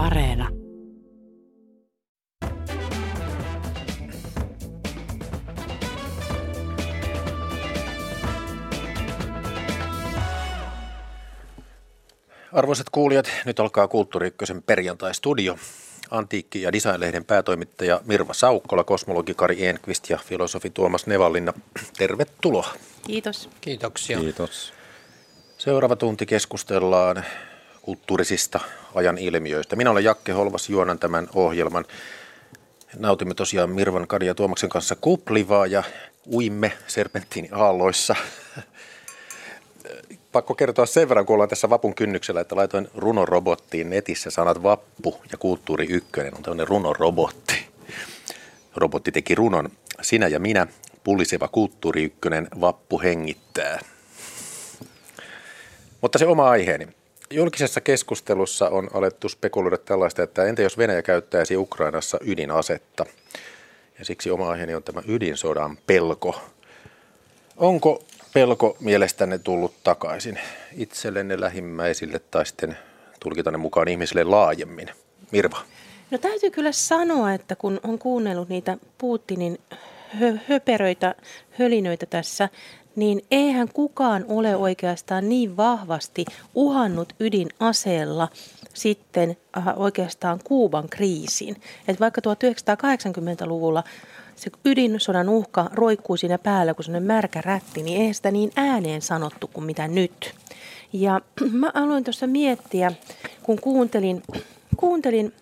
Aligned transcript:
Areena. 0.00 0.48
Arvoisat 12.52 12.90
kuulijat, 12.92 13.30
nyt 13.44 13.60
alkaa 13.60 13.88
Kulttuuri 13.88 14.26
Ykkösen 14.26 14.62
perjantai-studio. 14.62 15.56
Antiikki- 16.10 16.62
ja 16.62 16.72
designlehden 16.72 17.24
päätoimittaja 17.24 18.00
Mirva 18.04 18.32
Saukkola, 18.32 18.84
kosmologi 18.84 19.34
Kari 19.34 19.66
Enqvist 19.66 20.10
ja 20.10 20.18
filosofi 20.18 20.70
Tuomas 20.70 21.06
Nevallinna. 21.06 21.52
Tervetuloa. 21.98 22.68
Kiitos. 23.06 23.48
Kiitoksia. 23.60 24.18
Kiitos. 24.18 24.72
Seuraava 25.58 25.96
tunti 25.96 26.26
keskustellaan 26.26 27.24
kulttuurisista 27.82 28.60
ajan 28.94 29.18
ilmiöistä. 29.18 29.76
Minä 29.76 29.90
olen 29.90 30.04
Jakke 30.04 30.32
Holvas, 30.32 30.68
juonan 30.68 30.98
tämän 30.98 31.28
ohjelman. 31.34 31.84
Nautimme 32.98 33.34
tosiaan 33.34 33.70
Mirvan, 33.70 34.06
Kari 34.06 34.26
ja 34.26 34.34
Tuomaksen 34.34 34.70
kanssa 34.70 34.96
kuplivaa 35.00 35.66
ja 35.66 35.82
uimme 36.32 36.72
serpenttiini 36.86 37.48
aalloissa. 37.52 38.14
Pakko 40.32 40.54
kertoa 40.54 40.86
sen 40.86 41.08
verran, 41.08 41.26
kun 41.26 41.34
ollaan 41.34 41.48
tässä 41.48 41.70
vapun 41.70 41.94
kynnyksellä, 41.94 42.40
että 42.40 42.56
laitoin 42.56 42.88
runorobottiin 42.94 43.90
netissä 43.90 44.30
sanat 44.30 44.62
vappu 44.62 45.20
ja 45.32 45.38
kulttuuri 45.38 45.86
ykkönen. 45.90 46.34
On 46.36 46.42
tämmöinen 46.42 46.68
runorobotti. 46.68 47.68
Robotti 48.76 49.12
teki 49.12 49.34
runon. 49.34 49.68
Sinä 50.02 50.28
ja 50.28 50.40
minä, 50.40 50.66
puliseva 51.04 51.48
kulttuuri 51.48 52.04
ykkönen, 52.04 52.48
vappu 52.60 53.00
hengittää. 53.00 53.78
Mutta 56.00 56.18
se 56.18 56.26
oma 56.26 56.50
aiheeni. 56.50 56.99
Julkisessa 57.34 57.80
keskustelussa 57.80 58.68
on 58.68 58.90
alettu 58.94 59.28
spekuloida 59.28 59.78
tällaista, 59.78 60.22
että 60.22 60.44
entä 60.44 60.62
jos 60.62 60.78
Venäjä 60.78 61.02
käyttäisi 61.02 61.56
Ukrainassa 61.56 62.18
ydinasetta? 62.24 63.06
Ja 63.98 64.04
siksi 64.04 64.30
oma 64.30 64.50
aiheeni 64.50 64.74
on 64.74 64.82
tämä 64.82 65.02
ydinsodan 65.08 65.78
pelko. 65.86 66.40
Onko 67.56 68.02
pelko 68.34 68.76
mielestänne 68.80 69.38
tullut 69.38 69.74
takaisin 69.84 70.38
itsellenne, 70.76 71.40
lähimmäisille 71.40 72.18
tai 72.18 72.46
sitten 72.46 72.78
tulkitanne 73.20 73.58
mukaan 73.58 73.88
ihmisille 73.88 74.24
laajemmin? 74.24 74.90
Mirva. 75.30 75.58
No 76.10 76.18
täytyy 76.18 76.50
kyllä 76.50 76.72
sanoa, 76.72 77.32
että 77.32 77.56
kun 77.56 77.80
on 77.84 77.98
kuunnellut 77.98 78.48
niitä 78.48 78.78
Putinin 78.98 79.58
hö- 80.20 80.38
höperöitä, 80.48 81.14
hölinöitä 81.50 82.06
tässä, 82.06 82.48
niin 83.00 83.22
eihän 83.30 83.68
kukaan 83.74 84.24
ole 84.28 84.56
oikeastaan 84.56 85.28
niin 85.28 85.56
vahvasti 85.56 86.24
uhannut 86.54 87.12
ydinaseella 87.20 88.28
sitten 88.74 89.36
äh, 89.56 89.64
oikeastaan 89.76 90.40
Kuuban 90.44 90.88
kriisiin. 90.88 91.56
Et 91.88 92.00
vaikka 92.00 92.20
1980-luvulla 92.20 93.84
se 94.36 94.50
ydinsodan 94.64 95.28
uhka 95.28 95.70
roikkuu 95.72 96.16
siinä 96.16 96.38
päällä 96.38 96.74
kuin 96.74 96.84
sellainen 96.84 97.06
märkä 97.06 97.40
rätti, 97.40 97.82
niin 97.82 98.00
eihän 98.00 98.14
sitä 98.14 98.30
niin 98.30 98.50
ääneen 98.56 99.02
sanottu 99.02 99.50
kuin 99.52 99.64
mitä 99.64 99.88
nyt. 99.88 100.34
Ja 100.92 101.20
mä 101.60 101.70
aloin 101.74 102.04
tuossa 102.04 102.26
miettiä, 102.26 102.92
kun 103.42 103.60
kuuntelin, 103.60 104.22
kuuntelin 104.76 105.32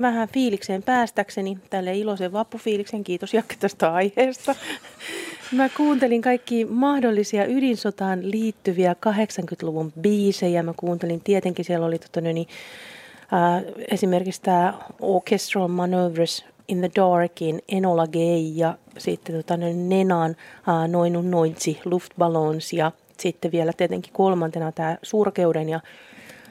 vähän 0.00 0.28
fiilikseen 0.28 0.82
päästäkseni, 0.82 1.58
tälle 1.70 1.94
iloisen 1.94 2.32
vappufiiliksen, 2.32 3.04
kiitos 3.04 3.34
Jakke 3.34 3.56
tästä 3.60 3.92
aiheesta. 3.92 4.54
Mä 5.52 5.68
kuuntelin 5.68 6.22
kaikki 6.22 6.64
mahdollisia 6.64 7.46
ydinsotaan 7.46 8.30
liittyviä 8.30 8.96
80-luvun 9.06 9.92
biisejä. 10.00 10.62
Mä 10.62 10.74
kuuntelin 10.76 11.20
tietenkin, 11.20 11.64
siellä 11.64 11.86
oli 11.86 11.98
tota, 11.98 12.20
niin, 12.20 12.48
äh, 13.32 13.62
esimerkiksi 13.90 14.42
tämä 14.42 14.74
Orchestral 15.00 15.68
Maneuvers 15.68 16.44
in 16.68 16.78
the 16.78 16.90
Darkin, 16.96 17.62
Enola 17.68 18.06
Gay 18.06 18.38
ja 18.54 18.78
sitten 18.98 19.36
tota, 19.36 19.56
Nenan 19.56 20.30
äh, 20.68 20.88
Noinun 20.88 21.30
Nointsi, 21.30 21.80
Luftballons 21.84 22.72
ja 22.72 22.92
sitten 23.18 23.52
vielä 23.52 23.72
tietenkin 23.76 24.12
kolmantena 24.12 24.72
tämä 24.72 24.96
surkeuden 25.02 25.68
ja 25.68 25.80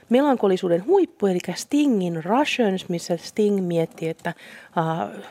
melankolisuuden 0.10 0.86
huippu, 0.86 1.28
eli 1.28 1.40
Stingin 1.56 2.24
Russians, 2.24 2.90
missä 2.90 3.18
Sting 3.18 3.68
mietti, 3.68 4.10
että, 4.10 4.34
äh, 4.78 5.24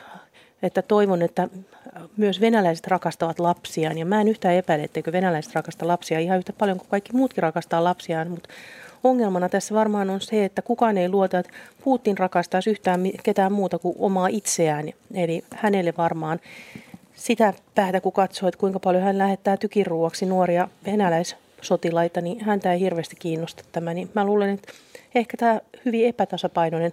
että 0.61 0.81
toivon, 0.81 1.21
että 1.21 1.49
myös 2.17 2.41
venäläiset 2.41 2.87
rakastavat 2.87 3.39
lapsiaan. 3.39 3.97
Ja 3.97 4.05
mä 4.05 4.21
en 4.21 4.27
yhtään 4.27 4.55
epäile, 4.55 4.83
etteikö 4.83 5.11
venäläiset 5.11 5.55
rakasta 5.55 5.87
lapsia 5.87 6.19
ihan 6.19 6.37
yhtä 6.37 6.53
paljon 6.53 6.77
kuin 6.77 6.89
kaikki 6.89 7.13
muutkin 7.13 7.43
rakastaa 7.43 7.83
lapsiaan, 7.83 8.29
mutta 8.31 8.49
ongelmana 9.03 9.49
tässä 9.49 9.75
varmaan 9.75 10.09
on 10.09 10.21
se, 10.21 10.45
että 10.45 10.61
kukaan 10.61 10.97
ei 10.97 11.09
luota, 11.09 11.39
että 11.39 11.51
Putin 11.83 12.17
rakastaisi 12.17 12.69
yhtään 12.69 13.01
ketään 13.23 13.51
muuta 13.51 13.79
kuin 13.79 13.95
omaa 13.99 14.27
itseään. 14.27 14.89
Eli 15.13 15.43
hänelle 15.55 15.93
varmaan 15.97 16.39
sitä 17.15 17.53
päätä, 17.75 18.01
kun 18.01 18.11
katsoo, 18.11 18.49
että 18.49 18.59
kuinka 18.59 18.79
paljon 18.79 19.03
hän 19.03 19.17
lähettää 19.17 19.57
tykiruoksi 19.57 20.25
nuoria 20.25 20.67
venäläissotilaita, 20.85 22.21
niin 22.21 22.43
häntä 22.43 22.73
ei 22.73 22.79
hirveästi 22.79 23.15
kiinnosta 23.15 23.63
tämä. 23.71 23.93
Niin 23.93 24.09
mä 24.13 24.25
luulen, 24.25 24.49
että 24.49 24.73
ehkä 25.15 25.37
tämä 25.37 25.59
hyvin 25.85 26.07
epätasapainoinen 26.07 26.91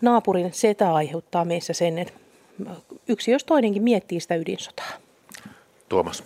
naapurin 0.00 0.52
setä 0.52 0.94
aiheuttaa 0.94 1.44
meissä 1.44 1.72
sen, 1.72 1.98
että 1.98 2.12
yksi 3.08 3.30
jos 3.30 3.44
toinenkin 3.44 3.82
miettii 3.82 4.20
sitä 4.20 4.34
ydinsotaa. 4.34 4.90
Tuomas. 5.88 6.22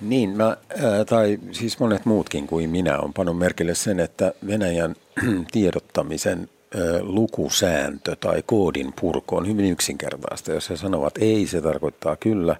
Niin, 0.00 0.36
mä, 0.36 0.44
ää, 0.44 1.04
tai 1.04 1.38
siis 1.52 1.78
monet 1.78 2.06
muutkin 2.06 2.46
kuin 2.46 2.70
minä 2.70 2.98
on 2.98 3.12
pannut 3.12 3.38
merkille 3.38 3.74
sen, 3.74 4.00
että 4.00 4.32
Venäjän 4.46 4.94
tiedottamisen 5.52 6.38
ää, 6.74 6.82
lukusääntö 7.02 8.16
tai 8.20 8.42
koodin 8.46 8.92
purku 9.00 9.36
on 9.36 9.46
hyvin 9.46 9.72
yksinkertaista. 9.72 10.52
Jos 10.52 10.70
he 10.70 10.76
sanovat 10.76 11.18
ei, 11.18 11.46
se 11.46 11.60
tarkoittaa 11.60 12.16
kyllä. 12.16 12.56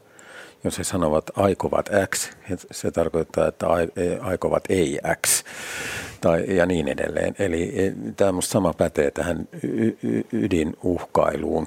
Jos 0.64 0.78
he 0.78 0.84
sanovat 0.84 1.24
aikovat 1.36 1.90
X, 2.14 2.30
se 2.70 2.90
tarkoittaa, 2.90 3.48
että 3.48 3.66
e, 3.96 4.18
aikovat 4.20 4.64
ei 4.68 4.98
X 5.26 5.44
tai, 6.20 6.44
ja 6.56 6.66
niin 6.66 6.88
edelleen. 6.88 7.34
Eli 7.38 7.72
e, 7.86 7.92
tämä 8.16 8.30
on 8.30 8.42
sama 8.42 8.72
pätee 8.72 9.10
tähän 9.10 9.48
ydinuhkailuun. 10.32 11.66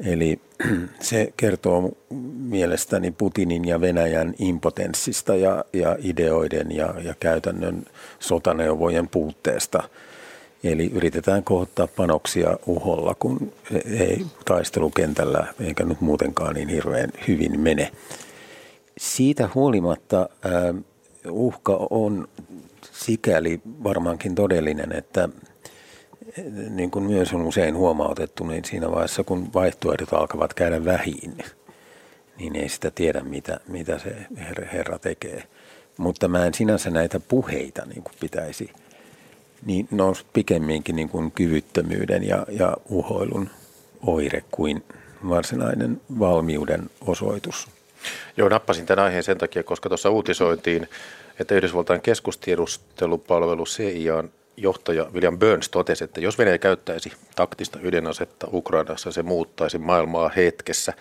Eli 0.00 0.40
se 1.00 1.32
kertoo 1.36 1.92
mielestäni 2.38 3.10
Putinin 3.10 3.64
ja 3.64 3.80
Venäjän 3.80 4.34
impotenssista 4.38 5.36
ja, 5.36 5.64
ja 5.72 5.96
ideoiden 6.02 6.76
ja, 6.76 6.94
ja 7.02 7.14
käytännön 7.20 7.84
sotaneuvojen 8.18 9.08
puutteesta. 9.08 9.82
Eli 10.64 10.90
yritetään 10.94 11.44
kohottaa 11.44 11.86
panoksia 11.86 12.56
uholla, 12.66 13.14
kun 13.18 13.52
ei 13.84 14.26
taistelukentällä 14.44 15.46
eikä 15.60 15.84
nyt 15.84 16.00
muutenkaan 16.00 16.54
niin 16.54 16.68
hirveän 16.68 17.10
hyvin 17.28 17.60
mene. 17.60 17.90
Siitä 18.98 19.48
huolimatta 19.54 20.28
uhka 21.30 21.86
on 21.90 22.28
sikäli 22.92 23.60
varmaankin 23.64 24.34
todellinen, 24.34 24.92
että 24.92 25.28
niin 26.70 26.90
kuin 26.90 27.04
myös 27.04 27.32
on 27.32 27.42
usein 27.42 27.76
huomautettu, 27.76 28.44
niin 28.44 28.64
siinä 28.64 28.90
vaiheessa 28.90 29.24
kun 29.24 29.54
vaihtoehdot 29.54 30.12
alkavat 30.12 30.54
käydä 30.54 30.84
vähin, 30.84 31.38
niin 32.38 32.56
ei 32.56 32.68
sitä 32.68 32.90
tiedä, 32.90 33.20
mitä, 33.20 33.60
mitä 33.68 33.98
se 33.98 34.16
herra 34.72 34.98
tekee. 34.98 35.42
Mutta 35.96 36.28
mä 36.28 36.46
en 36.46 36.54
sinänsä 36.54 36.90
näitä 36.90 37.20
puheita 37.20 37.86
niin 37.86 38.02
kuin 38.02 38.14
pitäisi, 38.20 38.70
niin 39.66 39.88
ne 39.90 40.02
on 40.02 40.14
pikemminkin 40.32 40.96
niin 40.96 41.08
kuin 41.08 41.30
kyvyttömyyden 41.30 42.28
ja, 42.28 42.46
ja 42.48 42.76
uhoilun 42.88 43.50
oire 44.06 44.44
kuin 44.50 44.84
varsinainen 45.28 46.00
valmiuden 46.18 46.90
osoitus. 47.00 47.68
Joo, 48.36 48.48
nappasin 48.48 48.86
tämän 48.86 49.04
aiheen 49.04 49.22
sen 49.22 49.38
takia, 49.38 49.62
koska 49.62 49.88
tuossa 49.88 50.10
uutisoitiin, 50.10 50.88
että 51.40 51.54
Yhdysvaltain 51.54 52.00
keskustiedustelupalvelu 52.00 53.64
CIA 53.64 54.24
johtaja 54.56 55.04
William 55.12 55.38
Burns 55.38 55.68
totesi, 55.68 56.04
että 56.04 56.20
jos 56.20 56.38
Venäjä 56.38 56.58
käyttäisi 56.58 57.12
taktista 57.36 57.78
ydinasetta 57.82 58.48
Ukrainassa, 58.52 59.12
se 59.12 59.22
muuttaisi 59.22 59.78
maailmaa 59.78 60.30
hetkessä. 60.36 60.92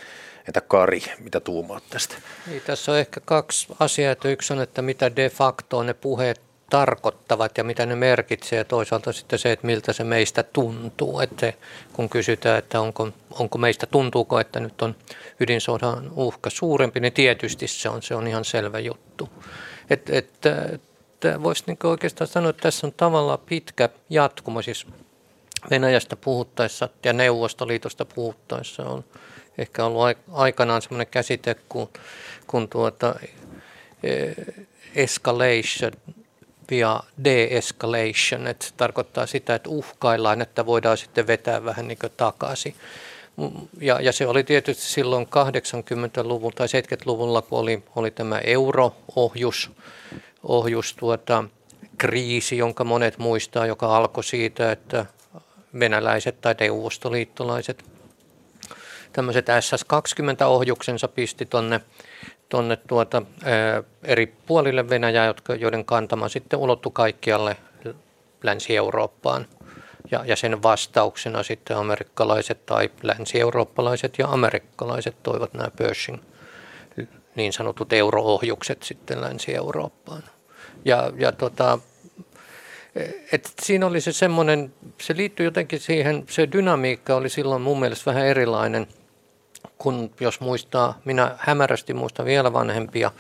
Entä 0.48 0.62
Kari, 0.62 1.04
mitä 1.20 1.40
tuumaat 1.40 1.84
tästä? 1.90 2.16
Niin, 2.48 2.62
tässä 2.66 2.92
on 2.92 2.98
ehkä 2.98 3.20
kaksi 3.26 3.68
asiaa. 3.80 4.12
Että 4.12 4.30
yksi 4.30 4.54
on, 4.54 4.62
että 4.62 4.82
mitä 4.82 5.16
de 5.16 5.30
facto 5.30 5.84
ne 5.84 5.94
puheet 5.94 6.42
tarkoittavat 6.70 7.58
ja 7.58 7.64
mitä 7.64 7.86
ne 7.86 7.96
merkitsee 7.96 8.58
ja 8.58 8.66
toisaalta 8.66 9.14
sitten 9.14 9.40
se, 9.40 9.52
että 9.52 9.68
miltä 9.68 9.94
se 9.94 10.04
meistä 10.04 10.44
tuntuu. 10.44 11.20
Että 11.20 11.54
kun 11.94 12.10
kysytään, 12.10 12.60
että 12.60 12.82
onko, 12.82 13.10
onko 13.32 13.58
meistä, 13.58 13.86
tuntuuko, 13.86 14.40
että 14.40 14.60
nyt 14.60 14.82
on 14.82 14.96
ydinsodan 15.40 16.12
uhka 16.16 16.50
suurempi, 16.50 17.00
niin 17.00 17.14
tietysti 17.14 17.68
se 17.68 17.90
on, 17.90 18.02
se 18.04 18.16
on 18.16 18.28
ihan 18.28 18.46
selvä 18.46 18.80
juttu. 18.80 19.30
Että 19.90 20.14
et, 20.16 20.30
että 21.30 21.44
voisi 21.44 21.64
niin 21.68 21.78
oikeastaan 21.84 22.28
sanoa, 22.28 22.50
että 22.50 22.62
tässä 22.62 22.88
on 22.88 22.94
tavallaan 22.98 23.40
pitkä 23.46 23.90
jatkuma, 24.10 24.62
siis 24.62 24.88
Venäjästä 25.70 26.16
puhuttaessa 26.16 26.90
ja 27.06 27.14
Neuvostoliitosta 27.14 28.06
puhuttaessa 28.06 28.86
on 28.86 29.04
ehkä 29.58 29.86
ollut 29.86 30.18
aikanaan 30.32 30.82
semmoinen 30.82 31.08
käsite 31.08 31.56
kuin, 31.70 31.90
kuin 32.48 32.70
tuota, 32.70 33.16
e, 34.04 34.34
escalation, 34.96 35.92
via 36.70 37.00
de-escalation, 37.24 38.48
että 38.48 38.66
se 38.66 38.74
tarkoittaa 38.78 39.26
sitä, 39.26 39.56
että 39.56 39.70
uhkaillaan, 39.70 40.42
että 40.42 40.66
voidaan 40.66 40.98
sitten 40.98 41.28
vetää 41.28 41.66
vähän 41.66 41.88
niin 41.88 41.98
takaisin. 42.18 42.76
Ja, 43.82 44.02
ja 44.02 44.12
se 44.12 44.28
oli 44.28 44.44
tietysti 44.44 44.84
silloin 44.84 45.26
80-luvun 45.26 46.54
tai 46.54 46.68
70-luvulla, 46.68 47.42
kun 47.42 47.60
oli, 47.60 47.84
oli 47.96 48.12
tämä 48.12 48.40
euro-ohjus, 48.40 49.72
ohjus 50.44 50.94
tuota, 50.94 51.44
kriisi, 51.98 52.58
jonka 52.58 52.84
monet 52.84 53.18
muistaa, 53.18 53.66
joka 53.66 53.98
alkoi 53.98 54.24
siitä, 54.24 54.72
että 54.72 55.06
venäläiset 55.80 56.42
tai 56.42 56.56
neuvostoliittolaiset 56.60 57.86
tämmöiset 59.14 59.46
SS-20-ohjuksensa 59.48 61.08
pisti 61.08 61.46
tuonne 61.46 61.82
tonne 62.54 62.76
tuota, 62.76 63.22
eri 64.04 64.34
puolille 64.46 64.90
Venäjää, 64.90 65.26
jotka, 65.26 65.56
joiden 65.56 65.86
kantama 65.86 66.30
sitten 66.30 66.60
ulottui 66.60 66.92
kaikkialle 66.96 67.58
Länsi-Eurooppaan. 68.44 69.48
Ja, 70.12 70.26
ja 70.26 70.36
sen 70.36 70.64
vastauksena 70.64 71.44
sitten 71.44 71.78
amerikkalaiset 71.78 72.66
tai 72.66 72.90
länsi-eurooppalaiset 73.04 74.14
ja 74.18 74.28
amerikkalaiset 74.28 75.16
toivat 75.24 75.54
nämä 75.54 75.72
Pershing 75.78 76.20
niin 77.36 77.54
sanotut 77.54 77.94
euroohjukset 77.94 78.84
sitten 78.84 79.22
Länsi-Eurooppaan. 79.22 80.24
Ja, 80.86 81.12
ja 81.18 81.32
tota, 81.32 81.80
et 83.32 83.54
siinä 83.62 83.86
oli 83.86 84.02
se 84.02 84.12
semmoinen, 84.12 84.74
se 85.02 85.18
liittyy 85.18 85.46
jotenkin 85.46 85.80
siihen, 85.80 86.24
se 86.30 86.52
dynamiikka 86.52 87.16
oli 87.16 87.30
silloin 87.30 87.62
mun 87.62 87.80
mielestä 87.80 88.06
vähän 88.06 88.26
erilainen, 88.26 88.88
kun 89.78 90.12
jos 90.20 90.40
muistaa, 90.40 91.00
minä 91.06 91.36
hämärästi 91.38 91.94
muistan 91.94 92.26
vielä 92.26 92.54
vanhempia 92.54 93.12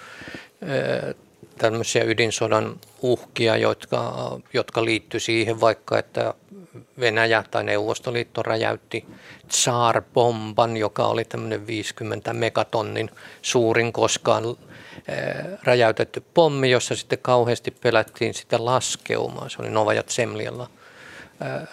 tämmöisiä 1.57 2.03
ydinsodan 2.03 2.79
uhkia, 3.01 3.57
jotka, 3.57 4.31
jotka 4.53 4.85
liittyi 4.85 5.19
siihen 5.19 5.61
vaikka, 5.61 5.99
että 5.99 6.33
Venäjä 6.99 7.43
tai 7.51 7.63
Neuvostoliitto 7.63 8.43
räjäytti 8.43 9.05
Tsar-bomban, 9.47 10.77
joka 10.77 11.07
oli 11.07 11.25
tämmöinen 11.25 11.67
50 11.67 12.33
megatonnin 12.33 13.09
suurin 13.41 13.93
koskaan 13.93 14.43
räjäytetty 15.63 16.23
pommi, 16.33 16.71
jossa 16.71 16.95
sitten 16.95 17.19
kauheasti 17.21 17.71
pelättiin 17.71 18.33
sitä 18.33 18.65
laskeumaa. 18.65 19.49
Se 19.49 19.61
oli 19.61 19.69
Novaja 19.69 20.03
Zemlialla 20.03 20.69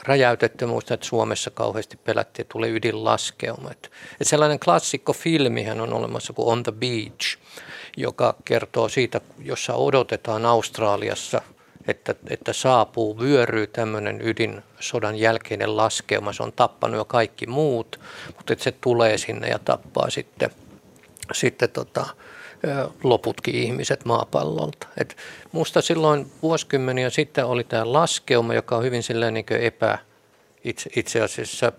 räjäytetty. 0.02 0.66
Muistan, 0.66 0.94
että 0.94 1.06
Suomessa 1.06 1.50
kauheasti 1.50 1.96
pelättiin, 1.96 2.44
että 2.44 2.52
tulee 2.52 2.70
ydinlaskeuma. 2.70 3.70
Että 3.70 3.88
sellainen 4.22 4.60
klassikko 4.60 5.12
filmihän 5.12 5.80
on 5.80 5.92
olemassa 5.92 6.32
kuin 6.32 6.48
On 6.48 6.62
the 6.62 6.72
Beach, 6.72 7.38
joka 7.96 8.34
kertoo 8.44 8.88
siitä, 8.88 9.20
jossa 9.38 9.75
odotetaan 9.75 10.46
Australiassa, 10.46 11.42
että, 11.88 12.14
että 12.28 12.52
saapuu, 12.52 13.20
vyöryy 13.20 13.66
tämmöinen 13.66 14.20
ydinsodan 14.22 15.16
jälkeinen 15.16 15.76
laskeuma. 15.76 16.32
Se 16.32 16.42
on 16.42 16.52
tappanut 16.52 16.96
jo 16.96 17.04
kaikki 17.04 17.46
muut, 17.46 18.00
mutta 18.37 18.52
että 18.52 18.62
se 18.62 18.72
tulee 18.72 19.19
sinne 19.19 19.48
ja 19.48 19.58
tappaa 19.58 20.10
sitten, 20.10 20.50
sitten 21.32 21.70
tota, 21.70 22.06
loputkin 23.02 23.54
ihmiset 23.54 24.04
maapallolta. 24.04 24.87
Et 24.96 25.16
musta 25.52 25.82
silloin 25.82 26.32
vuosikymmeniä 26.42 27.10
sitten 27.10 27.46
oli 27.46 27.64
tämä 27.64 27.92
laskeuma, 27.92 28.54
joka 28.54 28.76
on 28.76 28.84
hyvin 28.84 29.02
niin 29.32 29.46
epä, 29.60 29.98
itse, 30.64 30.90
itse 30.96 31.20
asiassa 31.20 31.72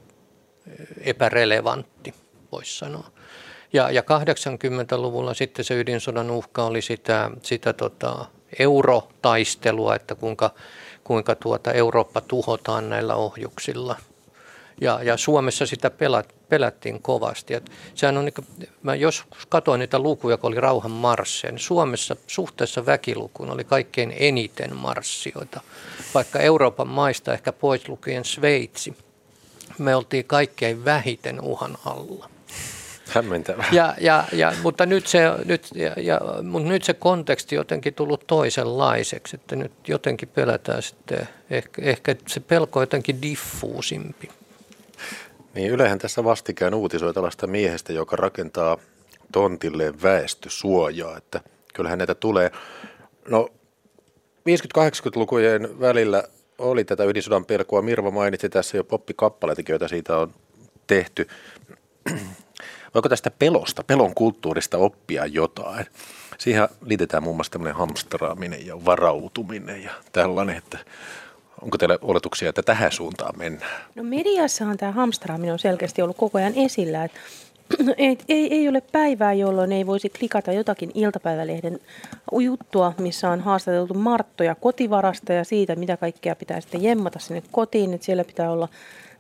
epärelevantti, 0.98 2.14
voisi 2.52 2.78
sanoa. 2.78 3.12
Ja, 3.74 3.92
ja 3.92 4.02
80-luvulla 4.02 5.34
sitten 5.34 5.66
se 5.66 5.80
ydinsodan 5.80 6.32
uhka 6.32 6.64
oli 6.64 6.82
sitä, 6.82 7.32
sitä 7.42 7.74
tota, 7.74 8.26
eurotaistelua, 8.60 9.96
että 9.96 10.16
kuinka, 10.16 10.52
kuinka 11.04 11.36
tuota 11.36 11.72
Eurooppa 11.72 12.22
tuhotaan 12.22 12.90
näillä 12.90 13.16
ohjuksilla. 13.16 13.96
Ja, 14.82 15.00
ja 15.04 15.18
Suomessa 15.18 15.66
sitä 15.66 15.90
pelat, 15.90 16.36
pelättiin 16.50 17.02
kovasti. 17.02 17.54
Et 17.54 17.72
sehän 17.96 18.18
on, 18.18 18.26
niin, 18.26 18.68
mä 18.84 18.96
joskus 18.96 19.46
katsoin 19.46 19.80
niitä 19.80 20.00
lukuja, 20.00 20.38
kun 20.38 20.48
oli 20.48 20.62
rauhan 20.62 20.92
marsseja, 20.92 21.52
niin 21.52 21.60
Suomessa 21.60 22.16
suhteessa 22.28 22.86
väkilukuun 22.86 23.50
oli 23.50 23.64
kaikkein 23.64 24.14
eniten 24.20 24.76
marssioita, 24.76 25.62
vaikka 26.14 26.40
Euroopan 26.40 26.88
maista 26.88 27.34
ehkä 27.34 27.52
pois 27.52 27.90
lukien 27.90 28.26
Sveitsi. 28.26 28.98
Me 29.78 29.96
oltiin 29.96 30.26
kaikkein 30.26 30.86
vähiten 30.86 31.42
uhan 31.42 31.78
alla. 31.86 32.30
Hämmentävää. 33.12 33.66
Ja, 33.72 33.96
ja, 34.02 34.24
ja, 34.32 34.54
mutta, 34.64 34.86
nyt 34.86 35.08
se, 35.08 35.20
nyt, 35.46 35.68
ja, 35.76 35.94
ja, 35.98 36.20
mutta 36.44 36.70
nyt 36.70 36.84
se 36.84 36.94
konteksti 36.94 37.56
jotenkin 37.56 37.94
tullut 37.94 38.28
toisenlaiseksi, 38.28 39.36
että 39.36 39.56
nyt 39.56 39.72
jotenkin 39.88 40.30
pelätään 40.30 40.82
sitten, 40.82 41.28
ehkä, 41.50 41.82
ehkä 41.82 42.16
se 42.28 42.40
pelko 42.40 42.80
on 42.80 42.84
jotenkin 42.84 43.22
diffuusimpi. 43.22 44.30
Niin 45.54 45.72
Ylehän 45.72 46.00
tässä 46.00 46.24
vastikään 46.24 46.74
uutisoi 46.74 47.14
tällaista 47.14 47.48
miehestä, 47.48 47.94
joka 47.94 48.16
rakentaa 48.16 48.78
tontille 49.32 49.94
väestösuojaa, 50.04 51.18
että 51.18 51.42
kyllähän 51.74 51.98
näitä 51.98 52.16
tulee. 52.16 52.52
No 53.30 53.50
50-80-lukujen 54.50 55.80
välillä 55.80 56.24
oli 56.58 56.84
tätä 56.84 57.04
ydinsodan 57.04 57.46
pelkoa. 57.46 57.82
Mirva 57.82 58.12
mainitsi 58.12 58.50
tässä 58.50 58.78
jo 58.78 58.84
poppikappaleitakin, 58.84 59.74
joita 59.74 59.88
siitä 59.88 60.18
on 60.18 60.34
tehty. 60.88 61.28
Voiko 62.94 63.10
tästä 63.10 63.32
pelosta, 63.32 63.84
pelon 63.84 64.16
kulttuurista 64.16 64.78
oppia 64.78 65.26
jotain? 65.26 65.86
Siihen 66.38 66.68
liitetään 66.86 67.24
muun 67.24 67.36
muassa 67.36 67.52
tämmöinen 67.52 67.76
hamstraaminen 67.76 68.66
ja 68.66 68.86
varautuminen 68.86 69.84
ja 69.84 69.92
tällainen, 70.12 70.58
että 70.58 70.78
Onko 71.62 71.78
teillä 71.78 71.98
oletuksia, 72.02 72.50
että 72.50 72.64
tähän 72.64 72.92
suuntaan 72.92 73.38
mennään? 73.38 73.82
No 73.96 74.04
mediassahan 74.04 74.78
tämä 74.78 74.92
hamstraaminen 74.92 75.54
on 75.54 75.60
selkeästi 75.60 76.02
ollut 76.02 76.18
koko 76.18 76.38
ajan 76.38 76.54
esillä. 76.56 77.04
Että 77.04 77.20
ei, 77.98 78.18
ei, 78.30 78.54
ei 78.54 78.70
ole 78.70 78.82
päivää, 78.92 79.34
jolloin 79.34 79.72
ei 79.72 79.88
voisi 79.88 80.10
klikata 80.10 80.52
jotakin 80.52 80.92
iltapäivälehden 80.94 81.80
juttua, 82.40 82.94
missä 82.98 83.30
on 83.30 83.40
haastateltu 83.40 83.94
Marttoja 83.94 84.56
kotivarasta 84.56 85.34
ja 85.34 85.44
siitä, 85.44 85.76
mitä 85.76 85.98
kaikkea 85.98 86.36
pitää 86.36 86.62
sitten 86.62 86.84
jemmata 86.84 87.20
sinne 87.20 87.44
kotiin. 87.52 87.94
Että 87.94 88.06
siellä 88.06 88.24
pitää 88.24 88.52
olla 88.52 88.68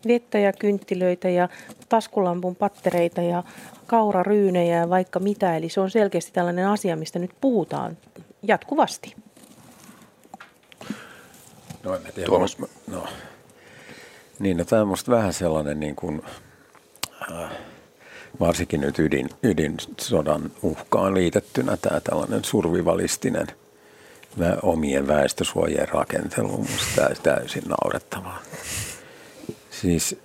vettä 0.07 0.39
ja 0.39 0.53
kynttilöitä 0.53 1.30
ja 1.30 1.50
taskulampun 1.89 2.56
pattereita 2.56 3.21
ja 3.21 3.44
kauraryynejä 3.88 4.77
ja 4.77 4.89
vaikka 4.89 5.19
mitä. 5.19 5.57
Eli 5.57 5.69
se 5.69 5.80
on 5.80 5.92
selkeästi 5.92 6.31
tällainen 6.33 6.68
asia, 6.68 6.95
mistä 6.95 7.19
nyt 7.19 7.31
puhutaan 7.42 7.98
jatkuvasti. 8.44 9.15
No 11.83 11.95
en 11.95 12.01
tiedä. 12.15 12.25
Tuomas. 12.25 12.57
No. 12.88 13.07
Niin, 14.39 14.57
no 14.57 14.65
tämä 14.65 14.81
on 14.81 14.88
musta 14.88 15.12
vähän 15.12 15.33
sellainen 15.33 15.80
niin 15.80 15.96
kuin, 15.96 16.22
äh, 17.31 17.51
varsinkin 18.39 18.81
nyt 18.81 19.00
ydin, 19.00 19.29
ydinsodan 19.43 20.51
uhkaan 20.62 21.13
liitettynä 21.13 21.77
tämä 21.77 22.00
tällainen 22.00 22.43
survivalistinen 22.43 23.48
omien 24.62 25.08
väestösuojien 25.08 25.89
rakentelu 25.89 26.53
on 26.53 26.65
täysin 27.24 27.63
naurettavaa. 27.67 28.41
Siis 29.81 30.17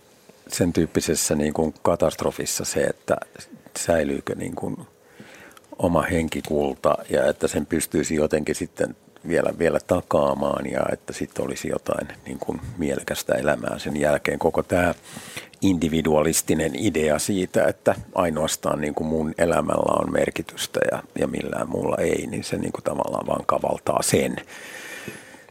sen 0.48 0.72
tyyppisessä 0.72 1.34
niin 1.34 1.54
kuin 1.54 1.74
katastrofissa 1.82 2.64
se, 2.64 2.80
että 2.80 3.16
säilyykö 3.78 4.34
niin 4.34 4.54
kuin 4.54 4.76
oma 5.78 6.02
henkikulta 6.02 6.94
ja 7.10 7.26
että 7.26 7.48
sen 7.48 7.66
pystyisi 7.66 8.14
jotenkin 8.14 8.54
sitten 8.54 8.96
vielä, 9.28 9.52
vielä 9.58 9.78
takaamaan 9.86 10.70
ja 10.70 10.80
että 10.92 11.12
sitten 11.12 11.44
olisi 11.44 11.68
jotain 11.68 12.08
niin 12.26 12.38
kuin 12.38 12.60
mielekästä 12.78 13.34
elämää 13.34 13.78
sen 13.78 13.96
jälkeen. 13.96 14.38
Koko 14.38 14.62
tämä 14.62 14.94
individualistinen 15.60 16.72
idea 16.74 17.18
siitä, 17.18 17.64
että 17.64 17.94
ainoastaan 18.14 18.80
niin 18.80 18.94
kuin 18.94 19.08
mun 19.08 19.34
elämällä 19.38 20.02
on 20.02 20.12
merkitystä 20.12 20.80
ja, 20.92 21.02
ja 21.18 21.26
millään 21.26 21.68
muulla 21.68 21.96
ei, 21.96 22.26
niin 22.26 22.44
se 22.44 22.56
niin 22.56 22.72
kuin 22.72 22.84
tavallaan 22.84 23.26
vaan 23.26 23.46
kavaltaa 23.46 24.02
sen. 24.02 24.36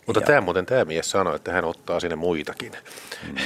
Mutta 0.06 0.20
ja, 0.20 0.26
tämä 0.26 0.42
muuten 0.42 0.66
tämä 0.66 0.86
mies 0.86 1.12
sanoi, 1.12 1.36
että 1.36 1.52
hän 1.52 1.66
ottaa 1.66 2.00
sinne 2.00 2.16
muitakin, 2.16 2.72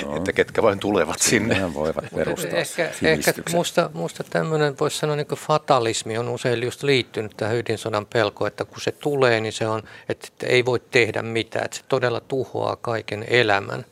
no, 0.05 0.15
että 0.17 0.33
ketkä 0.33 0.61
vain 0.61 0.79
tulevat 0.79 1.19
sinne. 1.19 1.53
Nehän 1.53 1.73
voivat 1.73 2.05
perustaa 2.15 2.59
Ehkä, 2.59 2.91
ehkä 3.01 3.33
musta, 3.51 3.89
musta 3.93 4.23
tämmöinen 4.29 4.75
voisi 4.79 4.97
sanoa 4.97 5.15
niin 5.15 5.27
kuin 5.27 5.39
fatalismi 5.39 6.17
on 6.17 6.29
usein 6.29 6.63
just 6.63 6.83
liittynyt 6.83 7.37
tähän 7.37 7.57
ydinsodan 7.57 8.05
pelkoon, 8.05 8.47
että 8.47 8.65
kun 8.65 8.81
se 8.81 8.91
tulee, 8.91 9.39
niin 9.41 9.53
se 9.53 9.67
on, 9.67 9.83
että 10.09 10.27
ei 10.43 10.65
voi 10.65 10.81
tehdä 10.91 11.21
mitään, 11.21 11.65
että 11.65 11.77
se 11.77 11.83
todella 11.87 12.19
tuhoaa 12.19 12.75
kaiken 12.75 13.25
elämän. 13.27 13.85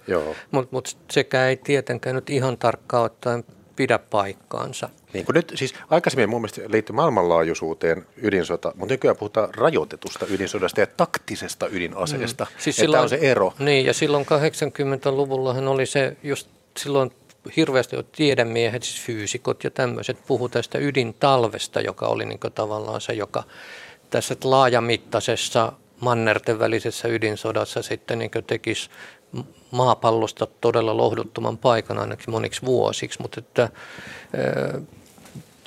Mutta 0.52 0.70
mut 0.72 0.98
sekä 1.12 1.48
ei 1.48 1.58
tietenkään 1.58 2.16
nyt 2.16 2.30
ihan 2.30 2.58
tarkkaan 2.58 3.04
ottaen 3.04 3.44
pidä 3.78 4.00
paikkaansa. 4.00 4.90
Niin 5.14 5.26
kuin 5.26 5.34
nyt, 5.34 5.54
siis 5.56 5.74
aikaisemmin 5.90 6.30
mun 6.30 6.42
mielestä 6.42 6.62
liittyy 6.68 6.96
maailmanlaajuisuuteen 6.96 8.06
ydinsota, 8.18 8.74
mutta 8.76 8.94
nykyään 8.94 9.18
puhutaan 9.18 9.54
rajoitetusta 9.54 10.26
ydinsodasta 10.30 10.80
ja 10.80 10.88
taktisesta 10.88 11.68
ydinaseesta. 11.68 12.44
Mm. 12.44 12.62
Siis 12.62 12.76
silloin, 12.76 13.04
on 13.04 13.10
se 13.10 13.20
ero. 13.22 13.54
Niin, 13.60 13.86
ja 13.86 13.94
silloin 13.94 14.26
80-luvullahan 14.26 15.68
oli 15.68 15.86
se 15.86 16.18
just 16.24 16.48
silloin 16.78 17.12
hirveästi 17.58 17.96
jo 17.96 18.04
tiedemiehet, 18.04 18.84
siis 18.84 19.02
fyysikot 19.02 19.64
ja 19.64 19.72
tämmöiset 19.72 20.18
puhu 20.28 20.50
tästä 20.50 20.78
ydintalvesta, 20.78 21.82
joka 21.82 22.08
oli 22.08 22.26
niin 22.26 22.40
tavallaan 22.56 23.02
se, 23.02 23.14
joka 23.14 23.44
tässä 24.10 24.36
laajamittaisessa 24.44 25.74
mannerten 26.00 26.60
välisessä 26.60 27.08
ydinsodassa 27.08 27.82
sitten 27.82 28.20
niin 28.20 28.32
tekisi 28.48 28.90
maapallosta 29.72 30.48
todella 30.62 30.98
lohduttoman 30.98 31.58
paikan 31.58 31.98
ainakin 31.98 32.32
moniksi 32.32 32.62
vuosiksi, 32.66 33.22
mutta 33.22 33.40
että, 33.40 33.70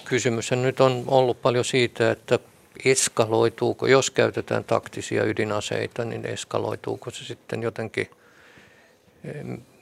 kysymys 0.04 0.50
nyt 0.50 0.80
on 0.80 1.04
ollut 1.06 1.42
paljon 1.42 1.64
siitä, 1.64 2.10
että 2.10 2.38
eskaloituuko, 2.84 3.86
jos 3.86 4.10
käytetään 4.10 4.64
taktisia 4.64 5.24
ydinaseita, 5.24 6.04
niin 6.04 6.26
eskaloituuko 6.26 7.10
se 7.10 7.24
sitten 7.24 7.62
jotenkin, 7.62 8.10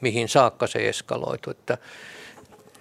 mihin 0.00 0.28
saakka 0.28 0.66
se 0.66 0.88
eskaloituu. 0.88 1.50
Että 1.50 1.78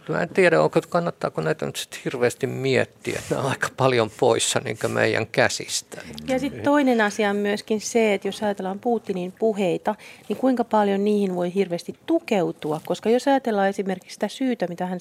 Mä 0.10 0.22
en 0.22 0.30
tiedä, 0.30 0.62
onko, 0.62 0.82
kannattaako 0.90 1.42
näitä 1.42 1.66
nyt 1.66 1.76
sit 1.76 2.06
hirveästi 2.06 2.48
miettiä, 2.48 3.22
nämä 3.30 3.42
on 3.42 3.50
aika 3.50 3.68
paljon 3.78 4.10
poissa 4.20 4.62
niin 4.64 4.78
meidän 4.88 5.28
käsistä. 5.28 6.02
Ja 6.28 6.40
sitten 6.40 6.64
toinen 6.64 7.02
asia 7.02 7.30
on 7.30 7.36
myöskin 7.36 7.82
se, 7.82 8.14
että 8.14 8.28
jos 8.28 8.44
ajatellaan 8.44 8.80
Putinin 8.80 9.34
puheita, 9.40 9.96
niin 10.30 10.38
kuinka 10.38 10.64
paljon 10.64 11.06
niihin 11.06 11.36
voi 11.36 11.54
hirveästi 11.54 11.96
tukeutua, 12.06 12.82
koska 12.86 13.10
jos 13.10 13.28
ajatellaan 13.28 13.70
esimerkiksi 13.70 14.14
sitä 14.14 14.28
syytä, 14.28 14.68
mitä 14.68 14.86
hän 14.86 15.00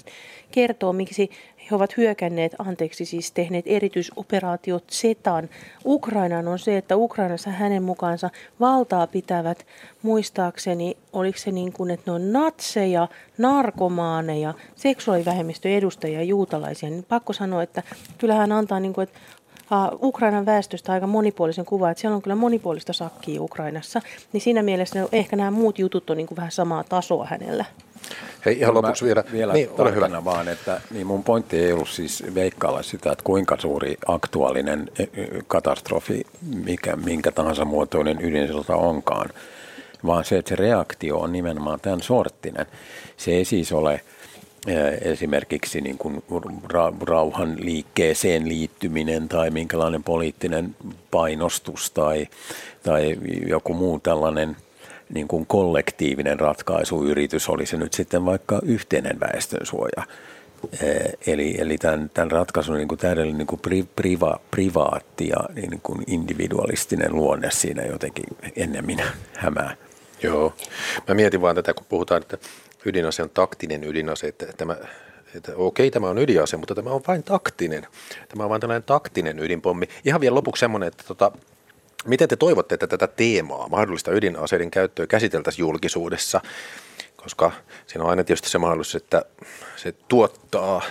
kertoo, 0.51 0.93
miksi 0.93 1.31
he 1.71 1.77
ovat 1.77 1.97
hyökänneet, 1.97 2.55
anteeksi 2.59 3.05
siis 3.05 3.33
tehneet 3.33 3.65
erityisoperaatiot 3.69 4.85
Zetan 4.93 5.49
Ukrainaan 5.85 6.49
on 6.49 6.59
se, 6.59 6.77
että 6.77 6.97
Ukrainassa 6.97 7.51
hänen 7.51 7.83
mukaansa 7.83 8.31
valtaa 8.61 9.07
pitävät. 9.07 9.67
Muistaakseni, 10.03 10.97
oliko 11.13 11.39
se 11.39 11.53
niin 11.53 11.73
kuin, 11.73 11.91
että 11.91 12.11
ne 12.11 12.15
on 12.15 12.33
natseja, 12.33 13.09
narkomaaneja, 13.39 14.55
seksuaalivähemmistöjen 14.77 15.79
edustajia, 15.79 16.23
juutalaisia, 16.23 16.91
niin 16.91 17.05
pakko 17.09 17.33
sanoa, 17.33 17.63
että 17.63 17.83
kyllähän 18.19 18.53
antaa 18.53 18.81
niin 18.81 18.93
kuin, 18.93 19.03
että 19.03 19.19
Ukrainan 20.03 20.47
väestöstä 20.47 20.93
aika 20.93 21.07
monipuolisen 21.07 21.65
kuvan, 21.65 21.91
että 21.91 22.01
siellä 22.01 22.17
on 22.17 22.23
kyllä 22.23 22.37
monipuolista 22.37 22.93
sakkia 22.93 23.43
Ukrainassa, 23.43 24.01
niin 24.33 24.41
siinä 24.41 24.63
mielessä 24.63 25.09
ehkä 25.13 25.37
nämä 25.37 25.51
muut 25.51 25.79
jutut 25.79 26.11
on 26.11 26.17
niin 26.17 26.27
kuin 26.27 26.37
vähän 26.37 26.53
samaa 26.53 26.85
tasoa 26.85 27.27
hänellä. 27.27 27.65
Hei, 28.47 28.59
ihan 28.59 28.75
lopuksi 28.75 29.05
vielä. 29.05 29.25
Vielä 29.33 29.53
niin, 29.53 29.69
ole 29.79 29.95
hyvä. 29.95 30.25
vaan, 30.25 30.49
että 30.49 30.81
niin 30.91 31.07
mun 31.07 31.25
pointti 31.25 31.59
ei 31.59 31.73
ollut 31.73 31.89
siis 31.89 32.25
veikkailla 32.35 32.83
sitä, 32.83 33.13
että 33.13 33.25
kuinka 33.25 33.57
suuri 33.61 33.97
aktuaalinen 34.07 34.91
e, 34.99 35.03
e, 35.03 35.09
katastrofi, 35.47 36.27
mikä, 36.65 36.97
minkä 36.97 37.33
tahansa 37.33 37.65
muotoinen 37.65 38.25
ydinsilta 38.25 38.77
onkaan, 38.77 39.31
vaan 40.07 40.25
se, 40.25 40.39
että 40.39 40.49
se 40.49 40.57
reaktio 40.57 41.19
on 41.19 41.33
nimenomaan 41.33 41.81
tämän 41.81 42.03
sorttinen. 42.03 42.67
Se 43.17 43.31
ei 43.31 43.45
siis 43.45 43.73
ole 43.73 44.01
e, 44.67 44.73
esimerkiksi 45.11 45.81
niin 45.81 45.99
kuin 45.99 46.23
rauhan 47.03 47.57
liikkeeseen 47.59 48.49
liittyminen 48.49 49.29
tai 49.29 49.51
minkälainen 49.51 50.05
poliittinen 50.05 50.77
painostus 51.11 51.91
tai, 51.91 52.27
tai 52.83 53.17
joku 53.47 53.75
muu 53.75 54.01
tällainen– 54.01 54.57
niin 55.15 55.29
kuin 55.29 55.47
kollektiivinen 55.47 56.41
ratkaisuyritys, 56.41 57.49
oli 57.49 57.67
se 57.67 57.77
nyt 57.77 57.95
sitten 57.95 58.25
vaikka 58.25 58.61
yhteinen 58.63 59.21
väestönsuoja. 59.21 60.03
Eli, 61.27 61.55
eli 61.59 61.79
tämän, 61.79 62.11
tämän 62.15 62.31
ratkaisun 62.31 62.77
niin 62.77 62.89
kuin 62.89 62.99
täydellinen 62.99 63.39
niin 63.39 63.47
kuin 63.47 63.61
pri, 63.61 63.85
priva, 63.97 64.41
privaatti 64.51 65.29
ja 65.29 65.37
niin 65.55 65.81
kuin 65.83 66.03
individualistinen 66.07 67.17
luonne 67.17 67.51
siinä 67.51 67.83
jotenkin 67.83 68.25
ennemmin 68.57 69.03
hämää. 69.43 69.77
Joo. 70.23 70.55
Mä 71.09 71.15
mietin 71.15 71.41
vaan 71.41 71.57
tätä, 71.57 71.75
kun 71.75 71.87
puhutaan, 71.89 72.23
että 72.23 72.39
ydinase 72.85 73.23
on 73.23 73.31
taktinen 73.31 73.85
ydinase, 73.85 74.27
että 74.27 74.47
tämä 74.57 74.77
että 75.35 75.53
okei, 75.57 75.91
tämä 75.91 76.09
on 76.09 76.19
ydinase, 76.19 76.57
mutta 76.57 76.75
tämä 76.75 76.91
on 76.91 77.03
vain 77.09 77.23
taktinen. 77.23 77.87
Tämä 78.29 78.45
on 78.45 78.51
vain 78.51 78.61
tällainen 78.61 78.83
taktinen 78.83 79.39
ydinpommi. 79.39 79.89
Ihan 80.05 80.21
vielä 80.21 80.35
lopuksi 80.35 80.61
semmoinen, 80.61 80.87
että 80.87 81.05
tota, 81.09 81.33
Miten 82.07 82.29
te 82.29 82.37
toivotte, 82.37 82.75
että 82.75 82.87
tätä 82.87 83.07
teemaa, 83.07 83.69
mahdollista 83.69 84.13
ydinaseiden 84.13 84.71
käyttöä, 84.71 85.07
käsiteltäisiin 85.07 85.63
julkisuudessa? 85.63 86.41
Koska 87.17 87.53
siinä 87.87 88.05
on 88.05 88.11
aina 88.11 88.25
tietysti 88.25 88.49
se 88.49 88.59
mahdollisuus, 88.59 89.03
että 89.03 89.25
se 89.77 89.93
tuottaa 90.09 90.83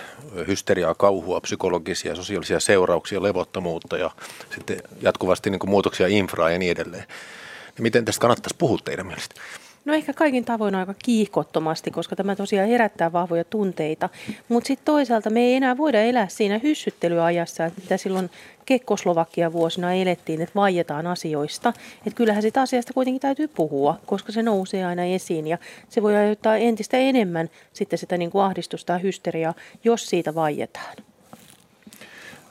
hysteriaa, 0.48 0.96
kauhua, 0.96 1.42
psykologisia, 1.42 2.16
sosiaalisia 2.16 2.60
seurauksia, 2.60 3.24
levottomuutta 3.24 3.98
ja 3.98 4.12
sitten 4.56 4.82
jatkuvasti 5.02 5.50
niin 5.50 5.60
kuin 5.60 5.70
muutoksia 5.70 6.08
infraa 6.08 6.50
ja 6.50 6.60
niin 6.60 6.72
edelleen. 6.72 7.06
Miten 7.80 8.06
tästä 8.06 8.22
kannattaisi 8.22 8.56
puhua 8.58 8.80
teidän 8.86 9.08
mielestä? 9.08 9.36
No 9.86 9.94
ehkä 9.94 10.14
kaikin 10.14 10.46
tavoin 10.46 10.76
aika 10.76 10.94
kiihkottomasti, 11.04 11.92
koska 11.92 12.16
tämä 12.16 12.36
tosiaan 12.36 12.70
herättää 12.70 13.12
vahvoja 13.12 13.44
tunteita. 13.44 14.10
Mutta 14.50 14.68
sitten 14.68 14.86
toisaalta 14.86 15.30
me 15.30 15.40
ei 15.40 15.56
enää 15.56 15.78
voida 15.78 16.02
elää 16.02 16.28
siinä 16.28 16.60
hyssyttelyajassa, 16.64 17.66
että 17.66 17.82
mitä 17.82 17.98
silloin 17.98 18.30
Kekkoslovakia 18.66 19.54
vuosina 19.54 19.94
elettiin, 19.94 20.42
että 20.42 20.56
vaietaan 20.56 21.08
asioista. 21.08 21.74
Että 21.98 22.18
kyllähän 22.18 22.42
sitä 22.42 22.62
asiasta 22.62 22.94
kuitenkin 22.94 23.22
täytyy 23.22 23.48
puhua, 23.48 24.00
koska 24.06 24.32
se 24.32 24.44
nousee 24.44 24.86
aina 24.86 25.04
esiin 25.04 25.48
ja 25.48 25.58
se 25.90 26.02
voi 26.02 26.16
aiheuttaa 26.16 26.58
entistä 26.58 26.98
enemmän 26.98 27.50
sitten 27.74 28.00
sitä 28.00 28.18
niin 28.18 28.32
kuin 28.32 28.44
ahdistusta 28.44 28.94
ja 28.94 29.00
hysteriaa, 29.00 29.54
jos 29.84 30.10
siitä 30.10 30.36
vaietaan. 30.36 30.96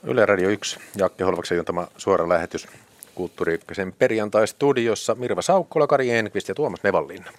Yle 0.03 0.27
Radio 0.27 0.49
1, 0.49 0.79
Jakke 0.97 1.25
Holvaksen 1.25 1.57
jontama 1.57 1.89
suora 1.97 2.29
lähetys 2.29 2.69
Kulttuuri 3.15 3.61
perjantai-studiossa 3.99 5.15
Mirva 5.15 5.43
Saukkola, 5.43 5.87
Kari 5.87 6.11
Enqvist 6.11 6.49
ja 6.49 6.55
Tuomas 6.55 6.83
Nevallinna. 6.83 7.31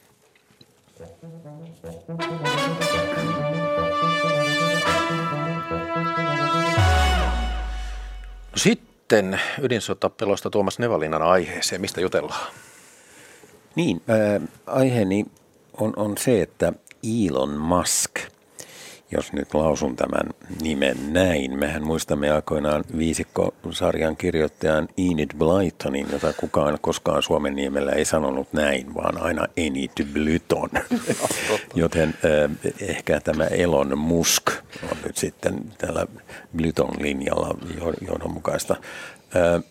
No 8.51 8.57
sitten 8.57 9.41
ydinsotapelosta 9.61 10.49
Tuomas 10.49 10.79
Nevalinnan 10.79 11.21
aiheeseen. 11.21 11.81
Mistä 11.81 12.01
jutellaan? 12.01 12.53
Niin, 13.75 14.01
äh, 14.09 14.41
aiheeni 14.65 15.25
on, 15.77 15.93
on 15.95 16.17
se, 16.17 16.41
että 16.41 16.73
Elon 17.03 17.49
Musk– 17.49 18.11
jos 19.11 19.33
nyt 19.33 19.53
lausun 19.53 19.95
tämän 19.95 20.29
nimen 20.61 21.13
näin. 21.13 21.59
Mehän 21.59 21.83
muistamme 21.83 22.31
aikoinaan 22.31 22.83
viisikko-sarjan 22.97 24.17
kirjoittajan 24.17 24.87
Enid 24.97 25.29
Blytonin, 25.37 26.07
jota 26.11 26.33
kukaan 26.33 26.77
koskaan 26.81 27.23
Suomen 27.23 27.55
niemellä 27.55 27.91
ei 27.91 28.05
sanonut 28.05 28.53
näin, 28.53 28.93
vaan 28.95 29.21
aina 29.21 29.47
Enid 29.57 30.05
Blyton. 30.13 30.69
Joten 31.75 32.13
eh, 32.23 32.89
ehkä 32.89 33.19
tämä 33.19 33.45
Elon 33.45 33.97
Musk 33.97 34.51
on 34.91 34.97
nyt 35.05 35.17
sitten 35.17 35.73
tällä 35.77 36.07
Blyton 36.57 36.93
linjalla 36.99 37.57
johdonmukaista. 38.07 38.75
Eh, 39.35 39.63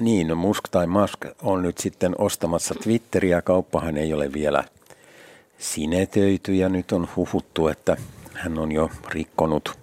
niin, 0.00 0.36
Musk 0.36 0.68
tai 0.70 0.86
Musk 0.86 1.26
on 1.42 1.62
nyt 1.62 1.78
sitten 1.78 2.14
ostamassa 2.18 2.74
Twitteriä. 2.74 3.42
Kauppahan 3.42 3.96
ei 3.96 4.12
ole 4.12 4.32
vielä 4.32 4.64
sinetöity 5.58 6.54
ja 6.54 6.68
nyt 6.68 6.92
on 6.92 7.08
huhuttu, 7.16 7.68
että 7.68 7.96
hän 8.38 8.58
on 8.58 8.72
jo 8.72 8.90
rikkonut 9.08 9.78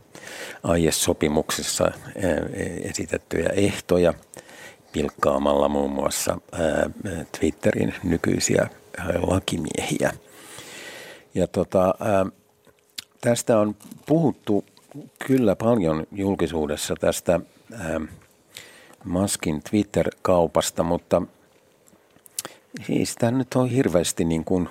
aiesopimuksessa 0.64 1.92
esitettyjä 2.82 3.50
ehtoja 3.50 4.14
pilkkaamalla 4.92 5.70
muun 5.70 5.92
muassa 5.92 6.38
Twitterin 7.40 7.94
nykyisiä 8.04 8.70
lakimiehiä. 9.22 10.12
Ja 11.34 11.48
tota, 11.48 11.96
tästä 13.22 13.60
on 13.60 13.76
puhuttu 14.06 14.66
kyllä 15.28 15.56
paljon 15.56 16.08
julkisuudessa 16.12 16.96
tästä 16.96 17.40
Maskin 19.04 19.62
Twitter-kaupasta, 19.70 20.84
mutta 20.84 21.22
siis 22.88 23.16
tämä 23.16 23.32
nyt 23.32 23.56
on 23.56 23.70
hirveästi 23.70 24.26
niin 24.26 24.44
kuin, 24.44 24.70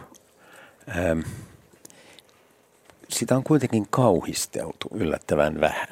sitä 3.09 3.37
on 3.37 3.45
kuitenkin 3.45 3.87
kauhisteltu 3.91 4.89
yllättävän 4.95 5.61
vähän. 5.61 5.89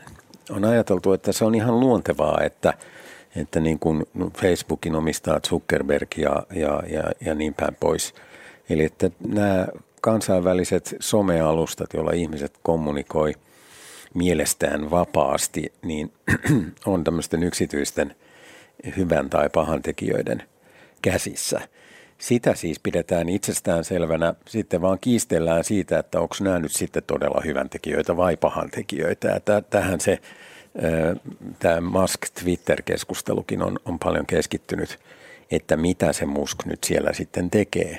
On 0.50 0.64
ajateltu, 0.64 1.12
että 1.12 1.32
se 1.32 1.44
on 1.44 1.54
ihan 1.54 1.80
luontevaa, 1.80 2.40
että, 2.40 2.74
että 3.36 3.60
niin 3.60 3.78
kuin 3.78 4.04
Facebookin 4.36 4.94
omistaa 4.94 5.40
Zuckerberg 5.40 6.18
ja, 6.18 6.42
ja, 6.54 6.82
ja, 6.88 7.02
ja 7.20 7.34
niin 7.34 7.54
päin 7.54 7.76
pois. 7.80 8.14
Eli 8.70 8.84
että 8.84 9.10
nämä 9.26 9.66
kansainväliset 10.00 10.96
somealustat, 11.00 11.94
joilla 11.94 12.12
ihmiset 12.12 12.58
kommunikoi 12.62 13.34
mielestään 14.14 14.90
vapaasti, 14.90 15.72
niin 15.82 16.12
on 16.86 17.04
tämmöisten 17.04 17.42
yksityisten 17.42 18.16
hyvän 18.96 19.30
tai 19.30 19.48
pahan 19.48 19.82
tekijöiden 19.82 20.42
käsissä– 21.02 21.60
sitä 22.22 22.54
siis 22.54 22.80
pidetään 22.80 23.28
itsestään 23.28 23.84
selvänä, 23.84 24.34
sitten 24.48 24.82
vaan 24.82 24.98
kiistellään 25.00 25.64
siitä, 25.64 25.98
että 25.98 26.20
onko 26.20 26.34
nämä 26.40 26.58
nyt 26.58 26.72
sitten 26.72 27.02
todella 27.06 27.40
hyvän 27.44 27.68
tekijöitä 27.68 28.16
vai 28.16 28.36
pahan 28.36 28.70
tekijöitä. 28.70 29.40
Tähän 29.70 30.00
se, 30.00 30.18
tämä 31.58 31.80
Musk-Twitter-keskustelukin 31.80 33.62
on, 33.62 33.78
on 33.84 33.98
paljon 33.98 34.26
keskittynyt, 34.26 34.98
että 35.50 35.76
mitä 35.76 36.12
se 36.12 36.26
Musk 36.26 36.64
nyt 36.64 36.84
siellä 36.84 37.12
sitten 37.12 37.50
tekee. 37.50 37.98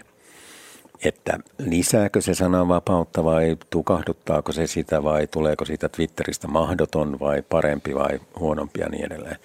Että 1.04 1.40
lisääkö 1.58 2.22
se 2.22 2.34
sananvapautta 2.34 3.24
vai 3.24 3.58
tukahduttaako 3.70 4.52
se 4.52 4.68
sitä 4.68 5.04
vai 5.04 5.28
tuleeko 5.28 5.66
siitä 5.66 5.90
Twitteristä 5.90 6.48
mahdoton 6.48 7.20
vai 7.20 7.42
parempi 7.42 7.96
vai 7.96 8.20
huonompi 8.40 8.80
ja 8.80 8.90
niin 8.90 9.06
edelleen. 9.06 9.38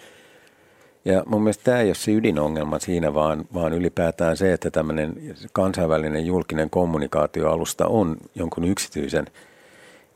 Ja 1.05 1.23
mun 1.27 1.43
mielestä 1.43 1.65
tämä 1.65 1.81
ei 1.81 1.89
ole 1.89 1.95
se 1.95 2.13
ydinongelma 2.13 2.79
siinä, 2.79 3.15
vaan, 3.15 3.45
vaan 3.55 3.73
ylipäätään 3.73 4.37
se, 4.37 4.53
että 4.53 4.71
tämmöinen 4.71 5.15
kansainvälinen 5.53 6.27
julkinen 6.27 6.71
kommunikaatioalusta 6.71 7.87
on 7.87 8.17
jonkun 8.35 8.65
yksityisen 8.65 9.27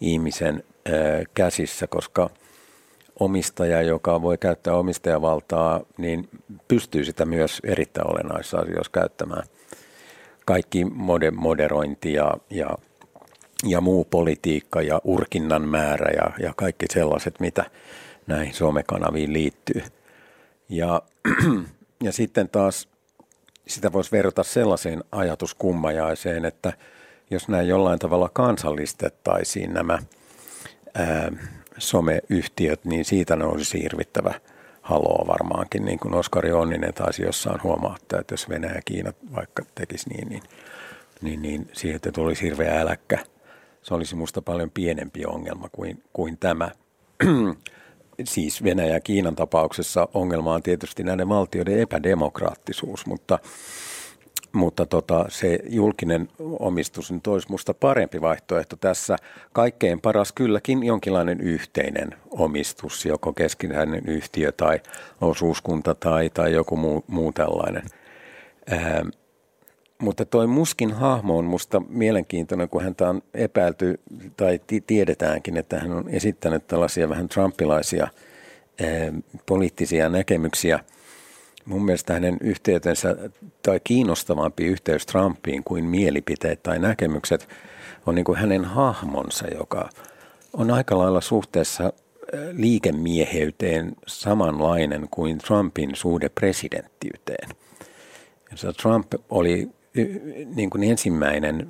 ihmisen 0.01 0.65
käsissä, 1.35 1.87
koska 1.87 2.31
omistaja, 3.21 3.83
joka 3.83 4.23
voi 4.23 4.39
käyttää 4.39 4.75
omistajavaltaa, 4.75 5.81
niin 5.99 6.29
pystyy 6.69 7.05
sitä 7.05 7.25
myös 7.25 7.61
erittäin 7.65 8.11
olennaisissa 8.11 8.59
asioissa 8.59 8.93
käyttämään. 8.93 9.45
Kaikki 10.45 10.85
mode- 10.85 11.31
moderointi 11.31 12.12
ja, 12.12 12.33
ja, 12.51 12.71
ja 13.67 13.81
muu 13.81 14.05
politiikka 14.05 14.83
ja 14.83 15.01
urkinnan 15.05 15.69
määrä 15.69 16.11
ja, 16.17 16.47
ja 16.47 16.53
kaikki 16.57 16.87
sellaiset, 16.91 17.41
mitä 17.41 17.65
näihin 18.27 18.55
somekanaviin 18.55 19.33
liittyy– 19.33 19.83
ja, 20.73 21.02
ja 22.07 22.12
sitten 22.12 22.49
taas 22.49 22.88
sitä 23.69 23.93
voisi 23.93 24.12
verrata 24.12 24.43
sellaiseen 24.43 25.05
ajatuskummajaiseen, 25.12 26.45
että 26.45 26.73
jos 27.31 27.49
näin 27.49 27.69
jollain 27.69 27.99
tavalla 27.99 28.31
kansallistettaisiin 28.33 29.75
nämä 29.75 29.99
ää, 30.95 31.33
someyhtiöt, 31.79 32.85
niin 32.85 33.05
siitä 33.05 33.37
nousisi 33.37 33.83
hirvittävä 33.83 34.35
haloa 34.83 35.26
varmaankin, 35.26 35.85
niin 35.85 35.99
kuin 35.99 36.14
Oskari 36.14 36.52
Onninen 36.52 36.95
taisi 36.95 37.23
jossain 37.23 37.62
huomauttaa, 37.62 38.21
että 38.21 38.33
jos 38.33 38.49
Venäjä 38.49 38.75
ja 38.75 38.83
Kiina 38.85 39.12
vaikka 39.35 39.62
tekisi 39.75 40.09
niin, 40.09 40.29
niin, 40.29 40.43
niin, 41.23 41.43
niin 41.43 41.69
siitä 41.73 42.12
tulisi 42.12 42.43
hirveä 42.43 42.81
äläkkä. 42.81 43.19
Se 43.83 43.95
olisi 43.95 44.14
minusta 44.14 44.43
paljon 44.43 44.71
pienempi 44.71 45.26
ongelma 45.26 45.69
kuin, 45.73 46.02
kuin 46.12 46.38
tämä. 46.38 46.71
siis 48.26 48.64
Venäjä 48.64 48.95
ja 48.95 49.00
Kiinan 49.00 49.37
tapauksessa 49.37 50.09
ongelma 50.14 50.55
on 50.55 50.62
tietysti 50.62 51.05
näiden 51.05 51.29
valtioiden 51.29 51.81
epädemokraattisuus, 51.81 53.07
mutta, 53.07 53.38
mutta 54.52 54.87
tota, 54.87 55.25
se 55.29 55.59
julkinen 55.69 56.29
omistus 56.38 57.12
nyt 57.12 57.26
olisi 57.26 57.49
minusta 57.49 57.75
parempi 57.75 58.21
vaihtoehto 58.21 58.76
tässä. 58.76 59.17
Kaikkein 59.52 60.00
paras 60.00 60.33
kylläkin 60.33 60.83
jonkinlainen 60.83 61.41
yhteinen 61.41 62.14
omistus, 62.31 63.07
joko 63.07 63.33
keskinäinen 63.33 64.02
yhtiö 64.07 64.52
tai 64.52 64.81
osuuskunta 65.21 65.95
tai, 65.95 66.31
tai 66.31 66.52
joku 66.52 66.76
muu, 66.76 67.05
muu 67.07 67.33
tällainen. 67.33 67.83
Ää, 68.71 69.05
mutta 70.02 70.25
toi 70.25 70.47
Muskin 70.47 70.92
hahmo 70.92 71.38
on 71.38 71.44
musta 71.44 71.82
mielenkiintoinen, 71.88 72.68
kun 72.68 72.82
häntä 72.82 73.09
on 73.09 73.23
epäilty 73.35 74.00
tai 74.37 74.61
tiedetäänkin, 74.87 75.56
että 75.56 75.80
hän 75.80 75.92
on 75.92 76.09
esittänyt 76.09 76.66
tällaisia 76.66 77.09
vähän 77.09 77.28
trumpilaisia 77.28 78.02
ää, 78.02 78.88
poliittisia 79.47 80.09
näkemyksiä. 80.09 80.80
Mun 81.64 81.85
mielestä 81.85 82.12
hänen 82.12 82.37
yhteytensä 82.40 83.16
tai 83.62 83.80
kiinnostavampi 83.85 84.64
yhteys 84.64 85.06
Trumpiin 85.06 85.64
kuin 85.64 85.85
mielipiteet 85.85 86.62
tai 86.62 86.78
näkemykset 86.78 87.49
on 88.06 88.14
niin 88.14 88.25
kuin 88.25 88.38
hänen 88.38 88.64
hahmonsa, 88.64 89.49
joka 89.49 89.88
on 90.52 90.71
aika 90.71 90.99
lailla 90.99 91.21
suhteessa 91.21 91.92
liikemieheyteen 92.52 93.92
samanlainen 94.06 95.09
kuin 95.11 95.38
Trumpin 95.38 95.90
suhde 95.94 96.28
presidenttiyteen. 96.28 97.49
Trump 98.82 99.12
oli 99.30 99.71
niin 100.55 100.71
kuin 100.71 100.83
ensimmäinen 100.83 101.69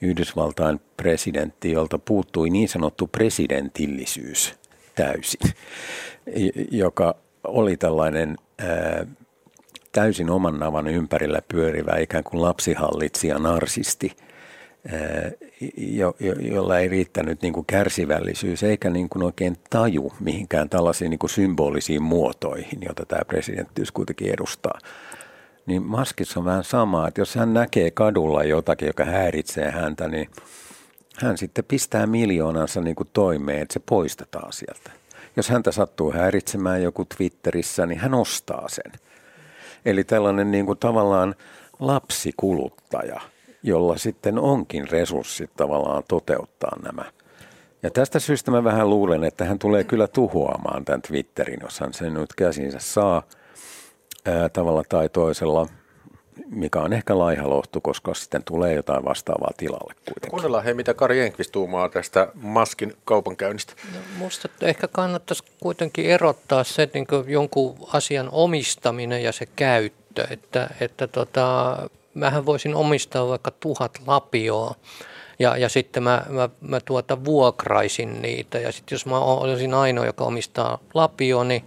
Yhdysvaltain 0.00 0.80
presidentti, 0.96 1.72
jolta 1.72 1.98
puuttui 1.98 2.50
niin 2.50 2.68
sanottu 2.68 3.06
presidentillisyys 3.06 4.54
täysin, 4.94 5.40
joka 6.70 7.14
oli 7.44 7.76
tällainen 7.76 8.36
ää, 8.58 9.06
täysin 9.92 10.30
oman 10.30 10.58
navan 10.58 10.86
ympärillä 10.86 11.42
pyörivä 11.48 11.98
ikään 11.98 12.24
kuin 12.24 12.42
lapsihallitsija 12.42 13.38
narsisti, 13.38 14.16
jo, 15.76 16.16
jo, 16.20 16.32
jolla 16.32 16.78
ei 16.78 16.88
riittänyt 16.88 17.42
niin 17.42 17.52
kuin 17.52 17.66
kärsivällisyys 17.66 18.62
eikä 18.62 18.90
niin 18.90 19.08
kuin 19.08 19.22
oikein 19.22 19.56
taju 19.70 20.12
mihinkään 20.20 20.68
tällaisiin 20.68 21.10
niin 21.10 21.18
kuin 21.18 21.30
symbolisiin 21.30 22.02
muotoihin, 22.02 22.78
joita 22.82 23.06
tämä 23.06 23.22
presidenttiys 23.24 23.92
kuitenkin 23.92 24.32
edustaa 24.32 24.78
niin 25.66 25.82
maskissa 25.82 26.40
on 26.40 26.46
vähän 26.46 26.64
sama, 26.64 27.08
että 27.08 27.20
jos 27.20 27.34
hän 27.34 27.54
näkee 27.54 27.90
kadulla 27.90 28.44
jotakin, 28.44 28.86
joka 28.86 29.04
häiritsee 29.04 29.70
häntä, 29.70 30.08
niin 30.08 30.30
hän 31.18 31.38
sitten 31.38 31.64
pistää 31.64 32.06
miljoonansa 32.06 32.80
niin 32.80 32.96
kuin 32.96 33.08
toimeen, 33.12 33.62
että 33.62 33.72
se 33.72 33.80
poistetaan 33.88 34.52
sieltä. 34.52 34.90
Jos 35.36 35.48
häntä 35.48 35.72
sattuu 35.72 36.12
häiritsemään 36.12 36.82
joku 36.82 37.04
Twitterissä, 37.16 37.86
niin 37.86 37.98
hän 37.98 38.14
ostaa 38.14 38.68
sen. 38.68 38.92
Eli 39.84 40.04
tällainen 40.04 40.50
niin 40.50 40.66
kuin 40.66 40.78
tavallaan 40.78 41.34
lapsikuluttaja, 41.78 43.20
jolla 43.62 43.98
sitten 43.98 44.38
onkin 44.38 44.90
resurssit 44.90 45.50
tavallaan 45.56 46.02
toteuttaa 46.08 46.76
nämä. 46.82 47.04
Ja 47.82 47.90
tästä 47.90 48.18
syystä 48.18 48.50
mä 48.50 48.64
vähän 48.64 48.90
luulen, 48.90 49.24
että 49.24 49.44
hän 49.44 49.58
tulee 49.58 49.84
kyllä 49.84 50.08
tuhoamaan 50.08 50.84
tämän 50.84 51.02
Twitterin, 51.02 51.58
jos 51.62 51.80
hän 51.80 51.92
sen 51.92 52.14
nyt 52.14 52.34
käsinsä 52.34 52.78
saa– 52.78 53.22
ää, 54.26 54.48
tavalla 54.48 54.82
tai 54.88 55.08
toisella, 55.08 55.66
mikä 56.46 56.80
on 56.80 56.92
ehkä 56.92 57.18
laiha 57.18 57.50
lohtu, 57.50 57.80
koska 57.80 58.14
sitten 58.14 58.44
tulee 58.44 58.74
jotain 58.74 59.04
vastaavaa 59.04 59.50
tilalle 59.56 59.94
kuitenkin. 59.94 60.30
Kuunnellaan 60.30 60.64
hei, 60.64 60.74
mitä 60.74 60.94
Kari 60.94 61.20
Enqvist 61.20 61.52
tuumaa 61.52 61.88
tästä 61.88 62.28
Maskin 62.34 62.96
kaupankäynnistä. 63.04 63.72
No, 63.94 63.98
musta 64.18 64.48
ehkä 64.62 64.88
kannattaisi 64.88 65.44
kuitenkin 65.60 66.06
erottaa 66.06 66.64
se 66.64 66.88
niin 66.94 67.06
jonkun 67.26 67.76
asian 67.92 68.28
omistaminen 68.32 69.22
ja 69.22 69.32
se 69.32 69.46
käyttö, 69.56 70.26
että, 70.30 70.70
että 70.80 71.06
tota, 71.06 71.76
mähän 72.14 72.46
voisin 72.46 72.74
omistaa 72.74 73.28
vaikka 73.28 73.50
tuhat 73.50 74.00
lapioa, 74.06 74.74
ja, 75.38 75.56
ja 75.56 75.68
sitten 75.68 76.02
mä, 76.02 76.22
mä, 76.28 76.48
mä 76.60 76.80
tuota 76.80 77.24
vuokraisin 77.24 78.22
niitä. 78.22 78.58
Ja 78.58 78.72
sitten 78.72 78.94
jos 78.94 79.06
mä 79.06 79.18
olisin 79.18 79.74
ainoa, 79.74 80.06
joka 80.06 80.24
omistaa 80.24 80.78
lapio, 80.94 81.44
niin 81.44 81.64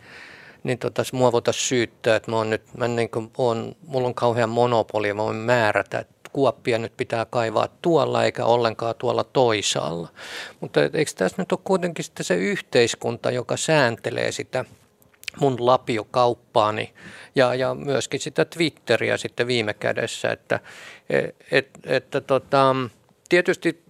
niin 0.65 0.77
tota, 0.77 1.03
mua 1.13 1.31
voitaisiin 1.31 1.67
syyttää, 1.67 2.15
että 2.15 2.31
mä 2.31 2.37
oon 2.37 2.49
nyt, 2.49 2.61
mä 2.77 2.87
niin 2.87 3.09
kuin 3.09 3.31
on, 3.37 3.75
mulla 3.87 4.07
on 4.07 4.15
kauhean 4.15 4.49
monopoli 4.49 5.13
mä 5.13 5.23
voin 5.23 5.35
määrätä, 5.35 5.99
että 5.99 6.29
kuoppia 6.33 6.77
nyt 6.77 6.97
pitää 6.97 7.25
kaivaa 7.25 7.67
tuolla 7.81 8.23
eikä 8.23 8.45
ollenkaan 8.45 8.95
tuolla 8.97 9.23
toisaalla. 9.23 10.07
Mutta 10.59 10.81
eikö 10.83 11.11
tässä 11.15 11.41
nyt 11.41 11.51
ole 11.51 11.59
kuitenkin 11.63 12.05
sitten 12.05 12.25
se 12.25 12.35
yhteiskunta, 12.35 13.31
joka 13.31 13.57
sääntelee 13.57 14.31
sitä 14.31 14.65
mun 15.39 15.65
lapiokauppaani 15.65 16.93
ja, 17.35 17.55
ja 17.55 17.73
myöskin 17.75 18.19
sitä 18.19 18.45
Twitteriä 18.45 19.17
sitten 19.17 19.47
viime 19.47 19.73
kädessä, 19.73 20.31
että 20.31 20.59
et, 21.09 21.35
et, 21.51 21.69
että 21.85 22.21
tota, 22.21 22.75
tietysti 23.29 23.83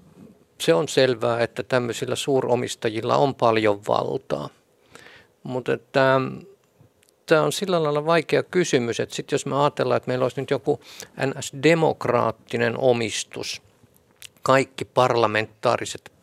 se 0.61 0.73
on 0.73 0.87
selvää, 0.87 1.39
että 1.39 1.63
tämmöisillä 1.63 2.15
suuromistajilla 2.15 3.17
on 3.17 3.35
paljon 3.35 3.81
valtaa, 3.87 4.49
mutta 5.43 5.73
että 5.73 6.21
tämä 7.25 7.41
on 7.41 7.51
sillä 7.51 7.83
lailla 7.83 8.05
vaikea 8.05 8.43
kysymys, 8.43 8.99
että 8.99 9.15
sitten 9.15 9.35
jos 9.35 9.45
me 9.45 9.61
ajatellaan, 9.61 9.97
että 9.97 10.07
meillä 10.07 10.25
olisi 10.25 10.41
nyt 10.41 10.51
joku 10.51 10.79
NS-demokraattinen 11.25 12.77
omistus, 12.77 13.61
kaikki 14.43 14.85
parlamentaariset 14.85 16.15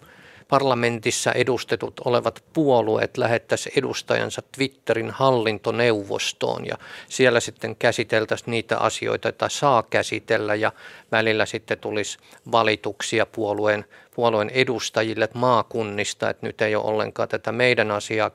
parlamentissa 0.53 1.33
edustetut 1.33 2.01
olevat 2.05 2.45
puolueet 2.53 3.17
lähettäisi 3.17 3.73
edustajansa 3.77 4.43
Twitterin 4.53 5.11
hallintoneuvostoon 5.11 6.67
ja 6.67 6.75
siellä 7.09 7.41
sitten 7.41 7.77
käsiteltäisiin 7.77 8.51
niitä 8.51 8.79
asioita, 8.79 9.29
joita 9.29 9.49
saa 9.49 9.83
käsitellä 9.83 10.55
ja 10.55 10.73
välillä 11.13 11.47
sitten 11.47 11.79
tulisi 11.79 12.19
valituksia 12.53 13.27
puolueen, 13.27 13.85
puolueen 14.15 14.51
edustajille 14.51 15.29
maakunnista, 15.35 16.31
että 16.31 16.47
nyt 16.47 16.63
ei 16.63 16.75
ole 16.75 16.85
ollenkaan 16.85 17.29
tätä 17.29 17.53
meidän 17.53 17.91
asiaa 17.91 18.31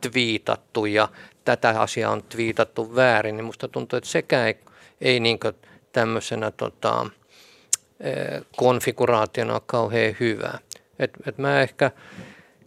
twiitattu 0.00 0.86
ja 0.86 1.08
tätä 1.44 1.80
asiaa 1.80 2.12
on 2.12 2.22
twiitattu 2.22 2.94
väärin, 2.94 3.36
niin 3.36 3.44
musta 3.44 3.68
tuntuu, 3.68 3.96
että 3.96 4.10
sekä 4.10 4.46
ei, 4.46 4.58
ei 5.00 5.20
niin 5.20 5.38
tämmöisenä 5.92 6.50
tota, 6.50 7.06
konfiguraationa 8.56 9.54
ole 9.54 9.62
kauhean 9.66 10.16
hyvä. 10.20 10.58
Et, 10.98 11.10
et 11.26 11.38
mä 11.38 11.60
ehkä 11.60 11.90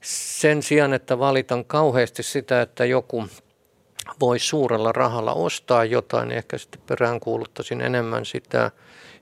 sen 0.02 0.64
sijaan, 0.64 0.94
että 0.94 1.20
valitan 1.20 1.66
kauheasti 1.66 2.24
sitä, 2.24 2.62
että 2.62 2.86
joku 2.86 3.28
voi 4.20 4.40
suurella 4.40 4.92
rahalla 4.92 5.34
ostaa 5.34 5.86
jotain, 5.86 6.28
niin 6.28 6.38
ehkä 6.38 6.58
sitten 6.58 6.82
peräänkuuluttaisin 6.88 7.82
enemmän 7.82 8.26
sitä 8.26 8.72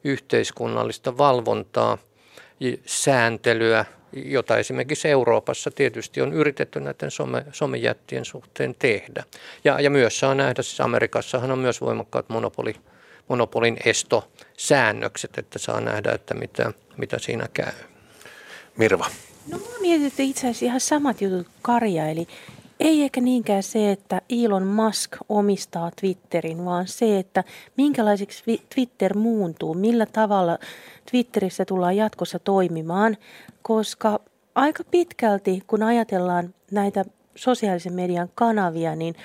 yhteiskunnallista 0.03 1.17
valvontaa, 1.17 1.97
sääntelyä, 2.85 3.85
jota 4.13 4.57
esimerkiksi 4.57 5.09
Euroopassa 5.09 5.71
tietysti 5.71 6.21
on 6.21 6.33
yritetty 6.33 6.79
näiden 6.79 7.11
some, 7.11 7.45
somejättien 7.51 8.25
suhteen 8.25 8.75
tehdä. 8.79 9.23
Ja, 9.63 9.79
ja 9.79 9.89
myös 9.89 10.19
saa 10.19 10.35
nähdä, 10.35 10.61
siis 10.61 10.81
Amerikassahan 10.81 11.51
on 11.51 11.59
myös 11.59 11.81
voimakkaat 11.81 12.29
monopoli, 12.29 12.75
monopolin 13.27 13.77
estosäännökset, 13.85 15.37
että 15.37 15.59
saa 15.59 15.81
nähdä, 15.81 16.11
että 16.11 16.33
mitä, 16.33 16.73
mitä 16.97 17.19
siinä 17.19 17.47
käy. 17.53 17.73
Mirva. 18.77 19.05
No 19.51 19.57
mä 19.57 19.79
mietin, 19.81 20.07
että 20.07 20.23
itse 20.23 20.41
asiassa 20.41 20.65
ihan 20.65 20.79
samat 20.79 21.21
jutut 21.21 21.47
Karja, 21.61 22.09
eli 22.09 22.27
ei 22.79 23.03
ehkä 23.03 23.21
niinkään 23.21 23.63
se, 23.63 23.91
että 23.91 24.21
Elon 24.29 24.67
Musk 24.67 25.11
omistaa 25.29 25.91
Twitterin, 26.01 26.65
vaan 26.65 26.87
se, 26.87 27.19
että 27.19 27.43
minkälaiseksi 27.77 28.61
Twitter 28.75 29.17
muuntuu, 29.17 29.73
millä 29.73 30.05
tavalla 30.05 30.57
Twitterissä 31.11 31.65
tullaan 31.65 31.97
jatkossa 31.97 32.39
toimimaan, 32.39 33.17
koska 33.61 34.19
aika 34.55 34.83
pitkälti, 34.91 35.63
kun 35.67 35.83
ajatellaan 35.83 36.53
näitä 36.71 37.05
sosiaalisen 37.35 37.93
median 37.93 38.29
kanavia, 38.35 38.95
niin 38.95 39.15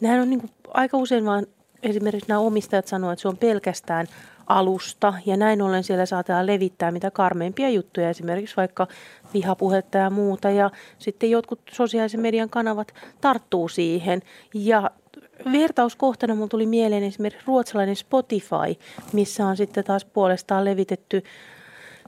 nehän 0.00 0.20
on 0.20 0.30
niin 0.30 0.50
aika 0.68 0.96
usein 0.96 1.24
vaan 1.24 1.46
esimerkiksi 1.82 2.28
nämä 2.28 2.40
omistajat 2.40 2.86
sanoo, 2.86 3.12
että 3.12 3.22
se 3.22 3.28
on 3.28 3.36
pelkästään 3.36 4.06
alusta. 4.46 5.14
Ja 5.26 5.36
näin 5.36 5.62
ollen 5.62 5.84
siellä 5.84 6.06
saatetaan 6.06 6.46
levittää 6.46 6.90
mitä 6.90 7.10
karmeimpia 7.10 7.70
juttuja, 7.70 8.10
esimerkiksi 8.10 8.56
vaikka 8.56 8.86
vihapuhetta 9.34 9.98
ja 9.98 10.10
muuta. 10.10 10.50
Ja 10.50 10.70
sitten 10.98 11.30
jotkut 11.30 11.60
sosiaalisen 11.72 12.20
median 12.20 12.50
kanavat 12.50 12.94
tarttuu 13.20 13.68
siihen. 13.68 14.22
Ja 14.54 14.90
vertauskohtana 15.52 16.34
mulla 16.34 16.48
tuli 16.48 16.66
mieleen 16.66 17.04
esimerkiksi 17.04 17.46
ruotsalainen 17.46 17.96
Spotify, 17.96 18.80
missä 19.12 19.46
on 19.46 19.56
sitten 19.56 19.84
taas 19.84 20.04
puolestaan 20.04 20.64
levitetty 20.64 21.22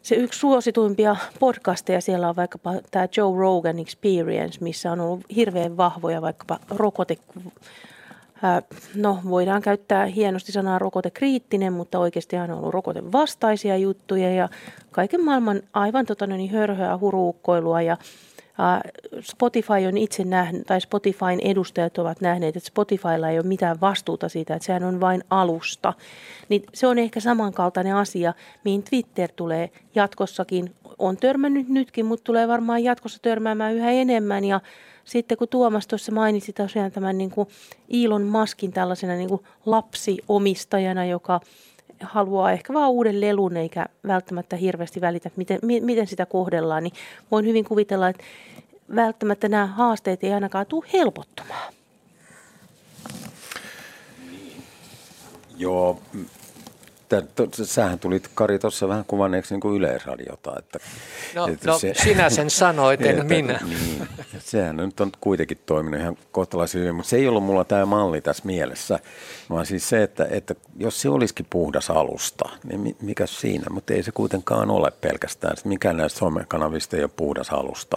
se 0.03 0.15
yksi 0.15 0.41
suosituimpia 0.41 1.17
podcasteja. 1.41 2.01
Siellä 2.01 2.29
on 2.29 2.37
vaikkapa 2.37 2.75
tämä 2.91 3.09
Joe 3.17 3.39
Rogan 3.39 3.79
Experience, 3.79 4.59
missä 4.61 4.93
on 4.93 5.01
ollut 5.01 5.21
hirveän 5.37 5.77
vahvoja 5.77 6.23
vaikkapa 6.23 6.59
rokote 6.71 7.19
No, 8.95 9.19
voidaan 9.29 9.63
käyttää 9.63 10.07
hienosti 10.07 10.53
sanaa 10.53 10.79
rokotekriittinen, 10.79 11.73
mutta 11.73 11.99
oikeasti 11.99 12.37
on 12.37 12.51
ollut 12.51 12.75
rokotevastaisia 12.75 13.77
juttuja 13.77 14.31
ja 14.31 14.49
kaiken 14.91 15.25
maailman 15.25 15.63
aivan 15.73 16.07
tota, 16.07 16.27
niin 16.27 16.51
hörhöä 16.51 16.99
huruukkoilua 16.99 17.83
ja 17.83 17.97
Spotify 19.21 19.87
on 19.89 19.97
itse 19.97 20.25
nähnyt, 20.25 20.67
tai 20.67 20.81
Spotifyn 20.81 21.41
edustajat 21.43 21.99
ovat 21.99 22.21
nähneet, 22.21 22.57
että 22.57 22.67
Spotifylla 22.67 23.31
ei 23.31 23.39
ole 23.39 23.47
mitään 23.47 23.81
vastuuta 23.81 24.29
siitä, 24.29 24.55
että 24.55 24.67
sehän 24.67 24.85
on 24.85 25.01
vain 25.01 25.25
alusta. 25.31 25.93
Niin 26.49 26.63
se 26.75 26.87
on 26.87 26.99
ehkä 26.99 27.21
samankaltainen 27.21 27.97
asia, 27.97 28.35
mihin 28.65 28.83
Twitter 28.83 29.31
tulee 29.37 29.71
jatkossakin. 29.95 30.75
On 30.99 31.17
törmännyt 31.17 31.69
nytkin, 31.69 32.07
mutta 32.07 32.25
tulee 32.25 32.49
varmaan 32.49 32.85
jatkossa 32.85 33.19
törmäämään 33.23 33.75
yhä 33.75 33.91
enemmän 33.91 34.45
ja 34.45 34.61
sitten 35.07 35.39
kun 35.39 35.49
Tuomas 35.49 35.87
tuossa 35.87 36.13
mainitsi 36.13 36.53
tosiaan 36.53 36.93
tämän 36.93 37.19
niin 37.19 37.31
kuin 37.31 37.49
Elon 38.05 38.23
Muskin 38.23 38.73
tällaisena 38.73 39.15
niin 39.15 39.29
kuin 39.29 39.45
lapsiomistajana, 39.67 41.05
joka 41.05 41.41
haluaa 42.01 42.53
ehkä 42.53 42.73
vaan 42.73 42.91
uuden 42.91 43.21
lelun 43.21 43.57
eikä 43.57 43.87
välttämättä 44.07 44.57
hirveästi 44.57 45.01
välitä, 45.01 45.31
miten, 45.37 45.59
miten 45.81 46.07
sitä 46.07 46.27
kohdellaan, 46.27 46.83
niin 46.83 46.93
voin 47.31 47.47
hyvin 47.47 47.65
kuvitella, 47.65 48.09
että 48.09 48.25
välttämättä 48.97 49.49
nämä 49.49 49.67
haasteet 49.67 50.25
ei 50.25 50.33
ainakaan 50.33 50.67
tule 50.67 50.87
helpottumaan. 50.93 51.73
Joo, 55.59 56.01
sähän 57.63 57.99
tulit 57.99 58.31
Kari 58.35 58.59
tuossa 58.59 58.89
vähän 58.89 59.05
kuvanneeksi 59.05 59.55
niin 59.55 59.61
kuin 59.61 59.77
yleisradiota. 59.77 60.53
Että, 60.59 60.79
no, 61.35 61.47
että 61.47 61.71
no 61.71 61.79
se, 61.79 61.93
sinä 62.03 62.31
sen 62.31 62.51
sanoit, 62.51 63.03
en 63.03 63.11
että, 63.21 63.25
minä. 63.25 63.61
Niin, 63.65 64.09
sehän 64.39 64.77
nyt 64.77 65.01
on 65.01 65.13
kuitenkin 65.21 65.59
toiminut 65.67 66.01
ihan 66.01 66.17
kohtalaisen 66.33 66.81
hyvin, 66.81 66.95
mutta 66.95 67.11
se 67.11 67.17
ei 67.17 67.29
ollut 67.29 67.45
mulla 67.45 67.65
tämä 67.65 67.87
malli 67.87 68.21
tässä 68.21 68.43
mielessä, 68.47 68.99
vaan 69.51 69.67
siis 69.67 69.89
se, 69.89 70.03
että, 70.03 70.27
että 70.31 70.55
jos 70.77 71.01
se 71.01 71.09
olisikin 71.09 71.47
puhdas 71.51 71.91
alusta, 71.91 72.49
niin 72.65 72.97
mikä 73.03 73.27
siinä, 73.27 73.65
mutta 73.71 73.95
ei 73.95 74.03
se 74.03 74.13
kuitenkaan 74.13 74.71
ole 74.71 74.91
pelkästään. 75.01 75.57
Mikään 75.65 75.97
näistä 75.97 76.19
somekanavista 76.19 76.97
ei 76.97 77.03
ole 77.03 77.11
puhdas 77.17 77.51
alusta 77.51 77.97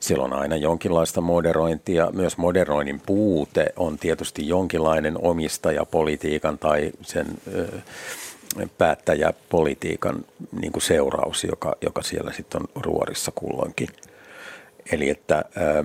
siellä 0.00 0.24
on 0.24 0.32
aina 0.32 0.56
jonkinlaista 0.56 1.20
moderointia. 1.20 2.10
Myös 2.12 2.36
moderoinnin 2.36 3.00
puute 3.06 3.72
on 3.76 3.98
tietysti 3.98 4.48
jonkinlainen 4.48 5.18
omistajapolitiikan 5.22 6.58
tai 6.58 6.92
sen 7.02 7.26
ö, 7.54 7.66
päättäjäpolitiikan 8.78 10.24
niin 10.60 10.72
kuin 10.72 10.82
seuraus, 10.82 11.44
joka, 11.44 11.76
joka 11.80 12.02
siellä 12.02 12.32
sitten 12.32 12.60
on 12.60 12.82
ruorissa 12.84 13.32
kulloinkin. 13.34 13.88
Eli 14.92 15.08
että, 15.08 15.44
ö, 15.56 15.84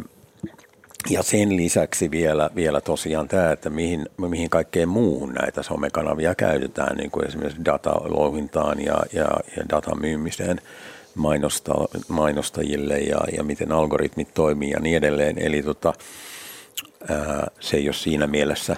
ja 1.10 1.24
sen 1.24 1.58
lisäksi 1.58 2.12
vielä, 2.12 2.50
vielä 2.56 2.82
tosiaan 2.82 3.28
tämä, 3.28 3.52
että 3.52 3.70
mihin, 3.70 4.06
mihin 4.18 4.50
kaikkeen 4.50 4.90
muuhun 4.90 5.34
näitä 5.34 5.64
somekanavia 5.64 6.36
käytetään, 6.36 6.98
niin 6.98 7.12
kuin 7.12 7.28
esimerkiksi 7.28 7.66
datalouhintaan 7.66 8.86
ja, 8.86 8.98
ja, 9.14 9.28
ja 9.58 9.70
datan 9.70 10.02
myymiseen– 10.02 10.62
mainosta, 11.16 11.74
mainostajille 12.08 13.00
ja, 13.00 13.20
ja 13.38 13.44
miten 13.44 13.72
algoritmit 13.72 14.34
toimii 14.34 14.70
ja 14.70 14.80
niin 14.80 14.98
edelleen. 14.98 15.40
Eli 15.40 15.64
tota, 15.64 15.94
ää, 17.10 17.48
se 17.60 17.78
ei 17.78 17.88
ole 17.88 17.94
siinä 17.94 18.28
mielessä 18.28 18.76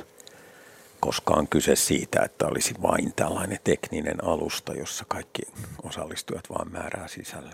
koskaan 1.00 1.48
kyse 1.48 1.76
siitä, 1.76 2.22
että 2.22 2.48
olisi 2.48 2.74
vain 2.82 3.14
tällainen 3.16 3.60
tekninen 3.64 4.24
alusta, 4.24 4.74
jossa 4.74 5.06
kaikki 5.08 5.42
osallistujat 5.84 6.50
vaan 6.50 6.72
määrää 6.72 7.08
sisällön. 7.08 7.54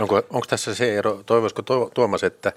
Onko, 0.00 0.16
onko 0.16 0.46
tässä 0.48 0.74
se 0.74 0.98
ero, 0.98 1.22
toivoisiko 1.26 1.62
Tuomas, 1.94 2.24
että 2.24 2.52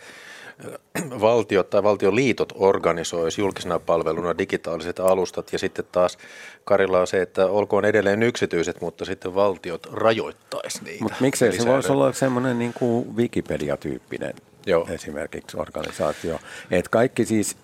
valtiot 1.22 1.70
tai 1.70 1.84
valtioliitot 1.84 2.54
organisoisi 2.56 3.42
julkisena 3.42 3.80
palveluna 3.80 4.38
digitaaliset 4.38 5.00
alustat 5.00 5.54
ja 5.54 5.60
sitten 5.60 5.86
taas 5.92 6.18
Karilla 6.64 7.00
on 7.00 7.08
se, 7.08 7.22
että 7.22 7.46
olkoon 7.46 7.86
edelleen 7.86 8.24
yksityiset, 8.24 8.82
mutta 8.82 9.06
sitten 9.06 9.36
valtiot 9.36 9.88
rajoittaisi 9.94 10.84
niitä. 10.84 11.04
Mutta 11.04 11.18
miksei 11.22 11.52
se 11.52 11.68
voisi 11.68 11.92
olla 11.92 12.14
semmoinen 12.14 12.60
niin 12.60 12.74
kuin 12.74 13.16
Wikipedia-tyyppinen 13.16 14.34
Joo. 14.66 14.88
esimerkiksi 14.90 15.58
organisaatio. 15.58 16.40
Että 16.72 16.90
kaikki 16.90 17.26
siis 17.26 17.58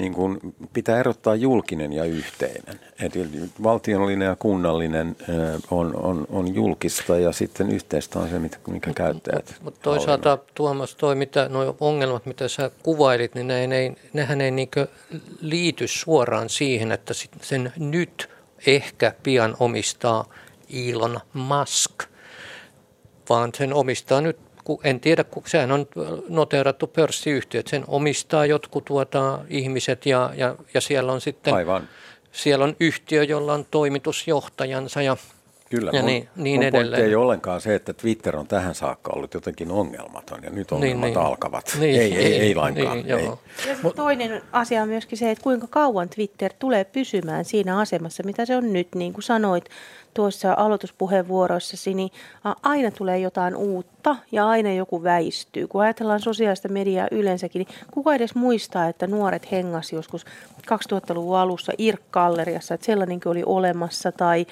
niin 0.00 0.14
kuin 0.14 0.38
pitää 0.72 1.00
erottaa 1.00 1.34
julkinen 1.34 1.92
ja 1.92 2.04
yhteinen. 2.04 2.80
Et 3.00 3.12
valtiollinen 3.62 4.26
ja 4.26 4.36
kunnallinen 4.36 5.16
on, 5.70 5.96
on, 5.96 6.26
on 6.30 6.54
julkista 6.54 7.18
ja 7.18 7.32
sitten 7.32 7.70
yhteistä 7.70 8.18
on 8.18 8.28
se, 8.28 8.38
mikä 8.38 8.92
käyttäjät 8.94 9.46
Mutta 9.48 9.60
mut 9.64 9.82
toisaalta 9.82 10.38
Tuomas, 10.54 10.94
toi, 10.94 11.14
mitä, 11.14 11.48
nuo 11.48 11.76
ongelmat, 11.80 12.26
mitä 12.26 12.48
sä 12.48 12.70
kuvailit, 12.82 13.34
niin 13.34 13.46
ne, 13.46 13.66
ne, 13.66 13.94
nehän 14.12 14.40
ei 14.40 14.50
niinkö 14.50 14.86
liity 15.40 15.88
suoraan 15.88 16.48
siihen, 16.48 16.92
että 16.92 17.14
sen 17.42 17.72
nyt 17.76 18.30
ehkä 18.66 19.14
pian 19.22 19.56
omistaa 19.60 20.24
Elon 20.90 21.20
Musk, 21.32 22.02
vaan 23.28 23.50
sen 23.56 23.74
omistaa 23.74 24.20
nyt 24.20 24.49
en 24.84 25.00
tiedä, 25.00 25.24
kun 25.24 25.42
sehän 25.46 25.72
on 25.72 25.86
noteerattu 26.28 26.86
pörssiyhtiö, 26.86 27.60
että 27.60 27.70
sen 27.70 27.84
omistaa 27.88 28.46
jotkut 28.46 28.84
tuota, 28.84 29.38
ihmiset 29.48 30.06
ja, 30.06 30.30
ja, 30.36 30.56
ja 30.74 30.80
siellä 30.80 31.12
on 31.12 31.20
sitten 31.20 31.54
Aivan. 31.54 31.88
siellä 32.32 32.64
on 32.64 32.76
yhtiö, 32.80 33.24
jolla 33.24 33.54
on 33.54 33.66
toimitusjohtajansa 33.70 35.02
ja 35.02 35.16
Kyllä, 35.70 35.90
ja 35.94 36.00
mun, 36.00 36.06
niin, 36.06 36.28
niin 36.36 36.60
mun 36.60 36.66
edelleen. 36.66 37.04
ei 37.04 37.14
ollenkaan 37.14 37.60
se, 37.60 37.74
että 37.74 37.92
Twitter 37.92 38.36
on 38.36 38.46
tähän 38.46 38.74
saakka 38.74 39.12
ollut 39.14 39.34
jotenkin 39.34 39.70
ongelmaton 39.70 40.42
ja 40.42 40.50
nyt 40.50 40.70
niin, 40.70 40.76
ongelmat 40.76 41.08
niin, 41.08 41.18
alkavat. 41.18 41.76
Niin, 41.80 42.00
ei, 42.00 42.16
ei, 42.16 42.40
ei 42.40 42.54
lainkaan. 42.54 42.96
Niin, 42.96 43.10
ei. 43.10 43.24
Ja 43.24 43.90
toinen 43.96 44.42
asia 44.52 44.82
on 44.82 44.88
myöskin 44.88 45.18
se, 45.18 45.30
että 45.30 45.42
kuinka 45.42 45.66
kauan 45.70 46.08
Twitter 46.08 46.52
tulee 46.58 46.84
pysymään 46.84 47.44
siinä 47.44 47.78
asemassa, 47.78 48.22
mitä 48.22 48.46
se 48.46 48.56
on 48.56 48.72
nyt, 48.72 48.88
niin 48.94 49.12
kuin 49.12 49.22
sanoit 49.22 49.64
tuossa 50.14 50.54
aloituspuheenvuoroissasi, 50.56 51.94
niin 51.94 52.10
aina 52.62 52.90
tulee 52.90 53.18
jotain 53.18 53.56
uutta 53.56 54.16
ja 54.32 54.48
aina 54.48 54.72
joku 54.72 55.02
väistyy. 55.02 55.66
Kun 55.66 55.82
ajatellaan 55.82 56.20
sosiaalista 56.20 56.68
mediaa 56.68 57.08
yleensäkin, 57.10 57.60
niin 57.60 57.76
kuka 57.90 58.14
edes 58.14 58.34
muistaa, 58.34 58.88
että 58.88 59.06
nuoret 59.06 59.52
hengas 59.52 59.92
joskus 59.92 60.24
2000-luvun 60.70 61.38
alussa 61.38 61.72
IRK-galleriassa, 61.78 62.74
että 62.74 62.86
sellainenkin 62.86 63.30
oli 63.30 63.42
olemassa, 63.46 64.12
tai 64.12 64.46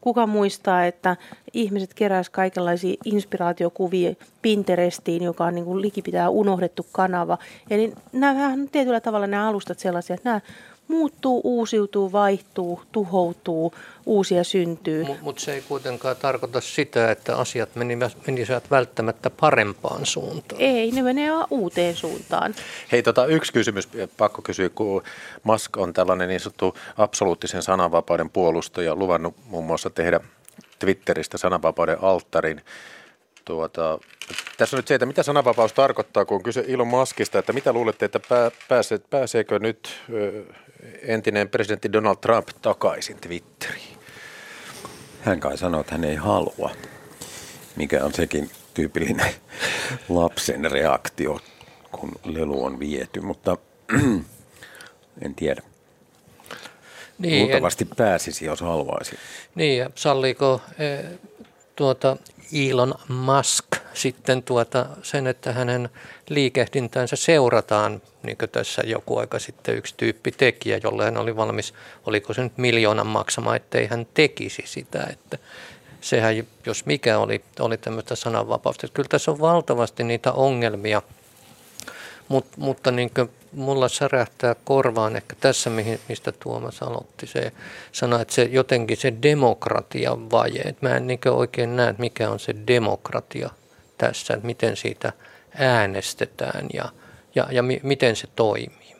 kuka 0.00 0.26
muistaa, 0.26 0.86
että 0.86 1.16
ihmiset 1.52 1.94
keräsivät 1.94 2.34
kaikenlaisia 2.34 2.94
inspiraatiokuvia 3.04 4.14
Pinterestiin, 4.42 5.22
joka 5.22 5.44
on 5.44 5.54
niin 5.54 5.64
kuin 5.64 5.82
likipitää 5.82 6.28
unohdettu 6.28 6.86
kanava. 6.92 7.38
Eli 7.70 7.92
nämä 8.12 8.46
on 8.46 8.68
tietyllä 8.72 9.00
tavalla 9.00 9.26
nämä 9.26 9.48
alustat 9.48 9.78
sellaisia, 9.78 10.14
että 10.14 10.28
nämä 10.28 10.40
muuttuu, 10.88 11.40
uusiutuu, 11.44 12.12
vaihtuu, 12.12 12.82
tuhoutuu, 12.92 13.74
uusia 14.06 14.44
syntyy. 14.44 15.04
Mutta 15.04 15.22
mut 15.22 15.38
se 15.38 15.54
ei 15.54 15.62
kuitenkaan 15.68 16.16
tarkoita 16.16 16.60
sitä, 16.60 17.10
että 17.10 17.36
asiat 17.36 17.68
menisivät 18.26 18.70
välttämättä 18.70 19.30
parempaan 19.30 20.06
suuntaan. 20.06 20.60
Ei, 20.60 20.90
ne 20.90 21.02
menee 21.02 21.30
uuteen 21.50 21.96
suuntaan. 21.96 22.54
Hei, 22.92 23.02
tota, 23.02 23.26
yksi 23.26 23.52
kysymys, 23.52 23.88
pakko 24.16 24.42
kysyä, 24.42 24.68
kun 24.68 25.02
Musk 25.42 25.76
on 25.76 25.92
tällainen 25.92 26.28
niin 26.28 26.40
sanottu 26.40 26.76
absoluuttisen 26.98 27.62
sananvapauden 27.62 28.30
puolustaja, 28.30 28.96
luvannut 28.96 29.34
muun 29.46 29.64
muassa 29.64 29.90
tehdä 29.90 30.20
Twitteristä 30.78 31.38
sananvapauden 31.38 31.96
alttarin. 32.02 32.60
Tuota, 33.44 33.98
tässä 34.56 34.76
on 34.76 34.78
nyt 34.78 34.88
se, 34.88 34.94
että 34.94 35.06
mitä 35.06 35.22
sananvapaus 35.22 35.72
tarkoittaa, 35.72 36.24
kun 36.24 36.34
on 36.34 36.42
kyse 36.42 36.64
Ilon 36.66 36.86
Muskista, 36.86 37.38
että 37.38 37.52
mitä 37.52 37.72
luulette, 37.72 38.04
että 38.04 38.20
pääse, 38.68 38.98
pääseekö 38.98 39.58
nyt 39.58 40.02
entinen 41.02 41.48
presidentti 41.48 41.92
Donald 41.92 42.16
Trump 42.16 42.48
takaisin 42.62 43.16
Twitteriin? 43.16 43.98
Hän 45.20 45.40
kai 45.40 45.58
sanoo, 45.58 45.80
että 45.80 45.92
hän 45.92 46.04
ei 46.04 46.16
halua, 46.16 46.70
mikä 47.76 48.04
on 48.04 48.14
sekin 48.14 48.50
tyypillinen 48.74 49.34
lapsen 50.08 50.70
reaktio 50.70 51.40
kun 51.98 52.12
lelu 52.24 52.64
on 52.64 52.78
viety, 52.78 53.20
mutta 53.20 53.56
en 55.24 55.34
tiedä. 55.36 55.62
Niin, 57.18 57.42
Luultavasti 57.42 57.84
en... 57.84 57.96
pääsisi, 57.96 58.44
jos 58.44 58.60
haluaisi. 58.60 59.16
Niin, 59.54 59.78
ja 59.78 59.90
salliiko 59.94 60.60
e, 60.78 61.04
tuota 61.76 62.16
Elon 62.52 62.94
Musk 63.08 63.64
sitten 63.94 64.42
tuota 64.42 64.86
sen, 65.02 65.26
että 65.26 65.52
hänen 65.52 65.88
liikehdintänsä 66.28 67.16
seurataan, 67.16 68.02
niin 68.22 68.36
kuin 68.36 68.50
tässä 68.50 68.82
joku 68.86 69.18
aika 69.18 69.38
sitten 69.38 69.76
yksi 69.76 69.94
tyyppi 69.96 70.32
tekijä, 70.32 70.80
jolle 70.82 71.04
hän 71.04 71.16
oli 71.16 71.36
valmis, 71.36 71.74
oliko 72.06 72.34
se 72.34 72.42
nyt 72.42 72.58
miljoonan 72.58 73.06
maksama, 73.06 73.56
ettei 73.56 73.86
hän 73.86 74.06
tekisi 74.14 74.62
sitä, 74.66 75.06
että 75.12 75.38
sehän 76.00 76.46
jos 76.66 76.86
mikä 76.86 77.18
oli, 77.18 77.44
oli 77.60 77.76
tämmöistä 77.76 78.14
sananvapautta. 78.14 78.88
Kyllä 78.88 79.08
tässä 79.08 79.30
on 79.30 79.40
valtavasti 79.40 80.04
niitä 80.04 80.32
ongelmia, 80.32 81.02
Mut, 82.28 82.46
mutta 82.56 82.90
niin 82.90 83.10
mulla 83.54 83.88
särähtää 83.88 84.56
korvaan 84.64 85.16
ehkä 85.16 85.36
tässä, 85.40 85.70
mistä 86.08 86.32
Tuomas 86.32 86.82
aloitti. 86.82 87.26
Se 87.26 87.52
sanoi, 87.92 88.22
että 88.22 88.34
se 88.34 88.42
jotenkin 88.42 88.96
se 88.96 89.12
demokratian 89.22 90.30
vaje. 90.30 90.60
Että 90.60 90.88
mä 90.88 90.96
en 90.96 91.06
niin 91.06 91.20
oikein 91.30 91.76
näe, 91.76 91.90
että 91.90 92.00
mikä 92.00 92.30
on 92.30 92.40
se 92.40 92.54
demokratia 92.66 93.50
tässä, 93.98 94.34
että 94.34 94.46
miten 94.46 94.76
siitä 94.76 95.12
äänestetään 95.58 96.66
ja, 96.74 96.84
ja, 97.34 97.46
ja 97.50 97.62
mi, 97.62 97.80
miten 97.82 98.16
se 98.16 98.28
toimii. 98.36 98.94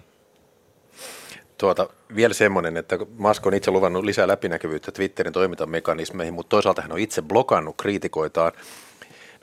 Tuota, 1.59 1.89
vielä 2.15 2.35
semmoinen, 2.35 2.77
että 2.77 2.99
Musk 3.19 3.47
on 3.47 3.55
itse 3.55 3.71
luvannut 3.71 4.05
lisää 4.05 4.29
läpinäkyvyyttä 4.29 4.93
Twitterin 4.93 5.33
toimintamekanismeihin, 5.33 6.35
mutta 6.35 6.51
toisaalta 6.51 6.83
hän 6.83 6.93
on 6.93 6.99
itse 6.99 7.23
blokannut 7.23 7.75
kriitikoitaan 7.77 8.53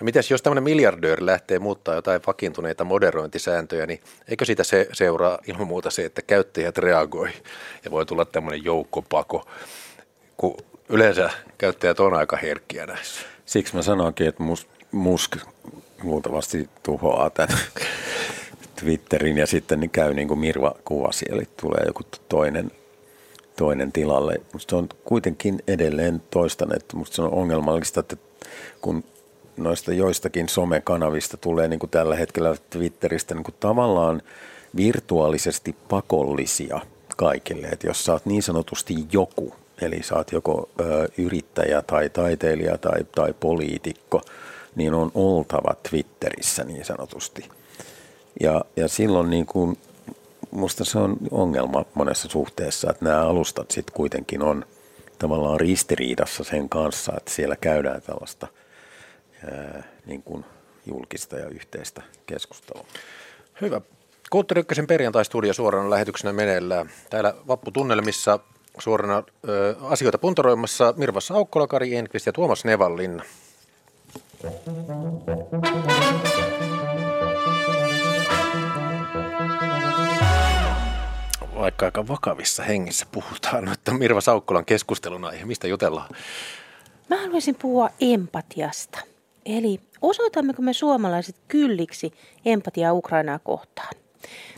No 0.01 0.05
mitäs 0.05 0.31
jos 0.31 0.41
tämmöinen 0.41 0.63
miljardööri 0.63 1.25
lähtee 1.25 1.59
muuttaa 1.59 1.95
jotain 1.95 2.21
vakiintuneita 2.27 2.83
moderointisääntöjä, 2.83 3.85
niin 3.85 4.01
eikö 4.27 4.45
siitä 4.45 4.63
se 4.63 4.87
seuraa 4.93 5.39
ilman 5.47 5.67
muuta 5.67 5.89
se, 5.89 6.05
että 6.05 6.21
käyttäjät 6.21 6.77
reagoi 6.77 7.29
ja 7.85 7.91
voi 7.91 8.05
tulla 8.05 8.25
tämmöinen 8.25 8.63
joukkopako, 8.63 9.45
kun 10.37 10.57
yleensä 10.89 11.29
käyttäjät 11.57 11.99
on 11.99 12.13
aika 12.13 12.37
herkkiä 12.37 12.85
näissä. 12.85 13.21
Siksi 13.45 13.75
mä 13.75 13.81
sanoinkin, 13.81 14.27
että 14.27 14.43
Musk 14.91 15.37
luultavasti 16.03 16.69
tuhoaa 16.83 17.29
tämän 17.29 17.57
Twitterin 18.79 19.37
ja 19.37 19.47
sitten 19.47 19.79
niin 19.79 19.91
käy 19.91 20.13
niin 20.13 20.27
kuin 20.27 20.39
Mirva 20.39 20.75
kuvasi, 20.85 21.25
eli 21.29 21.43
tulee 21.61 21.83
joku 21.85 22.03
toinen, 22.29 22.71
toinen 23.57 23.91
tilalle. 23.91 24.41
Musta 24.53 24.69
se 24.69 24.75
on 24.75 24.89
kuitenkin 25.03 25.59
edelleen 25.67 26.21
toistan, 26.31 26.75
että 26.75 26.97
musta 26.97 27.15
se 27.15 27.21
on 27.21 27.33
ongelmallista, 27.33 27.99
että 27.99 28.17
kun 28.81 29.03
noista 29.57 29.93
joistakin 29.93 30.49
somekanavista 30.49 31.37
tulee 31.37 31.67
niin 31.67 31.79
kuin 31.79 31.89
tällä 31.89 32.15
hetkellä 32.15 32.55
Twitteristä 32.69 33.35
niin 33.35 33.43
kuin 33.43 33.55
tavallaan 33.59 34.21
virtuaalisesti 34.75 35.75
pakollisia 35.89 36.79
kaikille. 37.17 37.67
Että 37.67 37.87
jos 37.87 38.05
sä 38.05 38.11
oot 38.11 38.25
niin 38.25 38.43
sanotusti 38.43 38.93
joku, 39.11 39.55
eli 39.81 40.03
sä 40.03 40.15
oot 40.15 40.31
joko 40.31 40.69
ö, 40.79 41.07
yrittäjä 41.17 41.81
tai 41.81 42.09
taiteilija 42.09 42.77
tai, 42.77 43.03
tai 43.15 43.33
poliitikko, 43.39 44.21
niin 44.75 44.93
on 44.93 45.11
oltava 45.15 45.75
Twitterissä 45.89 46.63
niin 46.63 46.85
sanotusti. 46.85 47.49
Ja, 48.39 48.65
ja 48.75 48.87
silloin 48.87 49.29
niin 49.29 49.45
kuin, 49.45 49.77
musta 50.51 50.85
se 50.85 50.99
on 50.99 51.17
ongelma 51.31 51.85
monessa 51.93 52.29
suhteessa, 52.29 52.89
että 52.91 53.05
nämä 53.05 53.21
alustat 53.21 53.71
sitten 53.71 53.95
kuitenkin 53.95 54.41
on 54.41 54.65
tavallaan 55.19 55.59
ristiriidassa 55.59 56.43
sen 56.43 56.69
kanssa, 56.69 57.13
että 57.17 57.31
siellä 57.31 57.55
käydään 57.55 58.01
tällaista– 58.01 58.47
niin 60.05 60.23
kuin 60.23 60.45
julkista 60.85 61.35
ja 61.35 61.47
yhteistä 61.47 62.01
keskustelua. 62.25 62.85
Hyvä. 63.61 63.81
Kulttuuri 64.29 64.59
Ykkösen 64.59 64.87
perjantai-studio 64.87 65.53
suorana 65.53 65.89
lähetyksenä 65.89 66.33
meneillään. 66.33 66.89
Täällä 67.09 67.33
Vapputunnelmissa 67.47 68.39
suorana 68.79 69.23
ö, 69.49 69.75
asioita 69.81 70.17
puntaroimassa 70.17 70.93
Mirva 70.97 71.21
Saukkola, 71.21 71.67
Kari 71.67 71.95
Enqvist 71.95 72.25
ja 72.25 72.33
Tuomas 72.33 72.65
Nevallinna. 72.65 73.23
Vaikka 81.55 81.85
aika 81.85 82.07
vakavissa 82.07 82.63
hengissä 82.63 83.05
puhutaan, 83.11 83.71
että 83.73 83.93
Mirva 83.93 84.21
Saukkolan 84.21 84.65
keskustelun 84.65 85.25
aihe, 85.25 85.45
mistä 85.45 85.67
jutellaan? 85.67 86.09
Mä 87.09 87.21
haluaisin 87.21 87.55
puhua 87.55 87.89
empatiasta. 88.01 89.10
Eli 89.45 89.79
osoitammeko 90.01 90.61
me 90.61 90.73
suomalaiset 90.73 91.35
kylliksi 91.47 92.11
empatiaa 92.45 92.93
Ukrainaa 92.93 93.39
kohtaan? 93.39 93.93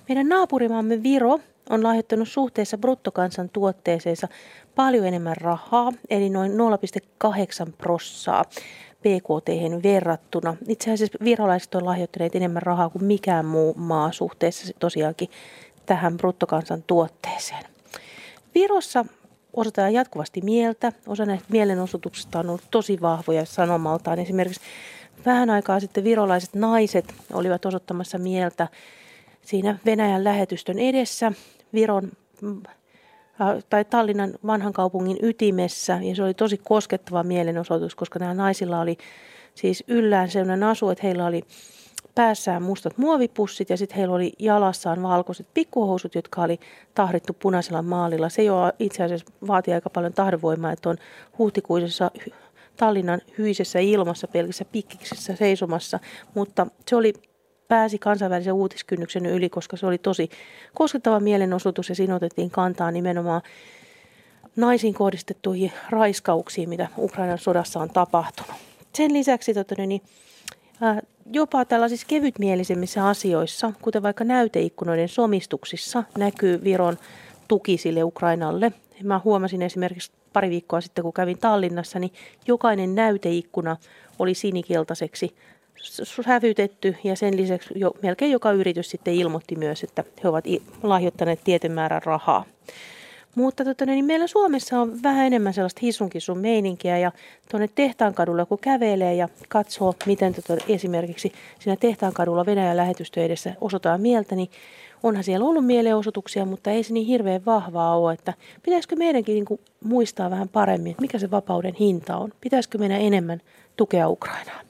Meidän 0.09 0.29
naapurimaamme 0.29 1.03
Viro 1.03 1.39
on 1.69 1.83
lahjoittanut 1.83 2.27
suhteessa 2.27 2.77
bruttokansan 2.77 3.49
tuotteeseensa 3.49 4.27
paljon 4.75 5.05
enemmän 5.05 5.37
rahaa, 5.37 5.91
eli 6.09 6.29
noin 6.29 6.51
0,8 6.51 7.71
prossaa 7.77 8.43
PKT 8.99 9.83
verrattuna. 9.83 10.55
Itse 10.67 10.91
asiassa 10.91 11.17
virolaiset 11.23 11.75
on 11.75 11.85
lahjoittaneet 11.85 12.35
enemmän 12.35 12.61
rahaa 12.61 12.89
kuin 12.89 13.03
mikään 13.05 13.45
muu 13.45 13.73
maa 13.77 14.11
suhteessa 14.11 14.73
tosiaankin 14.79 15.29
tähän 15.85 16.17
bruttokansan 16.17 16.83
tuotteeseen. 16.87 17.63
Virossa 18.55 19.05
osoitetaan 19.53 19.93
jatkuvasti 19.93 20.41
mieltä. 20.41 20.91
Osa 21.07 21.25
näistä 21.25 21.47
mielenosoituksista 21.51 22.39
on 22.39 22.49
ollut 22.49 22.67
tosi 22.71 23.01
vahvoja 23.01 23.45
sanomaltaan. 23.45 24.19
Esimerkiksi 24.19 24.61
vähän 25.25 25.49
aikaa 25.49 25.79
sitten 25.79 26.03
virolaiset 26.03 26.55
naiset 26.55 27.13
olivat 27.33 27.65
osoittamassa 27.65 28.17
mieltä 28.17 28.67
siinä 29.41 29.77
Venäjän 29.85 30.23
lähetystön 30.23 30.79
edessä 30.79 31.31
Viron 31.73 32.11
mm, 32.41 32.61
tai 33.69 33.85
Tallinnan 33.85 34.33
vanhan 34.45 34.73
kaupungin 34.73 35.17
ytimessä. 35.21 35.99
Ja 36.01 36.15
se 36.15 36.23
oli 36.23 36.33
tosi 36.33 36.57
koskettava 36.57 37.23
mielenosoitus, 37.23 37.95
koska 37.95 38.19
nämä 38.19 38.33
naisilla 38.33 38.79
oli 38.79 38.97
siis 39.55 39.83
yllään 39.87 40.29
sellainen 40.29 40.63
asu, 40.63 40.89
että 40.89 41.07
heillä 41.07 41.25
oli 41.25 41.43
päässään 42.15 42.63
mustat 42.63 42.97
muovipussit 42.97 43.69
ja 43.69 43.77
sitten 43.77 43.97
heillä 43.97 44.15
oli 44.15 44.33
jalassaan 44.39 45.03
valkoiset 45.03 45.47
pikkuhousut, 45.53 46.15
jotka 46.15 46.41
oli 46.41 46.59
tahdittu 46.95 47.33
punaisella 47.33 47.81
maalilla. 47.81 48.29
Se 48.29 48.43
jo 48.43 48.55
itse 48.79 49.03
asiassa 49.03 49.25
vaatii 49.47 49.73
aika 49.73 49.89
paljon 49.89 50.13
tahdonvoimaa, 50.13 50.71
että 50.71 50.89
on 50.89 50.97
huhtikuisessa 51.37 52.11
Tallinnan 52.77 53.21
hyisessä 53.37 53.79
ilmassa 53.79 54.27
pelkissä 54.27 54.65
pikkiksessä 54.65 55.35
seisomassa, 55.35 55.99
mutta 56.35 56.67
se 56.87 56.95
oli 56.95 57.13
pääsi 57.67 57.99
kansainvälisen 57.99 58.53
uutiskynnyksen 58.53 59.25
yli, 59.25 59.49
koska 59.49 59.77
se 59.77 59.85
oli 59.85 59.97
tosi 59.97 60.29
koskettava 60.73 61.19
mielenosoitus 61.19 61.89
ja 61.89 61.95
siinä 61.95 62.15
otettiin 62.15 62.49
kantaa 62.49 62.91
nimenomaan 62.91 63.41
naisiin 64.55 64.93
kohdistettuihin 64.93 65.71
raiskauksiin, 65.89 66.69
mitä 66.69 66.87
Ukrainan 66.97 67.37
sodassa 67.37 67.79
on 67.79 67.89
tapahtunut. 67.89 68.55
Sen 68.93 69.13
lisäksi 69.13 69.53
tota, 69.53 69.75
niin, 69.85 70.01
jopa 71.33 71.65
tällaisissa 71.65 72.07
kevytmielisemmissä 72.07 73.07
asioissa, 73.07 73.73
kuten 73.81 74.03
vaikka 74.03 74.23
näyteikkunoiden 74.23 75.09
somistuksissa, 75.09 76.03
näkyy 76.17 76.63
Viron 76.63 76.97
tuki 77.47 77.77
sille 77.77 78.03
Ukrainalle. 78.03 78.71
Mä 79.03 79.21
huomasin 79.23 79.61
esimerkiksi 79.61 80.11
pari 80.33 80.49
viikkoa 80.49 80.81
sitten, 80.81 81.03
kun 81.03 81.13
kävin 81.13 81.37
Tallinnassa, 81.37 81.99
niin 81.99 82.13
jokainen 82.47 82.95
näyteikkuna 82.95 83.77
oli 84.19 84.33
sinikeltaiseksi 84.33 85.35
sävytetty 86.25 86.95
ja 87.03 87.15
sen 87.15 87.37
lisäksi 87.37 87.73
jo, 87.75 87.91
melkein 88.01 88.31
joka 88.31 88.51
yritys 88.51 88.89
sitten 88.89 89.13
ilmoitti 89.13 89.55
myös, 89.55 89.83
että 89.83 90.03
he 90.23 90.29
ovat 90.29 90.45
lahjoittaneet 90.83 91.39
tietyn 91.43 91.71
määrän 91.71 92.03
rahaa. 92.03 92.45
Mutta 93.35 93.65
tota, 93.65 93.85
niin 93.85 94.05
meillä 94.05 94.27
Suomessa 94.27 94.79
on 94.79 95.03
vähän 95.03 95.25
enemmän 95.25 95.53
sellaista 95.53 95.81
sun 96.19 96.39
meininkiä 96.39 96.97
ja 96.97 97.11
tuonne 97.51 97.69
Tehtaankadulla 97.75 98.45
kun 98.45 98.59
kävelee 98.59 99.15
ja 99.15 99.29
katsoo, 99.47 99.95
miten 100.05 100.33
tota, 100.33 100.63
esimerkiksi 100.67 101.33
siinä 101.59 101.75
Tehtaankadulla 101.75 102.45
Venäjän 102.45 102.77
lähetystö 102.77 103.25
edessä 103.25 103.55
osoitetaan 103.61 104.01
mieltä, 104.01 104.35
niin 104.35 104.49
onhan 105.03 105.23
siellä 105.23 105.45
ollut 105.45 105.65
mielenosoituksia, 105.65 106.45
mutta 106.45 106.71
ei 106.71 106.83
se 106.83 106.93
niin 106.93 107.07
hirveän 107.07 107.45
vahvaa 107.45 107.97
ole, 107.97 108.13
että 108.13 108.33
pitäisikö 108.63 108.95
meidänkin 108.95 109.33
niin 109.33 109.45
kuin, 109.45 109.59
muistaa 109.83 110.29
vähän 110.29 110.49
paremmin, 110.49 110.91
että 110.91 111.01
mikä 111.01 111.19
se 111.19 111.31
vapauden 111.31 111.73
hinta 111.73 112.17
on. 112.17 112.31
Pitäisikö 112.41 112.77
meidän 112.77 113.01
enemmän 113.01 113.41
tukea 113.77 114.09
Ukrainaa? 114.09 114.61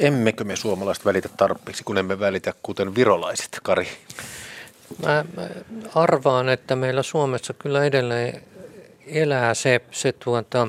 Emmekö 0.00 0.44
me 0.44 0.56
suomalaiset 0.56 1.04
välitä 1.04 1.28
tarpeeksi, 1.36 1.84
kun 1.84 1.98
emme 1.98 2.20
välitä 2.20 2.52
kuten 2.62 2.94
virolaiset, 2.94 3.58
Kari? 3.62 3.88
Mä, 5.04 5.24
arvaan, 5.94 6.48
että 6.48 6.76
meillä 6.76 7.02
Suomessa 7.02 7.54
kyllä 7.54 7.84
edelleen 7.84 8.42
elää 9.06 9.54
se, 9.54 9.80
se 9.90 10.12
tuota, 10.12 10.68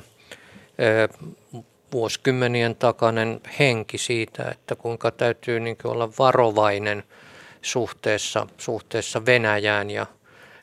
vuosikymmenien 1.93 2.75
takainen 2.75 3.41
henki 3.59 3.97
siitä, 3.97 4.49
että 4.51 4.75
kuinka 4.75 5.11
täytyy 5.11 5.59
niin 5.59 5.77
olla 5.83 6.09
varovainen 6.19 7.03
suhteessa, 7.61 8.47
suhteessa 8.57 9.25
Venäjään 9.25 9.89
ja, 9.89 10.05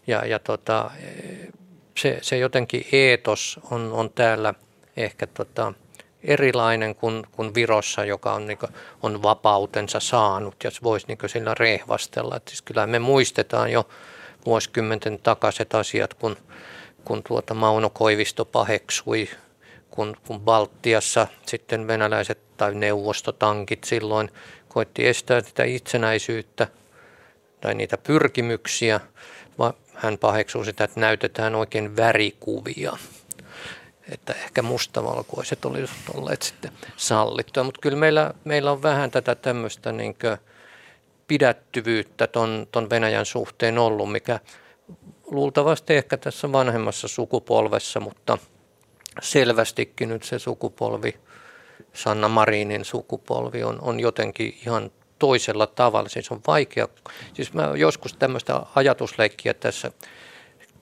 ja, 0.06 0.26
ja 0.26 0.38
tota, 0.38 0.90
se, 1.98 2.18
se 2.22 2.38
jotenkin 2.38 2.86
eetos 2.92 3.60
on, 3.70 3.92
on 3.92 4.10
täällä 4.10 4.54
ehkä 4.96 5.26
tota, 5.26 5.72
erilainen 6.24 6.94
kuin, 6.94 7.22
kuin 7.32 7.54
Virossa, 7.54 8.04
joka 8.04 8.32
on, 8.32 8.46
niin 8.46 8.58
kuin, 8.58 8.72
on 9.02 9.22
vapautensa 9.22 10.00
saanut 10.00 10.54
ja 10.64 10.70
voisi 10.82 11.06
niin 11.06 11.18
sillä 11.26 11.54
rehvastella. 11.58 12.36
Että 12.36 12.50
siis 12.50 12.62
kyllä 12.62 12.86
me 12.86 12.98
muistetaan 12.98 13.72
jo 13.72 13.88
vuosikymmenten 14.46 15.18
takaiset 15.22 15.74
asiat, 15.74 16.14
kun, 16.14 16.36
kun 17.04 17.22
tuota 17.22 17.54
Mauno 17.54 17.90
Koivisto 17.90 18.44
paheksui, 18.44 19.28
kun, 19.90 20.16
kun 20.26 20.40
Baltiassa 20.40 21.26
sitten 21.46 21.86
venäläiset 21.86 22.38
tai 22.56 22.74
neuvostotankit 22.74 23.84
silloin 23.84 24.30
koitti 24.68 25.06
estää 25.06 25.40
sitä 25.40 25.64
itsenäisyyttä 25.64 26.68
tai 27.60 27.74
niitä 27.74 27.98
pyrkimyksiä, 27.98 29.00
vaan 29.58 29.74
hän 29.94 30.18
paheksuu 30.18 30.64
sitä, 30.64 30.84
että 30.84 31.00
näytetään 31.00 31.54
oikein 31.54 31.96
värikuvia 31.96 32.96
että 34.10 34.32
ehkä 34.32 34.62
mustavalkoiset 34.62 35.64
olisivat 35.64 36.14
olleet 36.14 36.42
sitten 36.42 36.72
sallittuja. 36.96 37.64
Mutta 37.64 37.80
kyllä 37.80 37.98
meillä, 37.98 38.34
meillä 38.44 38.72
on 38.72 38.82
vähän 38.82 39.10
tätä 39.10 39.34
tämmöistä 39.34 39.92
niin 39.92 40.16
pidättyvyyttä 41.26 42.26
ton, 42.26 42.66
ton 42.72 42.90
Venäjän 42.90 43.26
suhteen 43.26 43.78
ollut, 43.78 44.12
mikä 44.12 44.40
luultavasti 45.30 45.94
ehkä 45.94 46.16
tässä 46.16 46.52
vanhemmassa 46.52 47.08
sukupolvessa, 47.08 48.00
mutta 48.00 48.38
selvästikin 49.22 50.08
nyt 50.08 50.22
se 50.22 50.38
sukupolvi, 50.38 51.14
Sanna 51.92 52.28
Marinin 52.28 52.84
sukupolvi 52.84 53.62
on, 53.62 53.78
on 53.80 54.00
jotenkin 54.00 54.58
ihan 54.66 54.90
toisella 55.18 55.66
tavalla. 55.66 56.08
Siis 56.08 56.30
on 56.30 56.40
vaikea, 56.46 56.88
siis 57.34 57.52
mä 57.52 57.72
joskus 57.76 58.12
tämmöistä 58.12 58.62
ajatusleikkiä 58.74 59.54
tässä 59.54 59.92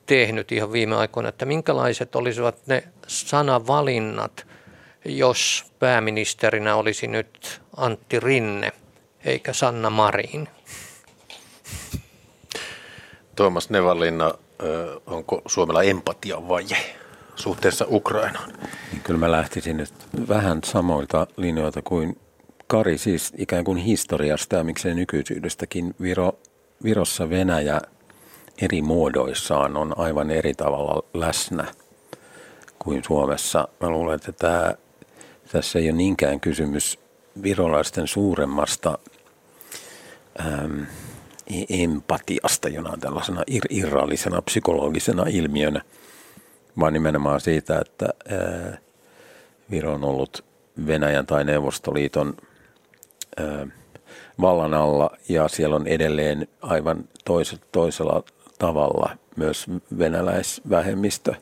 tehnyt 0.09 0.53
ihan 0.53 0.73
viime 0.73 0.97
aikoina, 0.97 1.29
että 1.29 1.47
minkälaiset 1.47 2.16
olisivat 2.16 2.66
ne 2.66 2.85
sanavalinnat, 3.07 4.47
jos 5.05 5.64
pääministerinä 5.79 6.77
olisi 6.77 7.07
nyt 7.07 7.61
Antti 7.77 8.21
Rinne 8.21 8.73
eikä 9.25 9.53
Sanna 9.53 9.90
Marin. 9.90 10.49
Tuomas 13.37 13.71
Nevalinna, 13.71 14.35
onko 15.07 15.42
Suomella 15.47 15.83
empatia 15.83 16.49
vaje 16.49 16.77
suhteessa 17.37 17.87
Ukrainaan? 17.88 18.53
Niin 18.92 19.03
kyllä 19.03 19.21
mä 19.21 19.31
lähtisin 19.31 19.77
nyt 19.77 19.94
vähän 20.29 20.61
samoilta 20.64 21.27
linjoilta 21.37 21.83
kuin 21.83 22.18
Kari, 22.66 22.99
siis 22.99 23.33
ikään 23.37 23.64
kuin 23.64 23.79
historiasta 23.79 24.57
ja 24.57 24.64
miksei 24.64 24.94
nykyisyydestäkin. 24.94 25.94
Viro, 26.03 26.38
Virossa 26.83 27.31
Venäjä 27.31 27.81
eri 28.62 28.83
muodoissaan 28.83 29.77
on 29.77 29.99
aivan 29.99 30.31
eri 30.31 30.55
tavalla 30.55 31.03
läsnä 31.14 31.66
kuin 32.79 33.05
Suomessa. 33.05 33.68
Mä 33.81 33.90
luulen, 33.90 34.14
että 34.14 34.33
tämä, 34.33 34.75
tässä 35.53 35.79
ei 35.79 35.90
ole 35.90 35.97
niinkään 35.97 36.40
kysymys 36.40 36.99
virolaisten 37.42 38.07
suuremmasta 38.07 38.99
äm, 40.40 40.87
empatiasta 41.68 42.68
jonain 42.68 43.01
tällaisena 43.01 43.42
ir- 43.51 43.66
irrallisena 43.71 44.42
psykologisena 44.42 45.25
ilmiönä, 45.29 45.81
vaan 46.81 46.92
nimenomaan 46.92 47.40
siitä, 47.40 47.79
että 47.79 48.09
ää, 48.29 48.79
Viro 49.71 49.92
on 49.94 50.05
ollut 50.05 50.44
Venäjän 50.87 51.27
tai 51.27 51.44
Neuvostoliiton 51.44 52.37
ää, 53.37 53.66
vallan 54.40 54.75
alla 54.75 55.11
ja 55.29 55.49
siellä 55.49 55.77
on 55.77 55.87
edelleen 55.87 56.49
aivan 56.62 57.05
tois, 57.25 57.57
toisella 57.73 58.23
tavalla 58.59 59.16
myös 59.37 59.66
venäläisvähemmistö 59.99 61.35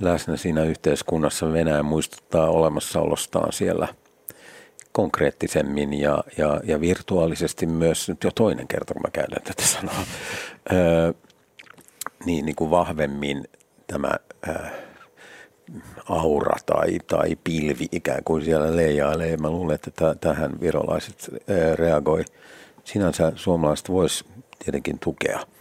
läsnä 0.00 0.36
siinä 0.36 0.64
yhteiskunnassa. 0.64 1.52
Venäjä 1.52 1.82
muistuttaa 1.82 2.50
olemassaolostaan 2.50 3.52
siellä 3.52 3.88
konkreettisemmin 4.92 5.92
ja, 5.92 6.24
ja, 6.36 6.60
ja 6.64 6.80
virtuaalisesti 6.80 7.66
myös, 7.66 8.08
nyt 8.08 8.24
jo 8.24 8.30
toinen 8.34 8.68
kerta 8.68 8.94
kun 8.94 9.02
mä 9.02 9.10
käytän 9.12 9.42
tätä 9.44 9.62
sanaa, 9.62 10.04
öö, 10.72 11.12
niin, 12.24 12.46
niin 12.46 12.56
kuin 12.56 12.70
vahvemmin 12.70 13.44
tämä 13.86 14.10
öö, 14.48 14.54
aura 16.08 16.56
tai, 16.66 16.98
tai 17.06 17.36
pilvi 17.44 17.88
ikään 17.92 18.24
kuin 18.24 18.44
siellä 18.44 18.76
leijailee. 18.76 19.36
Mä 19.36 19.50
luulen, 19.50 19.74
että 19.74 20.14
tähän 20.20 20.60
virolaiset 20.60 21.30
öö, 21.50 21.76
reagoi. 21.76 22.24
Sinänsä 22.84 23.32
suomalaiset 23.36 23.88
vois 23.88 24.24
tietenkin 24.58 24.98
tukea– 24.98 25.40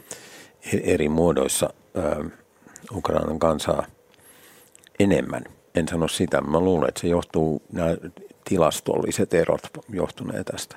eri 0.83 1.09
muodoissa 1.09 1.69
äh, 1.97 2.31
Ukrainan 2.95 3.39
kansaa 3.39 3.85
enemmän. 4.99 5.43
En 5.75 5.87
sano 5.87 6.07
sitä, 6.07 6.41
mä 6.41 6.59
luulen, 6.59 6.89
että 6.89 7.01
se 7.01 7.07
johtuu, 7.07 7.61
nämä 7.71 7.95
tilastolliset 8.49 9.33
erot 9.33 9.61
johtuneen 9.89 10.45
tästä. 10.45 10.75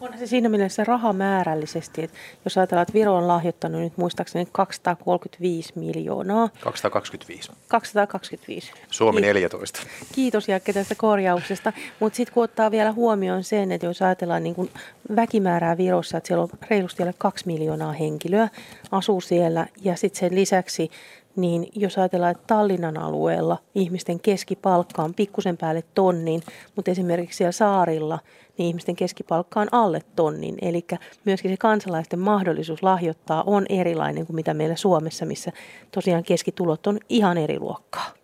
On 0.00 0.18
se 0.18 0.26
siinä 0.26 0.48
mielessä 0.48 0.84
rahamäärällisesti, 0.84 2.02
että 2.02 2.16
jos 2.44 2.58
ajatellaan, 2.58 2.82
että 2.82 2.94
Viro 2.94 3.16
on 3.16 3.28
lahjoittanut 3.28 3.80
nyt 3.80 3.96
muistaakseni 3.96 4.48
235 4.52 5.72
miljoonaa. 5.76 6.48
225. 6.60 7.52
225. 7.68 8.72
Suomi 8.90 9.20
14. 9.20 9.80
Kiitos 10.12 10.48
Jakke 10.48 10.72
tästä 10.72 10.94
korjauksesta. 10.94 11.72
Mutta 12.00 12.16
sitten 12.16 12.34
kun 12.34 12.44
ottaa 12.44 12.70
vielä 12.70 12.92
huomioon 12.92 13.44
sen, 13.44 13.72
että 13.72 13.86
jos 13.86 14.02
ajatellaan 14.02 14.42
niin 14.42 14.54
kun 14.54 14.70
väkimäärää 15.16 15.76
Virossa, 15.76 16.18
että 16.18 16.28
siellä 16.28 16.42
on 16.42 16.48
reilusti 16.70 17.02
alle 17.02 17.14
kaksi 17.18 17.46
miljoonaa 17.46 17.92
henkilöä 17.92 18.48
asuu 18.92 19.20
siellä 19.20 19.66
ja 19.82 19.96
sitten 19.96 20.20
sen 20.20 20.34
lisäksi 20.34 20.90
niin 21.36 21.68
jos 21.74 21.98
ajatellaan, 21.98 22.30
että 22.30 22.44
Tallinnan 22.46 22.98
alueella 22.98 23.58
ihmisten 23.74 24.20
keskipalkka 24.20 25.02
on 25.02 25.14
pikkusen 25.14 25.56
päälle 25.56 25.84
tonnin, 25.94 26.42
mutta 26.76 26.90
esimerkiksi 26.90 27.36
siellä 27.36 27.52
saarilla 27.52 28.18
niin 28.58 28.68
ihmisten 28.68 28.96
keskipalkka 28.96 29.60
on 29.60 29.68
alle 29.72 30.00
tonnin. 30.16 30.54
Eli 30.62 30.84
myöskin 31.24 31.50
se 31.50 31.56
kansalaisten 31.56 32.18
mahdollisuus 32.18 32.82
lahjoittaa 32.82 33.42
on 33.46 33.66
erilainen 33.68 34.26
kuin 34.26 34.36
mitä 34.36 34.54
meillä 34.54 34.76
Suomessa, 34.76 35.26
missä 35.26 35.52
tosiaan 35.90 36.24
keskitulot 36.24 36.86
on 36.86 36.98
ihan 37.08 37.38
eri 37.38 37.58
luokkaa. 37.58 38.21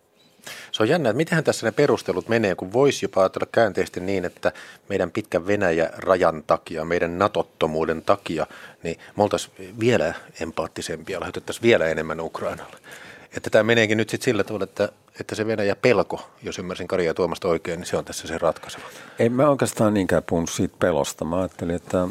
Se 0.71 0.83
on 0.83 0.89
jännä, 0.89 1.09
että 1.09 1.17
mitenhän 1.17 1.43
tässä 1.43 1.67
ne 1.67 1.71
perustelut 1.71 2.27
menee, 2.27 2.55
kun 2.55 2.73
voisi 2.73 3.05
jopa 3.05 3.21
ajatella 3.21 3.47
käänteisesti 3.51 3.99
niin, 3.99 4.25
että 4.25 4.51
meidän 4.89 5.11
pitkän 5.11 5.47
Venäjä-rajan 5.47 6.43
takia, 6.47 6.85
meidän 6.85 7.19
natottomuuden 7.19 8.01
takia, 8.01 8.47
niin 8.83 8.99
me 9.17 9.23
oltaisiin 9.23 9.79
vielä 9.79 10.13
empaattisempia, 10.41 11.19
lahjoitettaisiin 11.19 11.63
vielä 11.63 11.87
enemmän 11.87 12.21
Ukrainalle. 12.21 12.77
Että 13.37 13.49
tämä 13.49 13.63
meneekin 13.63 13.97
nyt 13.97 14.09
sitten 14.09 14.25
sillä 14.25 14.43
tavalla, 14.43 14.63
että, 14.63 14.89
että 15.19 15.35
se 15.35 15.47
Venäjä 15.47 15.75
pelko, 15.75 16.29
jos 16.43 16.59
ymmärsin 16.59 16.87
Karia 16.87 17.13
Tuomasta 17.13 17.47
oikein, 17.47 17.79
niin 17.79 17.87
se 17.87 17.97
on 17.97 18.05
tässä 18.05 18.27
se 18.27 18.37
ratkaiseva. 18.37 18.83
En 19.19 19.31
mä 19.31 19.49
oikeastaan 19.49 19.93
niinkään 19.93 20.23
puhunut 20.23 20.49
siitä 20.49 20.75
pelosta. 20.79 21.25
Mä 21.25 21.39
ajattelin, 21.39 21.75
että, 21.75 22.07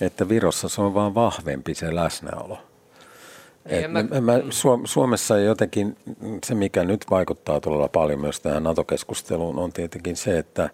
että 0.00 0.28
Virossa 0.28 0.68
se 0.68 0.80
on 0.80 0.94
vaan 0.94 1.14
vahvempi 1.14 1.74
se 1.74 1.94
läsnäolo. 1.94 2.58
Et 3.66 3.92
mä... 3.92 4.02
Mä, 4.02 4.32
Suomessa 4.84 5.38
jotenkin 5.38 5.96
se, 6.46 6.54
mikä 6.54 6.84
nyt 6.84 7.04
vaikuttaa 7.10 7.60
todella 7.60 7.88
paljon 7.88 8.20
myös 8.20 8.40
tähän 8.40 8.62
NATO-keskusteluun, 8.62 9.58
on 9.58 9.72
tietenkin 9.72 10.16
se, 10.16 10.38
että, 10.38 10.70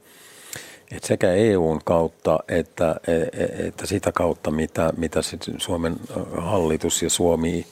että 0.92 1.08
sekä 1.08 1.32
EUn 1.32 1.80
kautta 1.84 2.38
että, 2.48 2.96
e, 3.06 3.12
e, 3.12 3.66
että 3.68 3.86
sitä 3.86 4.12
kautta, 4.12 4.50
mitä, 4.50 4.92
mitä 4.96 5.20
Suomen 5.58 5.96
hallitus 6.36 7.02
ja 7.02 7.10
Suomi 7.10 7.66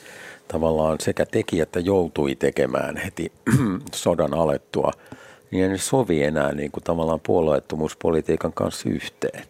tavallaan 0.48 0.96
sekä 1.00 1.26
teki 1.26 1.60
että 1.60 1.80
joutui 1.80 2.34
tekemään 2.34 2.96
heti 2.96 3.32
sodan 3.94 4.34
alettua, 4.34 4.92
niin 5.50 5.70
ei 5.70 5.78
sovi 5.78 6.22
enää 6.22 6.52
niin 6.52 6.70
kuin 6.70 6.84
tavallaan 6.84 7.20
puolueettomuuspolitiikan 7.20 8.52
kanssa 8.52 8.88
yhteen. 8.88 9.44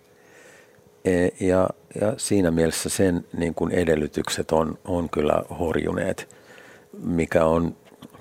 E, 1.05 1.29
ja, 1.41 1.69
ja 2.01 2.15
siinä 2.17 2.51
mielessä 2.51 2.89
sen 2.89 3.27
niin 3.37 3.55
kuin 3.55 3.73
edellytykset 3.73 4.53
on, 4.53 4.79
on 4.85 5.11
kyllä 5.11 5.43
horjuneet, 5.59 6.37
mikä 7.03 7.45
on 7.45 7.77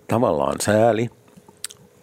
tavallaan 0.07 0.55
sääli. 0.61 1.09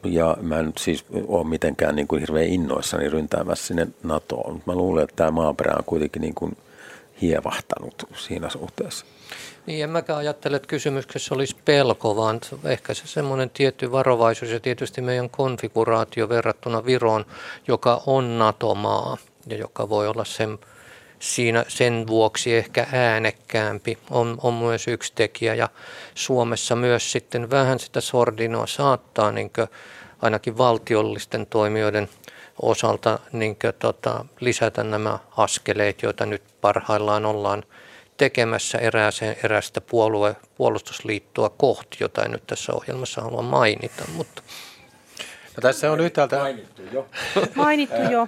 Ja 0.04 0.36
mä 0.40 0.58
en 0.58 0.72
siis 0.78 1.04
ole 1.26 1.48
mitenkään 1.48 1.96
niin 1.96 2.08
kuin 2.08 2.20
hirveän 2.20 2.46
innoissani 2.46 3.08
ryntäämässä 3.08 3.66
sinne 3.66 3.86
NATOon. 4.02 4.62
Mä 4.66 4.74
luulen, 4.74 5.04
että 5.04 5.16
tämä 5.16 5.30
maaperä 5.30 5.74
on 5.78 5.84
kuitenkin 5.84 6.22
niin 6.22 6.34
kuin 6.34 6.56
hievahtanut 7.22 7.94
siinä 8.16 8.48
suhteessa. 8.48 9.06
Niin, 9.66 9.84
en 9.84 9.90
mäkään 9.90 10.18
ajattele, 10.18 10.56
että 10.56 10.66
kysymyksessä 10.66 11.34
olisi 11.34 11.56
pelko, 11.64 12.16
vaan 12.16 12.40
ehkä 12.64 12.94
se 12.94 13.06
semmoinen 13.06 13.50
tietty 13.50 13.92
varovaisuus 13.92 14.50
ja 14.50 14.60
tietysti 14.60 15.00
meidän 15.00 15.30
konfiguraatio 15.30 16.28
verrattuna 16.28 16.84
Viroon, 16.84 17.26
joka 17.68 18.02
on 18.06 18.38
NATO-maa 18.38 19.16
ja 19.46 19.56
joka 19.56 19.88
voi 19.88 20.08
olla 20.08 20.24
sen, 20.24 20.58
siinä 21.18 21.64
sen 21.68 22.06
vuoksi 22.06 22.54
ehkä 22.54 22.86
äänekkäämpi, 22.92 23.98
on, 24.10 24.38
on 24.42 24.54
myös 24.54 24.88
yksi 24.88 25.12
tekijä. 25.14 25.54
Ja 25.54 25.68
Suomessa 26.14 26.76
myös 26.76 27.12
sitten 27.12 27.50
vähän 27.50 27.78
sitä 27.78 28.00
sordinoa 28.00 28.66
saattaa 28.66 29.32
niin 29.32 29.50
ainakin 30.22 30.58
valtiollisten 30.58 31.46
toimijoiden 31.46 32.08
osalta 32.62 33.18
niin 33.32 33.56
kuin, 33.56 33.74
tota, 33.78 34.24
lisätä 34.40 34.84
nämä 34.84 35.18
askeleet, 35.36 36.02
joita 36.02 36.26
nyt 36.26 36.42
parhaillaan 36.60 37.26
ollaan– 37.26 37.62
tekemässä 38.16 38.78
erääseen, 38.78 39.36
erästä 39.44 39.80
puolue, 39.80 40.36
puolustusliittoa 40.54 41.48
kohti, 41.48 41.96
jota 42.00 42.22
en 42.22 42.30
nyt 42.30 42.46
tässä 42.46 42.72
ohjelmassa 42.72 43.20
halua 43.20 43.42
mainita. 43.42 44.04
Mutta. 44.16 44.42
No, 45.56 45.60
tässä 45.60 45.92
on 45.92 46.00
yhtäältä... 46.00 46.38
Mainittu 46.38 46.82
jo. 46.92 47.06
Mainittu 47.54 48.02
jo 48.10 48.26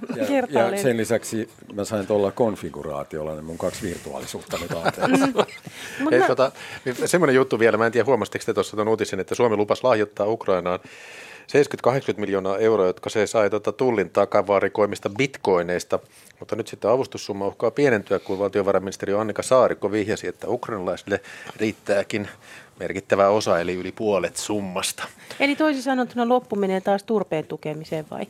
Ja, 0.51 0.71
ja 0.71 0.83
sen 0.83 0.97
lisäksi 0.97 1.49
mä 1.75 1.85
sain 1.85 2.07
tuolla 2.07 2.31
konfiguraatiolla 2.33 3.35
ne 3.35 3.43
mun 3.43 3.59
kaksi 3.59 3.83
virtuaalisuutta 3.83 4.59
nyt 4.59 4.71
Mm. 5.09 5.35
Hei, 6.11 6.21
mä- 6.21 6.27
tota, 6.27 6.53
semmoinen 7.05 7.37
juttu 7.37 7.59
vielä, 7.59 7.77
mä 7.77 7.87
en 7.87 7.93
tiedä 7.93 8.05
huomasitteko 8.07 8.45
te 8.47 8.55
tuossa 8.55 8.77
tuon 8.77 8.89
uutisen, 8.89 9.21
että 9.21 9.35
Suomi 9.35 9.57
lupasi 9.57 9.85
lahjoittaa 9.85 10.27
Ukrainaan 10.27 10.79
70-80 11.47 12.21
miljoonaa 12.21 12.59
euroa, 12.59 12.87
jotka 12.87 13.11
se 13.11 13.27
sai 13.27 13.51
tota 13.51 13.73
tullin 13.73 14.11
takavarikoimista 14.11 15.11
bitcoineista, 15.11 15.99
mutta 16.41 16.57
nyt 16.57 16.67
sitten 16.69 16.91
avustussumma 16.91 17.47
uhkaa 17.47 17.71
pienentyä, 17.71 18.19
kun 18.19 18.39
valtiovarainministeri 18.39 19.13
Annika 19.15 19.43
Saarikko 19.43 19.93
vihjasi, 19.93 20.27
että 20.29 20.49
ukrainalaisille 20.49 21.21
riittääkin 21.57 22.29
merkittävä 22.81 23.29
osa, 23.29 23.61
eli 23.61 23.75
yli 23.75 23.93
puolet 23.93 24.37
summasta. 24.37 25.05
Eli 25.41 25.57
toisin 25.57 25.83
sanottuna 25.83 26.29
loppu 26.29 26.57
menee 26.57 26.81
taas 26.81 27.03
turpeen 27.03 27.47
tukemiseen 27.47 28.05
vai? 28.11 28.27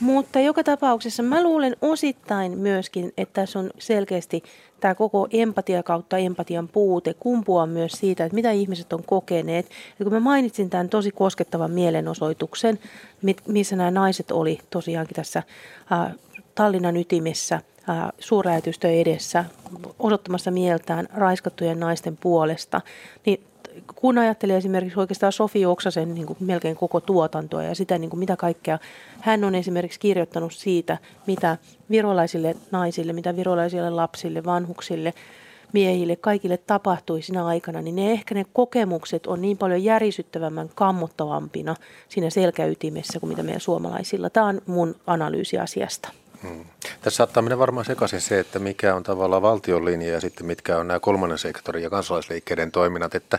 Mutta 0.00 0.40
joka 0.40 0.64
tapauksessa 0.64 1.22
mä 1.22 1.42
luulen 1.42 1.76
osittain 1.82 2.58
myöskin, 2.58 3.12
että 3.16 3.40
tässä 3.40 3.58
on 3.58 3.70
selkeästi 3.78 4.42
tämä 4.80 4.94
koko 4.94 5.28
empatia 5.30 5.82
kautta 5.82 6.18
empatian 6.18 6.68
puute 6.68 7.14
kumpuaa 7.14 7.66
myös 7.66 7.92
siitä, 7.92 8.24
että 8.24 8.34
mitä 8.34 8.50
ihmiset 8.50 8.92
on 8.92 9.04
kokeneet. 9.04 9.70
Ja 9.98 10.04
kun 10.04 10.12
mä 10.12 10.20
mainitsin 10.20 10.70
tämän 10.70 10.88
tosi 10.88 11.10
koskettavan 11.10 11.70
mielenosoituksen, 11.70 12.78
missä 13.48 13.76
nämä 13.76 13.90
naiset 13.90 14.30
oli 14.30 14.58
tosiaankin 14.70 15.14
tässä 15.14 15.42
Tallinnan 16.54 16.96
ytimessä 16.96 17.54
äh, 17.54 17.62
suurlähetystö 18.18 18.90
edessä 18.90 19.44
osoittamassa 19.98 20.50
mieltään 20.50 21.08
raiskattujen 21.14 21.80
naisten 21.80 22.16
puolesta, 22.16 22.80
niin 23.26 23.40
kun 23.94 24.18
ajattelee 24.18 24.56
esimerkiksi 24.56 25.00
oikeastaan 25.00 25.32
Sofi 25.32 25.66
Oksasen 25.66 26.14
niin 26.14 26.26
kuin 26.26 26.36
melkein 26.40 26.76
koko 26.76 27.00
tuotantoa 27.00 27.62
ja 27.62 27.74
sitä, 27.74 27.98
niin 27.98 28.10
kuin 28.10 28.18
mitä 28.18 28.36
kaikkea 28.36 28.78
hän 29.20 29.44
on 29.44 29.54
esimerkiksi 29.54 30.00
kirjoittanut 30.00 30.52
siitä, 30.52 30.98
mitä 31.26 31.58
virolaisille 31.90 32.56
naisille, 32.70 33.12
mitä 33.12 33.36
virolaisille 33.36 33.90
lapsille, 33.90 34.44
vanhuksille, 34.44 35.14
miehille, 35.72 36.16
kaikille 36.16 36.56
tapahtui 36.56 37.22
siinä 37.22 37.46
aikana, 37.46 37.82
niin 37.82 37.96
ne 37.96 38.12
ehkä 38.12 38.34
ne 38.34 38.44
kokemukset 38.52 39.26
on 39.26 39.42
niin 39.42 39.58
paljon 39.58 39.84
järisyttävämmän 39.84 40.68
kammottavampina 40.74 41.76
siinä 42.08 42.30
selkäytimessä 42.30 43.20
kuin 43.20 43.30
mitä 43.30 43.42
meidän 43.42 43.60
suomalaisilla. 43.60 44.30
Tämä 44.30 44.46
on 44.46 44.62
mun 44.66 44.94
analyysi 45.06 45.58
asiasta. 45.58 46.12
Tässä 47.00 47.16
saattaa 47.16 47.42
mennä 47.42 47.58
varmaan 47.58 47.86
sekaisin 47.86 48.20
se, 48.20 48.38
että 48.38 48.58
mikä 48.58 48.94
on 48.94 49.02
tavallaan 49.02 49.42
valtion 49.42 49.84
linja 49.84 50.12
ja 50.12 50.20
sitten 50.20 50.46
mitkä 50.46 50.78
on 50.78 50.88
nämä 50.88 51.00
kolmannen 51.00 51.38
sektorin 51.38 51.82
ja 51.82 51.90
kansalaisliikkeiden 51.90 52.72
toiminnat. 52.72 53.14
Että 53.14 53.38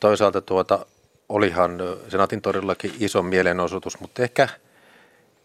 toisaalta 0.00 0.40
tuota, 0.40 0.86
olihan 1.28 1.78
Senaatin 2.08 2.42
torillakin 2.42 2.94
iso 3.00 3.22
mielenosoitus, 3.22 4.00
mutta 4.00 4.22
ehkä, 4.22 4.48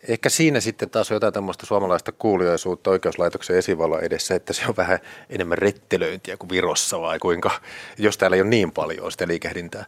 ehkä 0.08 0.30
siinä 0.30 0.60
sitten 0.60 0.90
taas 0.90 1.12
on 1.12 1.16
jotain 1.16 1.34
tämmöistä 1.34 1.66
suomalaista 1.66 2.12
kuuliaisuutta 2.12 2.90
oikeuslaitoksen 2.90 3.58
esivallan 3.58 4.04
edessä, 4.04 4.36
että 4.36 4.54
se 4.54 4.62
on 4.68 4.78
vähän 4.78 5.00
enemmän 5.30 5.58
rettelöintiä 5.58 6.38
kuin 6.38 6.50
Virossa 6.50 7.02
vai 7.02 7.20
kuinka, 7.20 7.52
jos 7.98 8.18
täällä 8.18 8.36
ei 8.36 8.42
ole 8.42 8.50
niin 8.50 8.72
paljon 8.72 9.12
sitä 9.12 9.28
liikehdintää. 9.28 9.86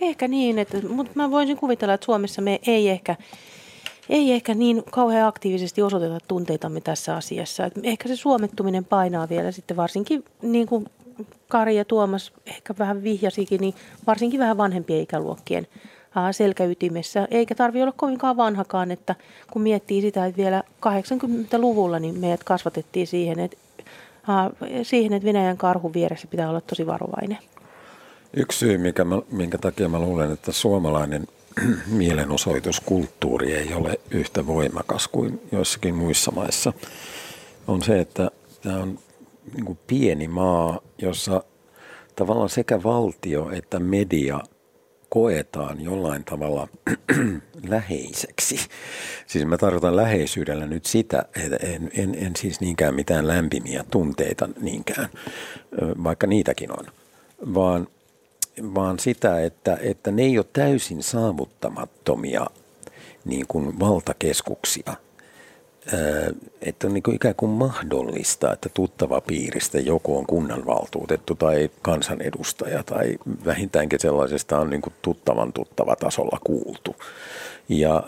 Ehkä 0.00 0.28
niin, 0.28 0.58
että, 0.58 0.76
mutta 0.88 1.12
mä 1.14 1.30
voisin 1.30 1.56
kuvitella, 1.56 1.94
että 1.94 2.04
Suomessa 2.04 2.42
me 2.42 2.60
ei 2.66 2.88
ehkä, 2.88 3.16
ei 4.10 4.32
ehkä 4.32 4.54
niin 4.54 4.82
kauhean 4.90 5.28
aktiivisesti 5.28 5.82
osoiteta 5.82 6.18
tunteitamme 6.28 6.80
tässä 6.80 7.16
asiassa. 7.16 7.64
Et 7.64 7.72
ehkä 7.82 8.08
se 8.08 8.16
suomettuminen 8.16 8.84
painaa 8.84 9.28
vielä 9.28 9.52
sitten 9.52 9.76
varsinkin, 9.76 10.24
niin 10.42 10.66
kuin 10.66 10.86
Kari 11.48 11.76
ja 11.76 11.84
Tuomas 11.84 12.32
ehkä 12.46 12.74
vähän 12.78 13.02
vihjasikin, 13.02 13.60
niin 13.60 13.74
varsinkin 14.06 14.40
vähän 14.40 14.56
vanhempien 14.56 15.00
ikäluokkien 15.00 15.66
selkäytimessä. 16.32 17.28
Eikä 17.30 17.54
tarvi 17.54 17.82
olla 17.82 17.92
kovinkaan 17.96 18.36
vanhakaan, 18.36 18.90
että 18.90 19.14
kun 19.50 19.62
miettii 19.62 20.02
sitä, 20.02 20.26
että 20.26 20.42
vielä 20.42 20.62
80-luvulla 20.86 21.98
niin 21.98 22.18
meidät 22.18 22.44
kasvatettiin 22.44 23.06
siihen, 23.06 23.40
että, 23.40 23.56
siihen, 24.82 25.12
että 25.12 25.26
Venäjän 25.26 25.56
karhun 25.56 25.92
vieressä 25.92 26.26
pitää 26.26 26.50
olla 26.50 26.60
tosi 26.60 26.86
varovainen. 26.86 27.38
Yksi 28.36 28.58
syy, 28.58 28.78
mikä 28.78 29.04
mä, 29.04 29.22
minkä 29.30 29.58
takia 29.58 29.88
mä 29.88 29.98
luulen, 29.98 30.32
että 30.32 30.52
suomalainen 30.52 31.26
mielenosoituskulttuuri 31.86 33.54
ei 33.54 33.74
ole 33.74 34.00
yhtä 34.10 34.46
voimakas 34.46 35.08
kuin 35.08 35.40
joissakin 35.52 35.94
muissa 35.94 36.30
maissa, 36.30 36.72
on 37.68 37.82
se, 37.82 38.00
että 38.00 38.30
tämä 38.62 38.78
on 38.78 38.98
niin 39.54 39.78
pieni 39.86 40.28
maa, 40.28 40.80
jossa 40.98 41.44
tavallaan 42.16 42.48
sekä 42.48 42.82
valtio 42.82 43.50
että 43.50 43.78
media 43.78 44.40
koetaan 45.08 45.80
jollain 45.80 46.24
tavalla 46.24 46.68
läheiseksi. 47.68 48.56
Siis 49.26 49.44
mä 49.46 49.58
tarkoitan 49.58 49.96
läheisyydellä 49.96 50.66
nyt 50.66 50.86
sitä, 50.86 51.24
että 51.44 51.56
en, 51.56 51.90
en, 51.94 52.14
en 52.14 52.36
siis 52.36 52.60
niinkään 52.60 52.94
mitään 52.94 53.28
lämpimiä 53.28 53.84
tunteita 53.90 54.48
niinkään, 54.60 55.08
vaikka 56.04 56.26
niitäkin 56.26 56.72
on, 56.78 56.86
vaan, 57.54 57.88
vaan 58.74 58.98
sitä, 58.98 59.40
että, 59.40 59.78
että 59.80 60.10
ne 60.10 60.22
ei 60.22 60.38
ole 60.38 60.46
täysin 60.52 61.02
saavuttamattomia 61.02 62.46
niin 63.24 63.46
kuin 63.48 63.80
valtakeskuksia. 63.80 64.94
Että 66.62 66.86
on 66.86 66.94
niin 66.94 67.02
kuin 67.02 67.14
ikään 67.14 67.34
kuin 67.34 67.50
mahdollista, 67.50 68.52
että 68.52 68.68
tuttava 68.74 69.20
piiristä 69.20 69.80
joku 69.80 70.18
on 70.18 70.26
kunnanvaltuutettu 70.26 71.34
tai 71.34 71.70
kansanedustaja 71.82 72.82
tai 72.82 73.18
vähintäänkin 73.44 74.00
sellaisesta 74.00 74.58
on 74.58 74.70
niin 74.70 74.82
kuin 74.82 74.94
tuttavan 75.02 75.52
tuttava 75.52 75.96
tasolla 75.96 76.38
kuultu. 76.44 76.96
Ja 77.68 78.02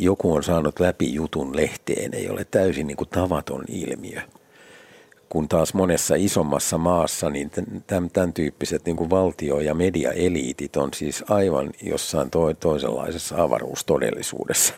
joku 0.00 0.34
on 0.34 0.42
saanut 0.42 0.80
läpi 0.80 1.14
jutun 1.14 1.56
lehteen, 1.56 2.14
ei 2.14 2.28
ole 2.30 2.46
täysin 2.50 2.86
niin 2.86 2.96
kuin 2.96 3.08
tavaton 3.08 3.64
ilmiö 3.68 4.20
kun 5.28 5.48
taas 5.48 5.74
monessa 5.74 6.14
isommassa 6.14 6.78
maassa 6.78 7.30
niin 7.30 7.50
tämän, 7.86 8.10
tämän 8.10 8.32
tyyppiset 8.32 8.84
niin 8.84 8.96
kuin 8.96 9.10
valtio- 9.10 9.60
ja 9.60 9.74
mediaeliitit 9.74 10.76
on 10.76 10.94
siis 10.94 11.24
aivan 11.28 11.70
jossain 11.82 12.30
to, 12.30 12.54
toisenlaisessa 12.54 13.42
avaruustodellisuudessa. 13.42 14.74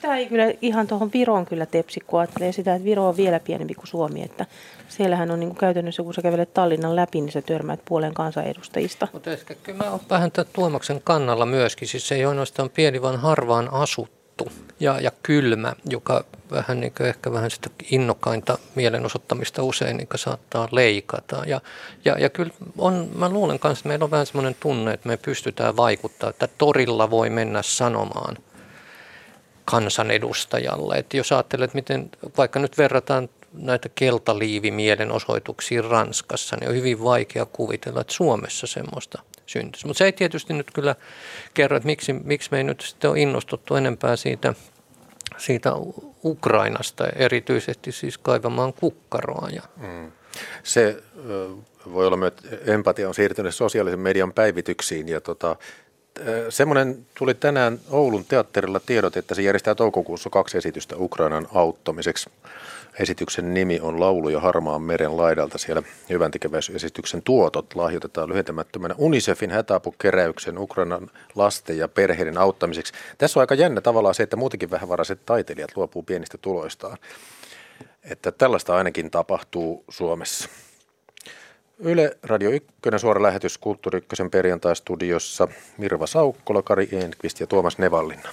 Tämä 0.00 0.16
ei 0.16 0.26
kyllä 0.26 0.44
ihan 0.62 0.86
tuohon 0.86 1.10
Viroon 1.14 1.46
kyllä 1.46 1.66
tepsi, 1.66 2.00
kun 2.06 2.20
ajattelee 2.20 2.52
sitä, 2.52 2.74
että 2.74 2.84
Viro 2.84 3.08
on 3.08 3.16
vielä 3.16 3.40
pienempi 3.40 3.74
kuin 3.74 3.86
Suomi. 3.86 4.22
Että 4.22 4.46
siellähän 4.88 5.30
on 5.30 5.40
niin 5.40 5.48
kuin 5.48 5.58
käytännössä, 5.58 6.02
kun 6.02 6.14
sä 6.14 6.22
kävelet 6.22 6.54
Tallinnan 6.54 6.96
läpi, 6.96 7.20
niin 7.20 7.32
sä 7.32 7.42
törmäät 7.42 7.80
puolen 7.84 8.14
kansanedustajista. 8.14 9.08
Mutta 9.12 9.32
ehkä 9.32 9.54
kyllä 9.54 9.84
mä 9.84 9.90
oon 9.90 10.00
vähän 10.10 10.32
tämän 10.32 10.52
Tuomaksen 10.52 11.00
kannalla 11.04 11.46
myöskin. 11.46 11.88
Siis 11.88 12.08
se 12.08 12.14
ei 12.14 12.24
ole 12.24 12.30
ainoastaan 12.30 12.70
pieni, 12.70 13.02
vaan 13.02 13.20
harvaan 13.20 13.72
asuttu 13.72 14.15
ja, 14.80 15.00
ja 15.00 15.10
kylmä, 15.22 15.72
joka 15.84 16.24
vähän 16.50 16.80
niin 16.80 16.92
kuin 16.96 17.06
ehkä 17.06 17.32
vähän 17.32 17.50
sitä 17.50 17.70
innokkainta 17.90 18.58
mielenosoittamista 18.74 19.62
usein 19.62 19.96
niin 19.96 20.08
saattaa 20.14 20.68
leikata. 20.72 21.42
Ja, 21.46 21.60
ja, 22.04 22.18
ja 22.18 22.30
kyllä 22.30 22.52
on, 22.78 23.10
mä 23.14 23.28
luulen 23.28 23.58
kanssa, 23.58 23.80
että 23.80 23.88
meillä 23.88 24.04
on 24.04 24.10
vähän 24.10 24.26
semmoinen 24.26 24.56
tunne, 24.60 24.92
että 24.92 25.08
me 25.08 25.16
pystytään 25.16 25.76
vaikuttaa, 25.76 26.30
että 26.30 26.48
torilla 26.58 27.10
voi 27.10 27.30
mennä 27.30 27.62
sanomaan 27.62 28.36
kansanedustajalle. 29.64 30.94
Että 30.94 31.16
jos 31.16 31.32
ajattelet, 31.32 31.74
miten 31.74 32.10
vaikka 32.36 32.58
nyt 32.60 32.78
verrataan 32.78 33.28
näitä 33.52 33.88
keltaliivimielenosoituksia 33.94 35.82
Ranskassa, 35.82 36.56
niin 36.56 36.68
on 36.68 36.76
hyvin 36.76 37.04
vaikea 37.04 37.46
kuvitella, 37.46 38.00
että 38.00 38.12
Suomessa 38.12 38.66
semmoista 38.66 39.22
syntyisi. 39.46 39.86
Mutta 39.86 39.98
se 39.98 40.04
ei 40.04 40.12
tietysti 40.12 40.52
nyt 40.52 40.70
kyllä 40.74 40.94
kerro, 41.54 41.76
että 41.76 41.86
miksi, 41.86 42.12
miksi 42.12 42.48
me 42.50 42.58
ei 42.58 42.64
nyt 42.64 42.80
sitten 42.80 43.10
ole 43.10 43.20
innostuttu 43.20 43.74
enempää 43.74 44.16
siitä, 44.16 44.54
siitä 45.36 45.72
Ukrainasta, 46.24 47.06
erityisesti 47.06 47.92
siis 47.92 48.18
kaivamaan 48.18 48.72
kukkaroa. 48.72 49.48
Ja. 49.52 49.62
Mm. 49.76 50.12
Se 50.62 51.02
voi 51.92 52.06
olla 52.06 52.16
myös, 52.16 52.32
empatia 52.66 53.08
on 53.08 53.14
siirtynyt 53.14 53.54
sosiaalisen 53.54 54.00
median 54.00 54.32
päivityksiin 54.32 55.08
ja 55.08 55.20
tota, 55.20 55.56
Semmoinen 56.48 57.06
tuli 57.18 57.34
tänään 57.34 57.78
Oulun 57.90 58.24
teatterilla 58.24 58.80
tiedot, 58.80 59.16
että 59.16 59.34
se 59.34 59.42
järjestää 59.42 59.74
toukokuussa 59.74 60.30
kaksi 60.30 60.58
esitystä 60.58 60.96
Ukrainan 60.98 61.46
auttamiseksi. 61.54 62.30
Esityksen 63.00 63.54
nimi 63.54 63.80
on 63.80 64.00
Laulu 64.00 64.28
ja 64.28 64.40
harmaan 64.40 64.82
meren 64.82 65.16
laidalta. 65.16 65.58
Siellä 65.58 65.82
hyvän 66.10 66.30
tekeväisyysesityksen 66.30 67.22
tuotot 67.22 67.74
lahjoitetaan 67.74 68.28
lyhentämättömänä 68.28 68.94
UNICEFin 68.98 69.50
hätäapukeräyksen 69.50 70.58
Ukrainan 70.58 71.10
lasten 71.34 71.78
ja 71.78 71.88
perheiden 71.88 72.38
auttamiseksi. 72.38 72.92
Tässä 73.18 73.40
on 73.40 73.42
aika 73.42 73.54
jännä 73.54 73.80
tavallaan 73.80 74.14
se, 74.14 74.22
että 74.22 74.36
muutenkin 74.36 74.70
vähävaraiset 74.70 75.20
taiteilijat 75.26 75.76
luopuu 75.76 76.02
pienistä 76.02 76.38
tuloistaan. 76.38 76.98
Että 78.10 78.32
tällaista 78.32 78.76
ainakin 78.76 79.10
tapahtuu 79.10 79.84
Suomessa. 79.88 80.48
Yle 81.78 82.18
Radio 82.22 82.50
1, 82.50 82.68
suora 82.96 83.22
lähetys 83.22 83.58
Kulttuuri 83.58 83.98
1 83.98 84.16
perjantai-studiossa 84.30 85.48
Mirva 85.78 86.06
Saukkola, 86.06 86.62
Kari 86.62 86.88
Enqvist 86.92 87.40
ja 87.40 87.46
Tuomas 87.46 87.78
Nevallinna. 87.78 88.28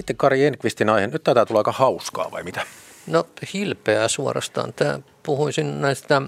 Sitten 0.00 0.16
Kari 0.16 0.44
Enqvistin 0.44 0.88
aihe. 0.88 1.06
Nyt 1.06 1.24
taitaa 1.24 1.46
tulla 1.46 1.60
aika 1.60 1.72
hauskaa 1.72 2.30
vai 2.30 2.42
mitä? 2.42 2.60
No 3.06 3.26
hilpeää 3.54 4.08
suorastaan. 4.08 4.72
Tämä, 4.72 5.00
puhuisin 5.22 5.80
näistä 5.80 6.22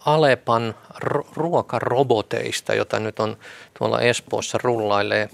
Alepan 0.00 0.74
ruokaroboteista, 1.36 2.74
jota 2.74 3.00
nyt 3.00 3.20
on 3.20 3.36
tuolla 3.78 4.00
Espoossa 4.00 4.58
rullailee 4.62 5.28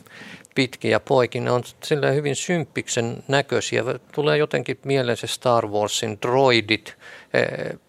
pitkin 0.55 0.91
ja 0.91 1.01
poikin. 1.01 1.45
Ne 1.45 1.51
on 1.51 1.63
sillä 1.83 2.11
hyvin 2.11 2.37
symppiksen 2.37 3.25
näköisiä. 3.29 3.85
Tulee 4.13 4.37
jotenkin 4.37 4.79
mieleen 4.85 5.17
se 5.17 5.27
Star 5.27 5.67
Warsin 5.67 6.19
droidit. 6.23 6.97
E, 7.35 7.41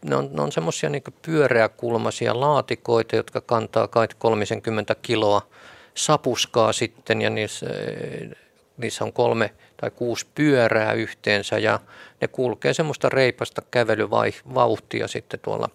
ne 0.05 0.15
on, 0.15 0.29
ne 0.33 0.41
on 0.41 0.51
semmoisia 0.51 0.89
niin 0.89 1.03
pyöreäkulmaisia 1.21 2.39
laatikoita, 2.39 3.15
jotka 3.15 3.41
kantaa 3.41 3.87
kai 3.87 4.07
30 4.17 4.95
kiloa 5.01 5.47
sapuskaa 5.93 6.73
sitten 6.73 7.21
ja 7.21 7.29
niissä, 7.29 7.65
e, 7.65 8.46
niissä 8.77 9.03
on 9.03 9.13
kolme 9.13 9.53
tai 9.77 9.91
kuusi 9.91 10.27
pyörää 10.35 10.93
yhteensä 10.93 11.57
ja 11.57 11.79
ne 12.21 12.27
kulkee 12.27 12.73
semmoista 12.73 13.09
reipasta 13.09 13.61
kävelyvauhtia 13.71 15.07
sitten 15.07 15.39
tuolla, 15.39 15.69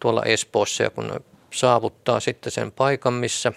tuolla 0.00 0.22
Espoossa 0.22 0.82
ja 0.82 0.90
kun 0.90 1.06
ne 1.06 1.20
saavuttaa 1.52 2.20
sitten 2.20 2.52
sen 2.52 2.72
paikan, 2.72 3.12
missä 3.12 3.52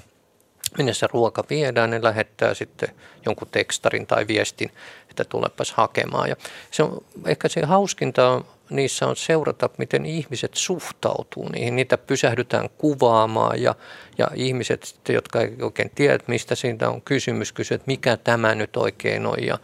minne 0.77 0.93
se 0.93 1.07
ruoka 1.13 1.43
viedään, 1.49 1.89
ne 1.89 1.99
lähettää 2.03 2.53
sitten 2.53 2.89
jonkun 3.25 3.47
tekstarin 3.51 4.07
tai 4.07 4.27
viestin, 4.27 4.71
että 5.09 5.23
tulepas 5.23 5.71
hakemaan. 5.71 6.29
Ja 6.29 6.35
se 6.71 6.83
on, 6.83 7.05
ehkä 7.25 7.47
se 7.47 7.65
hauskinta 7.65 8.29
on, 8.29 8.45
niissä 8.69 9.07
on 9.07 9.15
seurata, 9.15 9.69
miten 9.77 10.05
ihmiset 10.05 10.51
suhtautuu 10.53 11.49
niihin. 11.49 11.75
Niitä 11.75 11.97
pysähdytään 11.97 12.69
kuvaamaan 12.77 13.61
ja, 13.61 13.75
ja 14.17 14.27
ihmiset, 14.35 14.95
jotka 15.09 15.41
ei 15.41 15.55
oikein 15.61 15.91
tiedä, 15.95 16.19
mistä 16.27 16.55
siitä 16.55 16.89
on 16.89 17.01
kysymys, 17.01 17.51
kysyvät, 17.51 17.87
mikä 17.87 18.17
tämä 18.17 18.55
nyt 18.55 18.77
oikein 18.77 19.25
on 19.25 19.43
ja, 19.45 19.57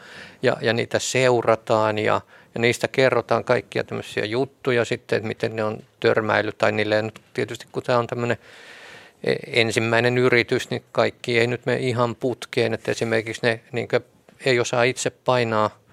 ja, 0.43 0.57
ja 0.61 0.73
niitä 0.73 0.99
seurataan 0.99 1.97
ja, 1.97 2.21
ja 2.55 2.61
niistä 2.61 2.87
kerrotaan 2.87 3.43
kaikkia 3.43 3.83
tämmöisiä 3.83 4.25
juttuja 4.25 4.85
sitten, 4.85 5.17
että 5.17 5.27
miten 5.27 5.55
ne 5.55 5.63
on 5.63 5.77
törmäily 5.99 6.51
tai 6.51 6.71
niille 6.71 7.01
nyt 7.01 7.21
tietysti 7.33 7.65
kun 7.71 7.83
tämä 7.83 7.99
on 7.99 8.07
tämmöinen 8.07 8.37
e, 9.23 9.35
ensimmäinen 9.47 10.17
yritys, 10.17 10.69
niin 10.69 10.83
kaikki 10.91 11.39
ei 11.39 11.47
nyt 11.47 11.65
mene 11.65 11.79
ihan 11.79 12.15
putkeen, 12.15 12.73
että 12.73 12.91
esimerkiksi 12.91 13.41
ne 13.43 13.59
niin 13.71 13.87
ei 14.45 14.59
osaa 14.59 14.83
itse 14.83 15.09
painaa– 15.09 15.69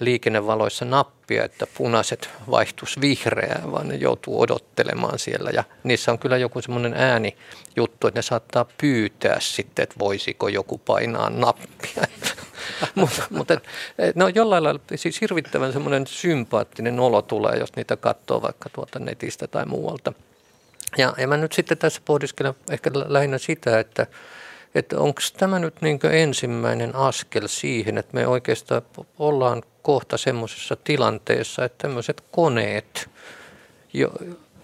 liikennevaloissa 0.00 0.84
nappia, 0.84 1.44
että 1.44 1.66
punaiset 1.78 2.30
vaihtus 2.50 3.00
vihreään, 3.00 3.72
vaan 3.72 3.88
ne 3.88 3.94
joutuu 3.94 4.40
odottelemaan 4.40 5.18
siellä. 5.18 5.50
Ja 5.50 5.64
niissä 5.84 6.12
on 6.12 6.18
kyllä 6.18 6.36
joku 6.36 6.62
semmoinen 6.62 6.94
äänijuttu, 6.94 8.06
että 8.06 8.18
ne 8.18 8.22
saattaa 8.22 8.66
pyytää 8.80 9.40
sitten, 9.40 9.82
että 9.82 9.94
voisiko 9.98 10.48
joku 10.48 10.78
painaa 10.78 11.30
nappia. 11.30 12.02
mutta 12.94 13.22
mut, 13.30 13.48
no 14.14 14.28
jollain 14.28 14.64
lailla 14.64 14.80
siis 14.94 15.20
hirvittävän 15.20 15.72
semmoinen 15.72 16.06
sympaattinen 16.06 17.00
olo 17.00 17.22
tulee, 17.22 17.56
jos 17.56 17.76
niitä 17.76 17.96
katsoo 17.96 18.42
vaikka 18.42 18.68
tuolta 18.68 18.98
netistä 18.98 19.46
tai 19.46 19.66
muualta. 19.66 20.12
Ja, 20.96 21.14
ja 21.18 21.28
mä 21.28 21.36
nyt 21.36 21.52
sitten 21.52 21.78
tässä 21.78 22.00
pohdiskelen 22.04 22.54
ehkä 22.70 22.90
lähinnä 22.94 23.38
sitä, 23.38 23.80
että 23.80 24.06
että 24.74 25.00
onko 25.00 25.20
tämä 25.36 25.58
nyt 25.58 25.82
niin 25.82 26.00
ensimmäinen 26.12 26.96
askel 26.96 27.46
siihen, 27.46 27.98
että 27.98 28.14
me 28.14 28.26
oikeastaan 28.26 28.82
ollaan 29.18 29.62
kohta 29.88 30.16
semmoisessa 30.16 30.76
tilanteessa, 30.76 31.64
että 31.64 31.88
tämmöiset 31.88 32.24
koneet 32.30 33.10
jo, 33.92 34.12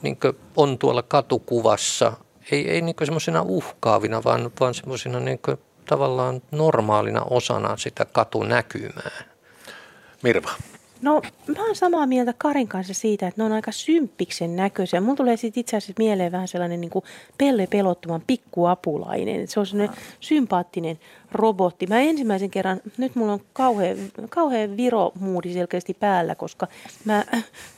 niin 0.02 0.18
on 0.56 0.78
tuolla 0.78 1.02
katukuvassa, 1.02 2.12
ei, 2.50 2.70
ei 2.70 2.80
niin 2.80 2.96
semmoisena 3.04 3.42
uhkaavina, 3.42 4.24
vaan, 4.24 4.50
vaan 4.60 4.74
semmoisena 4.74 5.20
niin 5.20 5.40
tavallaan 5.88 6.42
normaalina 6.50 7.22
osana 7.30 7.76
sitä 7.76 8.04
katunäkymää. 8.04 9.24
Mirva. 10.22 10.50
No 11.04 11.22
mä 11.46 11.64
oon 11.66 11.76
samaa 11.76 12.06
mieltä 12.06 12.34
Karin 12.38 12.68
kanssa 12.68 12.94
siitä, 12.94 13.28
että 13.28 13.40
ne 13.42 13.46
on 13.46 13.52
aika 13.52 13.72
symppiksen 13.72 14.56
näköisiä. 14.56 15.00
Mulla 15.00 15.16
tulee 15.16 15.36
sitten 15.36 15.60
itse 15.60 15.76
asiassa 15.76 15.92
mieleen 15.98 16.32
vähän 16.32 16.48
sellainen 16.48 16.80
niin 16.80 16.90
kuin 16.90 17.04
Pelle 17.38 17.66
pelottoman 17.66 18.22
pikkuapulainen. 18.26 19.48
Se 19.48 19.60
on 19.60 19.66
sellainen 19.66 19.96
sympaattinen 20.20 20.98
robotti. 21.32 21.86
Mä 21.86 22.00
ensimmäisen 22.00 22.50
kerran, 22.50 22.80
nyt 22.98 23.14
mulla 23.14 23.32
on 23.32 23.40
kauhean, 23.52 23.96
kauhean 24.28 24.76
Viro-muudi 24.76 25.52
selkeästi 25.52 25.94
päällä, 25.94 26.34
koska 26.34 26.66
mä 27.04 27.24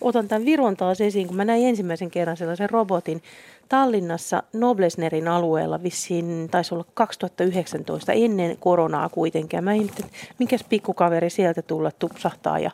otan 0.01 0.29
tämän 0.29 0.45
Viron 0.45 0.77
taas 0.77 1.01
esiin, 1.01 1.27
kun 1.27 1.37
mä 1.37 1.45
näin 1.45 1.67
ensimmäisen 1.67 2.11
kerran 2.11 2.37
sellaisen 2.37 2.71
robotin 2.71 3.23
Tallinnassa 3.69 4.43
Noblesnerin 4.53 5.29
alueella 5.29 5.83
vissiin, 5.83 6.49
taisi 6.51 6.75
olla 6.75 6.85
2019, 6.95 8.13
ennen 8.13 8.57
koronaa 8.61 9.09
kuitenkin. 9.09 9.65
Mä 9.65 9.73
ihmettelin, 9.73 10.11
että 10.11 10.35
minkäs 10.39 10.65
pikkukaveri 10.69 11.31
sieltä 11.31 11.63
tulla 11.63 11.91
tupsahtaa 11.99 12.59
ja 12.59 12.71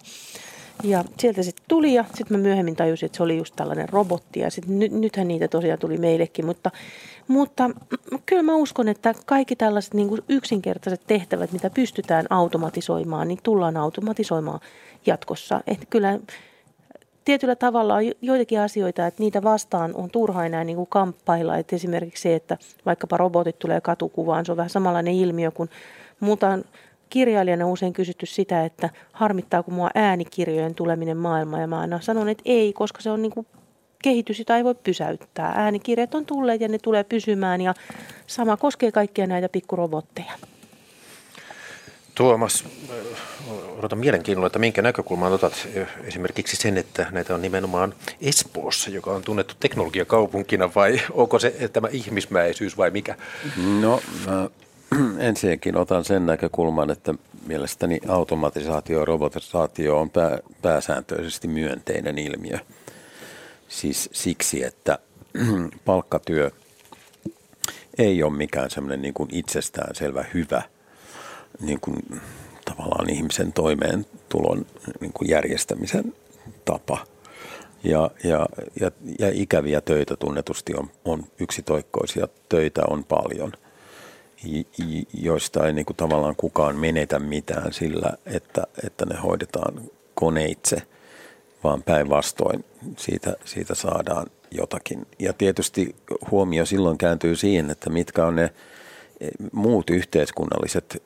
ja 0.83 1.05
sieltä 1.19 1.43
sitten 1.43 1.65
tuli 1.69 1.95
ja 1.95 2.05
sitten 2.15 2.37
mä 2.37 2.43
myöhemmin 2.43 2.77
tajusin, 2.77 3.07
että 3.07 3.17
se 3.17 3.23
oli 3.23 3.37
just 3.37 3.57
tällainen 3.57 3.89
robotti 3.89 4.41
ja 4.41 4.51
sitten 4.51 4.79
ny, 4.79 4.89
nythän 4.89 5.29
niitä 5.29 5.49
tosiaan 5.49 5.79
tuli 5.79 5.99
meillekin, 5.99 6.47
mutta, 6.47 6.71
mutta 7.29 7.71
kyllä 8.27 8.43
mä 8.43 8.55
uskon, 8.55 8.89
että 8.89 9.15
kaikki 9.27 9.57
tällaiset 9.57 9.95
niin 9.95 10.09
yksinkertaiset 10.29 11.01
tehtävät, 11.07 11.53
mitä 11.53 11.71
pystytään 11.71 12.27
automatisoimaan, 12.31 13.29
niin 13.29 13.39
tullaan 13.43 13.77
automatisoimaan 13.77 14.61
jatkossa. 15.07 15.61
Että 15.67 15.87
kyllä 15.91 16.19
tietyllä 17.25 17.57
tavalla 17.57 17.95
on 17.95 18.03
joitakin 18.23 18.61
asioita, 18.61 19.07
että 19.07 19.23
niitä 19.23 19.43
vastaan 19.43 19.95
on 19.95 20.11
turha 20.11 20.47
enää 20.47 20.65
niin 20.65 20.77
kuin 20.77 20.89
kamppailla. 20.91 21.57
Että 21.57 21.77
esimerkiksi 21.77 22.23
se, 22.23 22.35
että 22.35 22.59
vaikkapa 22.87 23.17
robotit 23.17 23.59
tulee 23.59 23.81
katukuvaan, 23.81 24.47
se 24.47 24.53
on 24.53 24.57
vähän 24.57 24.71
samanlainen 24.71 25.15
ilmiö 25.15 25.51
kuin 25.51 25.71
muuta 26.21 26.59
kirjailijana 27.11 27.67
usein 27.67 27.93
kysytty 27.93 28.27
sitä, 28.27 28.65
että 28.65 28.91
harmittaako 29.13 29.71
mua 29.71 29.91
äänikirjojen 29.95 30.75
tuleminen 30.75 31.17
maailmaan. 31.17 31.61
Ja 31.61 31.67
mä 31.67 31.81
aina 31.81 32.01
sanon, 32.01 32.29
että 32.29 32.43
ei, 32.47 32.73
koska 32.73 33.01
se 33.01 33.11
on 33.11 33.23
niin 33.23 33.33
kuin 33.33 33.47
kehitys, 34.03 34.39
jota 34.39 34.57
ei 34.57 34.65
voi 34.65 34.75
pysäyttää. 34.75 35.53
Äänikirjat 35.57 36.15
on 36.15 36.27
tulleet 36.27 36.61
ja 36.61 36.69
ne 36.69 36.79
tulee 36.79 37.05
pysymään 37.05 37.61
ja 37.61 37.75
sama 38.27 38.57
koskee 38.57 38.93
kaikkia 38.93 39.27
näitä 39.27 39.49
pikkurobotteja. 39.49 40.33
Tuomas, 42.15 42.65
odotan 43.79 43.99
mielenkiinnolla, 43.99 44.47
että 44.47 44.59
minkä 44.59 44.83
näkökulman 44.83 45.33
otat 45.33 45.69
esimerkiksi 46.05 46.57
sen, 46.57 46.79
että 46.79 47.07
näitä 47.11 47.35
on 47.35 47.43
nimenomaan 47.43 47.95
Espoossa, 48.21 48.91
joka 48.91 49.11
on 49.11 49.23
tunnettu 49.23 49.55
teknologiakaupunkina, 49.61 50.71
vai 50.75 51.01
onko 51.11 51.39
se 51.39 51.71
tämä 51.73 51.89
ihmismäisyys 51.91 52.77
vai 52.77 52.91
mikä? 52.91 53.17
No, 53.81 54.01
mä 54.27 54.49
ensinnäkin 55.29 55.77
otan 55.77 56.05
sen 56.05 56.27
näkökulman, 56.27 56.91
että 56.91 57.15
mielestäni 57.47 58.01
automatisaatio 58.09 58.99
ja 58.99 59.05
robotisaatio 59.05 60.01
on 60.01 60.11
pää, 60.11 60.39
pääsääntöisesti 60.63 61.49
myönteinen 61.49 62.19
ilmiö. 62.19 62.59
Siis 63.69 64.11
siksi, 64.13 64.65
että 64.65 64.99
palkkatyö 65.85 66.51
ei 67.99 68.23
ole 68.23 68.33
mikään 68.33 68.71
semmoinen 68.71 69.03
niin 69.03 69.15
kuin 69.15 69.29
itsestäänselvä 69.33 70.25
hyvä 70.35 70.63
niin 71.63 71.81
kuin, 71.81 71.97
tavallaan 72.65 73.11
ihmisen 73.11 73.53
toimeentulon 73.53 74.67
niin 75.01 75.13
kuin 75.13 75.29
järjestämisen 75.29 76.15
tapa. 76.65 77.07
Ja, 77.85 78.11
ja, 78.25 78.47
ja, 78.81 78.91
ja 79.19 79.31
ikäviä 79.33 79.81
töitä 79.81 80.17
tunnetusti 80.17 80.75
on, 80.75 80.91
on 81.05 81.25
yksitoikkoisia 81.41 82.29
töitä 82.49 82.83
on 82.91 83.05
paljon, 83.05 83.53
joista 85.15 85.67
ei 85.67 85.73
niin 85.73 85.87
kuin 85.87 85.97
tavallaan 85.97 86.37
kukaan 86.37 86.77
menetä 86.77 87.19
mitään 87.19 87.73
sillä, 87.73 88.13
että, 88.27 88.67
että 88.85 89.07
ne 89.07 89.17
hoidetaan 89.17 89.83
koneitse, 90.15 90.83
vaan 91.65 91.83
päinvastoin 91.83 92.65
siitä, 92.99 93.37
siitä 93.45 93.75
saadaan 93.75 94.27
jotakin. 94.51 95.07
Ja 95.19 95.33
tietysti 95.33 95.97
huomio 96.31 96.67
silloin 96.67 96.99
kääntyy 96.99 97.37
siihen, 97.37 97.71
että 97.71 97.91
mitkä 97.91 98.27
on 98.27 98.37
ne 98.37 98.51
muut 99.53 99.91
yhteiskunnalliset 99.91 101.03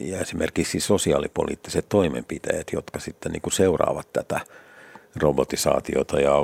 ja 0.00 0.20
esimerkiksi 0.20 0.80
sosiaalipoliittiset 0.80 1.86
toimenpiteet, 1.88 2.72
jotka 2.72 2.98
sitten 2.98 3.32
niin 3.32 3.42
kuin 3.42 3.52
seuraavat 3.52 4.12
tätä 4.12 4.40
robotisaatiota 5.16 6.20
ja 6.20 6.34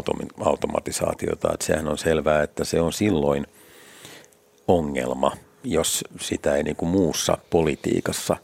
automatisaatiota. 0.40 1.52
Että 1.54 1.66
sehän 1.66 1.88
on 1.88 1.98
selvää, 1.98 2.42
että 2.42 2.64
se 2.64 2.80
on 2.80 2.92
silloin 2.92 3.46
ongelma, 4.68 5.32
jos 5.64 6.04
sitä 6.20 6.56
ei 6.56 6.62
niin 6.62 6.76
kuin 6.76 6.90
muussa 6.90 7.38
politiikassa 7.50 8.36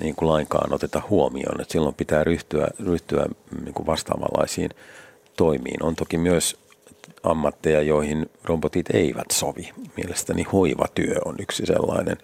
niin 0.00 0.14
kuin 0.14 0.28
lainkaan 0.28 0.72
oteta 0.72 1.02
huomioon. 1.10 1.60
Että 1.60 1.72
silloin 1.72 1.94
pitää 1.94 2.24
ryhtyä, 2.24 2.68
ryhtyä 2.86 3.26
niin 3.64 3.74
kuin 3.74 3.86
vastaavanlaisiin 3.86 4.70
toimiin. 5.36 5.82
On 5.82 5.96
toki 5.96 6.18
myös 6.18 6.56
ammatteja, 7.22 7.82
joihin 7.82 8.30
robotit 8.44 8.90
eivät 8.90 9.30
sovi. 9.32 9.72
Mielestäni 9.96 10.42
hoivatyö 10.42 11.16
on 11.24 11.36
yksi 11.38 11.66
sellainen 11.66 12.16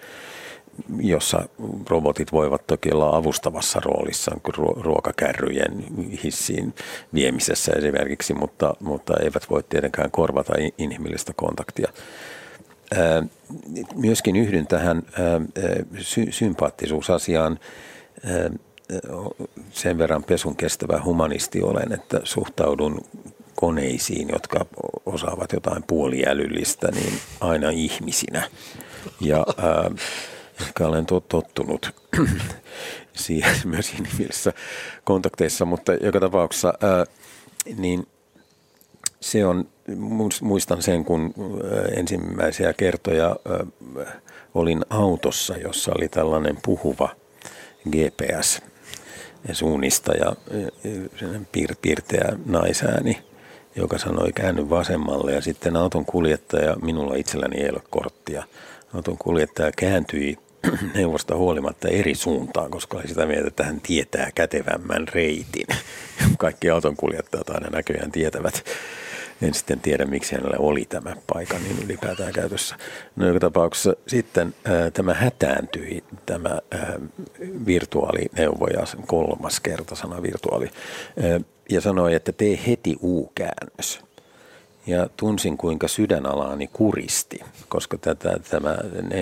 jossa 1.00 1.48
robotit 1.88 2.32
voivat 2.32 2.66
toki 2.66 2.92
olla 2.92 3.16
avustavassa 3.16 3.80
roolissa 3.80 4.36
ruokakärryjen 4.76 5.84
hissiin 6.24 6.74
viemisessä 7.14 7.72
esimerkiksi, 7.72 8.34
mutta, 8.34 8.74
mutta 8.80 9.14
eivät 9.22 9.50
voi 9.50 9.62
tietenkään 9.62 10.10
korvata 10.10 10.52
inhimillistä 10.78 11.32
kontaktia. 11.36 11.92
Myöskin 13.94 14.36
yhdyn 14.36 14.66
tähän 14.66 15.02
sy- 15.98 16.32
sympaattisuusasiaan 16.32 17.58
sen 19.70 19.98
verran 19.98 20.24
pesun 20.24 20.56
kestävä 20.56 21.00
humanisti 21.04 21.62
olen, 21.62 21.92
että 21.92 22.20
suhtaudun 22.24 23.04
koneisiin, 23.54 24.28
jotka 24.32 24.66
osaavat 25.06 25.52
jotain 25.52 25.82
puoliälyllistä, 25.86 26.88
niin 26.90 27.12
aina 27.40 27.70
ihmisinä. 27.70 28.42
Ja 29.20 29.46
ää, 29.58 29.90
ehkä 30.62 30.86
olen 30.86 31.06
tottunut 31.06 31.90
siihen 33.12 33.56
myös 33.64 33.90
inhimillisissä 33.90 34.52
kontakteissa, 35.04 35.64
mutta 35.64 35.94
joka 35.94 36.20
tapauksessa 36.20 36.74
ää, 36.80 37.04
niin 37.76 38.06
se 39.20 39.46
on, 39.46 39.68
muistan 40.42 40.82
sen, 40.82 41.04
kun 41.04 41.34
ensimmäisiä 41.96 42.72
kertoja 42.72 43.26
ää, 43.26 43.66
olin 44.54 44.84
autossa, 44.90 45.56
jossa 45.56 45.92
oli 45.98 46.08
tällainen 46.08 46.58
puhuva 46.64 47.08
GPS 47.88 48.62
suunnista 49.52 50.12
ja 50.12 50.36
piir, 51.52 51.74
piirteä 51.82 52.32
naisääni, 52.46 53.22
joka 53.76 53.98
sanoi 53.98 54.32
käänny 54.32 54.70
vasemmalle. 54.70 55.32
Ja 55.32 55.40
sitten 55.40 55.76
auton 55.76 56.04
kuljettaja, 56.04 56.76
minulla 56.76 57.14
itselläni 57.14 57.56
ei 57.60 57.70
ole 57.70 57.82
korttia, 57.90 58.44
auton 58.94 59.18
kuljettaja 59.18 59.70
kääntyi 59.76 60.38
neuvosta 60.94 61.36
huolimatta 61.36 61.88
eri 61.88 62.14
suuntaan, 62.14 62.70
koska 62.70 62.98
oli 62.98 63.08
sitä 63.08 63.26
mieltä, 63.26 63.48
että 63.48 63.64
hän 63.64 63.80
tietää 63.80 64.30
kätevämmän 64.34 65.08
reitin. 65.08 65.66
Kaikki 66.38 66.70
autonkuljettajat 66.70 67.50
aina 67.50 67.68
näköjään 67.70 68.12
tietävät 68.12 68.64
en 69.42 69.54
sitten 69.54 69.80
tiedä, 69.80 70.04
miksi 70.04 70.34
hänellä 70.34 70.56
oli 70.58 70.84
tämä 70.84 71.16
paikan 71.26 71.62
niin 71.62 71.84
ylipäätään 71.84 72.32
käytössä. 72.32 72.76
No 73.16 73.26
joka 73.26 73.40
tapauksessa 73.40 73.94
sitten 74.06 74.54
ää, 74.64 74.90
tämä 74.90 75.14
hätääntyi, 75.14 76.04
tämä 76.26 76.58
ää, 76.70 77.00
virtuaalineuvoja, 77.66 78.84
kolmas 79.06 79.60
kerta 79.60 79.94
sana 79.94 80.22
virtuaali, 80.22 80.70
ää, 81.22 81.40
ja 81.70 81.80
sanoi, 81.80 82.14
että 82.14 82.32
tee 82.32 82.58
heti 82.66 82.96
U-käännös. 83.02 84.00
Ja 84.86 85.08
tunsin, 85.16 85.56
kuinka 85.56 85.88
sydänalaani 85.88 86.66
kuristi, 86.72 87.40
koska 87.68 87.98
tätä, 87.98 88.40
tämä 88.50 88.76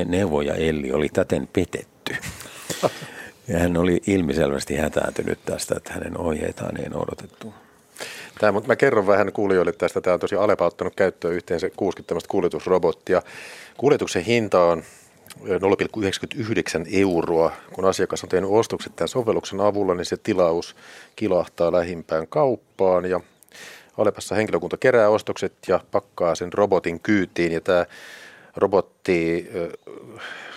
neuvoja 0.05 0.55
Elli 0.55 0.93
oli 0.93 1.09
täten 1.09 1.49
petetty. 1.53 2.17
Ja 3.49 3.59
hän 3.59 3.77
oli 3.77 4.01
ilmiselvästi 4.07 4.77
hätääntynyt 4.77 5.39
tästä, 5.45 5.75
että 5.77 5.93
hänen 5.93 6.19
ohjeitaan 6.19 6.81
ei 6.81 6.89
noudatettu. 6.89 7.55
Tämä, 8.39 8.53
mutta 8.53 8.69
mä 8.69 8.77
kerron 8.77 9.07
vähän 9.07 9.33
kuulijoille 9.33 9.73
tästä. 9.73 10.01
Tämä 10.01 10.15
on 10.15 10.21
tosi 10.21 10.37
Alepa 10.37 10.67
ottanut 10.67 10.95
käyttöön 10.95 11.35
yhteensä 11.35 11.71
60 11.77 12.29
kuljetusrobottia. 12.29 13.23
Kuljetuksen 13.77 14.23
hinta 14.23 14.63
on 14.63 14.83
0,99 15.41 15.47
euroa. 16.93 17.53
Kun 17.73 17.85
asiakas 17.85 18.23
on 18.23 18.29
tehnyt 18.29 18.51
ostokset 18.51 18.97
tämän 18.97 19.09
sovelluksen 19.09 19.61
avulla, 19.61 19.95
niin 19.95 20.05
se 20.05 20.17
tilaus 20.17 20.77
kilahtaa 21.17 21.73
lähimpään 21.73 22.27
kauppaan 22.27 23.05
ja 23.05 23.21
Alepassa 23.99 24.35
henkilökunta 24.35 24.77
kerää 24.77 25.09
ostokset 25.09 25.53
ja 25.69 25.81
pakkaa 25.91 26.35
sen 26.35 26.53
robotin 26.53 27.01
kyytiin 27.01 27.53
ja 27.53 27.61
tämä 27.61 27.87
robotti 28.57 29.51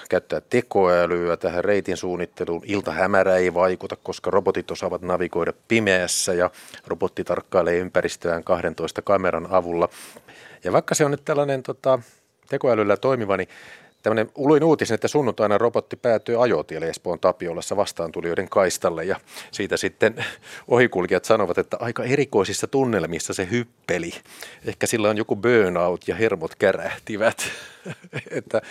käyttää 0.09 0.41
tekoälyä 0.49 1.37
tähän 1.37 1.63
reitin 1.63 1.97
suunnitteluun. 1.97 2.63
Iltahämärä 2.65 3.35
ei 3.35 3.53
vaikuta, 3.53 3.95
koska 3.95 4.31
robotit 4.31 4.71
osaavat 4.71 5.01
navigoida 5.01 5.53
pimeässä 5.67 6.33
ja 6.33 6.49
robotti 6.87 7.23
tarkkailee 7.23 7.77
ympäristöään 7.77 8.43
12 8.43 9.01
kameran 9.01 9.47
avulla. 9.49 9.89
Ja 10.63 10.71
vaikka 10.71 10.95
se 10.95 11.05
on 11.05 11.11
nyt 11.11 11.25
tällainen 11.25 11.63
tota, 11.63 11.99
tekoälyllä 12.49 12.97
toimiva, 12.97 13.37
niin 13.37 13.49
tämmöinen 14.03 14.31
luin 14.35 14.63
uutisen, 14.63 14.95
että 14.95 15.07
sunnuntaina 15.07 15.57
robotti 15.57 15.95
päätyy 15.95 16.43
ajotielle 16.43 16.89
Espoon 16.89 17.19
Tapiolassa 17.19 17.77
vastaantulijoiden 17.77 18.49
kaistalle 18.49 19.03
ja 19.03 19.19
siitä 19.51 19.77
sitten 19.77 20.25
ohikulkijat 20.67 21.25
sanovat, 21.25 21.57
että 21.57 21.77
aika 21.79 22.03
erikoisissa 22.03 22.67
tunnelmissa 22.67 23.33
se 23.33 23.47
hyppeli. 23.51 24.11
Ehkä 24.65 24.87
sillä 24.87 25.09
on 25.09 25.17
joku 25.17 25.35
burnout 25.35 26.07
ja 26.07 26.15
hermot 26.15 26.55
kärähtivät, 26.55 27.43
että 28.39 28.61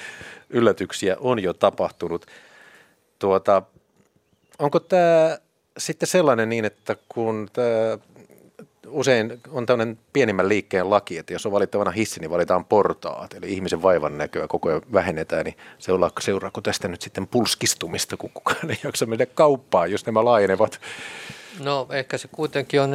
yllätyksiä 0.51 1.17
on 1.21 1.43
jo 1.43 1.53
tapahtunut. 1.53 2.27
Tuota, 3.19 3.63
onko 4.59 4.81
tämä 4.81 5.39
sitten 5.79 6.07
sellainen 6.07 6.49
niin, 6.49 6.65
että 6.65 6.97
kun 7.09 7.49
tämä 7.53 7.99
usein 8.89 9.41
on 9.51 9.67
tämmöinen 9.67 9.99
pienimmän 10.13 10.49
liikkeen 10.49 10.91
laki, 10.91 11.19
että 11.19 11.33
jos 11.33 11.47
on 11.47 11.53
valittavana 11.53 11.91
hissi, 11.91 12.21
niin 12.21 12.31
valitaan 12.31 12.65
portaat, 12.65 13.35
eli 13.35 13.53
ihmisen 13.53 13.83
vaivan 13.83 14.19
näköä 14.19 14.49
koko 14.49 14.69
ajan 14.69 14.83
vähennetään, 14.93 15.45
niin 15.45 15.57
seuraako, 15.79 16.21
seuraako 16.21 16.61
tästä 16.61 16.89
nyt 16.89 17.03
sitten 17.03 17.27
pulskistumista, 17.27 18.17
kun 18.17 18.31
kukaan 18.35 18.71
ei 18.71 18.79
jaksa 18.85 19.07
mennä 19.07 19.27
kauppaan, 19.27 19.91
jos 19.91 20.07
nämä 20.07 20.25
laajenevat? 20.25 20.81
No 21.59 21.87
ehkä 21.91 22.19
se 22.19 22.29
kuitenkin 22.29 22.81
on 22.81 22.91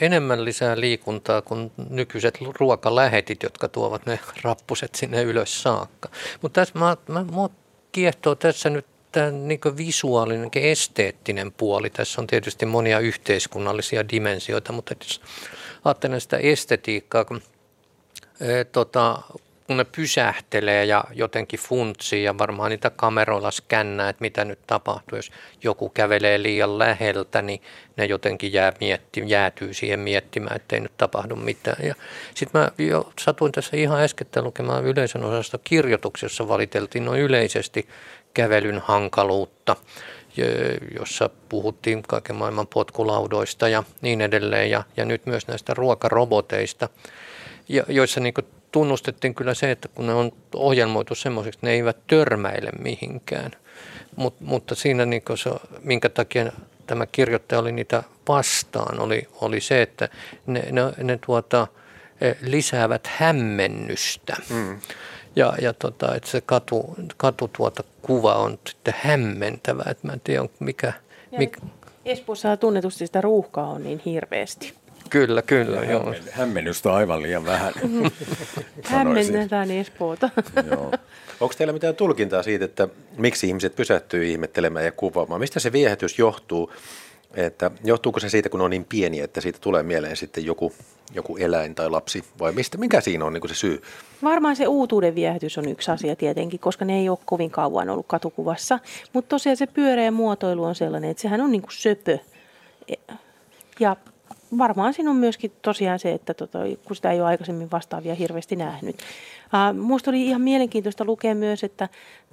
enemmän 0.00 0.44
lisää 0.44 0.80
liikuntaa 0.80 1.42
kuin 1.42 1.72
nykyiset 1.90 2.38
ruokalähetit, 2.58 3.42
jotka 3.42 3.68
tuovat 3.68 4.06
ne 4.06 4.18
rappuset 4.42 4.94
sinne 4.94 5.22
ylös 5.22 5.62
saakka. 5.62 6.08
Mutta 6.42 6.60
tässä 6.60 6.78
mä, 6.78 6.96
mä, 7.08 7.24
mä 7.24 7.48
kiehtoo 7.92 8.34
tässä 8.34 8.70
nyt 8.70 8.86
tämä 9.12 9.30
niin 9.30 9.60
visuaalinen, 9.76 10.50
esteettinen 10.54 11.52
puoli. 11.52 11.90
Tässä 11.90 12.20
on 12.20 12.26
tietysti 12.26 12.66
monia 12.66 12.98
yhteiskunnallisia 12.98 14.08
dimensioita, 14.08 14.72
mutta 14.72 14.94
jos 15.00 15.20
ajattelen 15.84 16.20
sitä 16.20 16.36
estetiikkaa, 16.36 17.24
kun 17.24 17.42
e, 18.40 18.64
tota, 18.64 19.22
kun 19.68 19.76
ne 19.76 19.84
pysähtelee 19.84 20.84
ja 20.84 21.04
jotenkin 21.12 21.60
funtsii 21.60 22.24
ja 22.24 22.38
varmaan 22.38 22.70
niitä 22.70 22.90
kameroilla 22.90 23.50
skännää, 23.50 24.08
että 24.08 24.20
mitä 24.20 24.44
nyt 24.44 24.58
tapahtuu, 24.66 25.18
jos 25.18 25.30
joku 25.62 25.88
kävelee 25.88 26.42
liian 26.42 26.78
läheltä, 26.78 27.42
niin 27.42 27.62
ne 27.96 28.04
jotenkin 28.04 28.52
jää 28.52 28.72
mietti, 28.80 29.22
jäätyy 29.26 29.74
siihen 29.74 30.00
miettimään, 30.00 30.56
että 30.56 30.76
ei 30.76 30.80
nyt 30.80 30.96
tapahdu 30.96 31.36
mitään. 31.36 31.94
Sitten 32.34 32.60
mä 32.60 32.70
jo 32.78 33.12
satuin 33.20 33.52
tässä 33.52 33.76
ihan 33.76 34.00
äsken 34.00 34.26
lukemaan 34.36 34.84
yleisön 34.84 35.24
osasta 35.24 35.58
kirjoituksessa 35.64 36.48
valiteltiin 36.48 37.04
noin 37.04 37.20
yleisesti 37.20 37.88
kävelyn 38.38 38.82
hankaluutta, 38.84 39.76
jossa 40.98 41.30
puhuttiin 41.48 42.02
kaiken 42.02 42.36
maailman 42.36 42.66
potkulaudoista 42.66 43.68
ja 43.68 43.84
niin 44.00 44.20
edelleen, 44.20 44.70
ja, 44.70 44.82
ja 44.96 45.04
nyt 45.04 45.26
myös 45.26 45.48
näistä 45.48 45.74
ruokaroboteista, 45.74 46.88
joissa 47.88 48.20
niin 48.20 48.34
tunnustettiin 48.72 49.34
kyllä 49.34 49.54
se, 49.54 49.70
että 49.70 49.88
kun 49.88 50.06
ne 50.06 50.14
on 50.14 50.32
ohjelmoitu 50.54 51.14
semmoiseksi, 51.14 51.58
ne 51.62 51.70
eivät 51.70 51.96
törmäile 52.06 52.70
mihinkään. 52.78 53.50
Mut, 54.16 54.40
mutta 54.40 54.74
siinä 54.74 55.06
niin 55.06 55.22
se, 55.34 55.50
minkä 55.82 56.08
takia 56.08 56.52
tämä 56.86 57.06
kirjoittaja 57.06 57.58
oli 57.60 57.72
niitä 57.72 58.02
vastaan, 58.28 59.00
oli, 59.00 59.28
oli 59.40 59.60
se, 59.60 59.82
että 59.82 60.08
ne, 60.46 60.64
ne, 60.70 60.82
ne 61.02 61.18
tuota, 61.26 61.66
e, 62.20 62.32
lisäävät 62.42 63.06
hämmennystä. 63.06 64.36
Mm. 64.50 64.80
Ja, 65.38 65.54
ja 65.60 65.72
tota, 65.72 66.14
että 66.14 66.30
se 66.30 66.40
katu, 66.40 66.96
katu 67.16 67.50
tuota 67.56 67.84
kuva 68.02 68.34
on 68.34 68.58
sitten 68.68 68.94
hämmentävä, 68.96 69.84
että 69.90 70.06
mä 70.06 70.12
en 70.12 70.20
tiedä 70.20 70.48
mikä... 70.60 70.92
mikä... 71.38 71.60
Espoossa 72.04 72.56
tunnetusti 72.56 73.06
sitä 73.06 73.20
ruuhkaa 73.20 73.66
on 73.66 73.82
niin 73.82 74.00
hirveästi. 74.04 74.74
Kyllä, 75.10 75.42
kyllä. 75.42 75.76
Ja 75.76 75.90
joo. 75.90 76.14
Hämmennystä 76.30 76.94
aivan 76.94 77.22
liian 77.22 77.46
vähän. 77.46 77.72
Hämmennetään 78.84 79.70
Espoota. 79.70 80.30
joo. 80.70 80.92
Onko 81.40 81.54
teillä 81.58 81.72
mitään 81.72 81.96
tulkintaa 81.96 82.42
siitä, 82.42 82.64
että 82.64 82.88
miksi 83.16 83.48
ihmiset 83.48 83.76
pysähtyy 83.76 84.24
ihmettelemään 84.24 84.84
ja 84.84 84.92
kuvaamaan? 84.92 85.40
Mistä 85.40 85.60
se 85.60 85.72
viehätys 85.72 86.18
johtuu? 86.18 86.72
Että 87.46 87.70
johtuuko 87.84 88.20
se 88.20 88.28
siitä, 88.28 88.48
kun 88.48 88.60
on 88.60 88.70
niin 88.70 88.84
pieni, 88.84 89.20
että 89.20 89.40
siitä 89.40 89.58
tulee 89.58 89.82
mieleen 89.82 90.16
sitten 90.16 90.44
joku, 90.46 90.72
joku 91.14 91.36
eläin 91.36 91.74
tai 91.74 91.90
lapsi, 91.90 92.24
vai 92.38 92.52
mistä, 92.52 92.78
mikä 92.78 93.00
siinä 93.00 93.24
on 93.24 93.32
niin 93.32 93.48
se 93.48 93.54
syy? 93.54 93.82
Varmaan 94.22 94.56
se 94.56 94.66
uutuuden 94.66 95.14
viehätys 95.14 95.58
on 95.58 95.68
yksi 95.68 95.90
asia 95.90 96.16
tietenkin, 96.16 96.60
koska 96.60 96.84
ne 96.84 96.98
ei 96.98 97.08
ole 97.08 97.18
kovin 97.24 97.50
kauan 97.50 97.90
ollut 97.90 98.06
katukuvassa. 98.06 98.78
Mutta 99.12 99.28
tosiaan 99.28 99.56
se 99.56 99.66
pyöreä 99.66 100.10
muotoilu 100.10 100.64
on 100.64 100.74
sellainen, 100.74 101.10
että 101.10 101.20
sehän 101.20 101.40
on 101.40 101.52
niin 101.52 101.62
kuin 101.62 101.72
söpö. 101.72 102.18
Ja 103.80 103.96
varmaan 104.58 104.94
siinä 104.94 105.10
on 105.10 105.16
myöskin 105.16 105.52
tosiaan 105.62 105.98
se, 105.98 106.12
että 106.12 106.34
tota, 106.34 106.58
kun 106.86 106.96
sitä 106.96 107.12
ei 107.12 107.20
ole 107.20 107.28
aikaisemmin 107.28 107.70
vastaavia 107.70 108.14
hirveästi 108.14 108.56
nähnyt. 108.56 108.96
Uh, 108.96 109.76
Minusta 109.76 110.10
oli 110.10 110.26
ihan 110.26 110.40
mielenkiintoista 110.40 111.04
lukea 111.04 111.34
myös, 111.34 111.64
että 111.64 111.88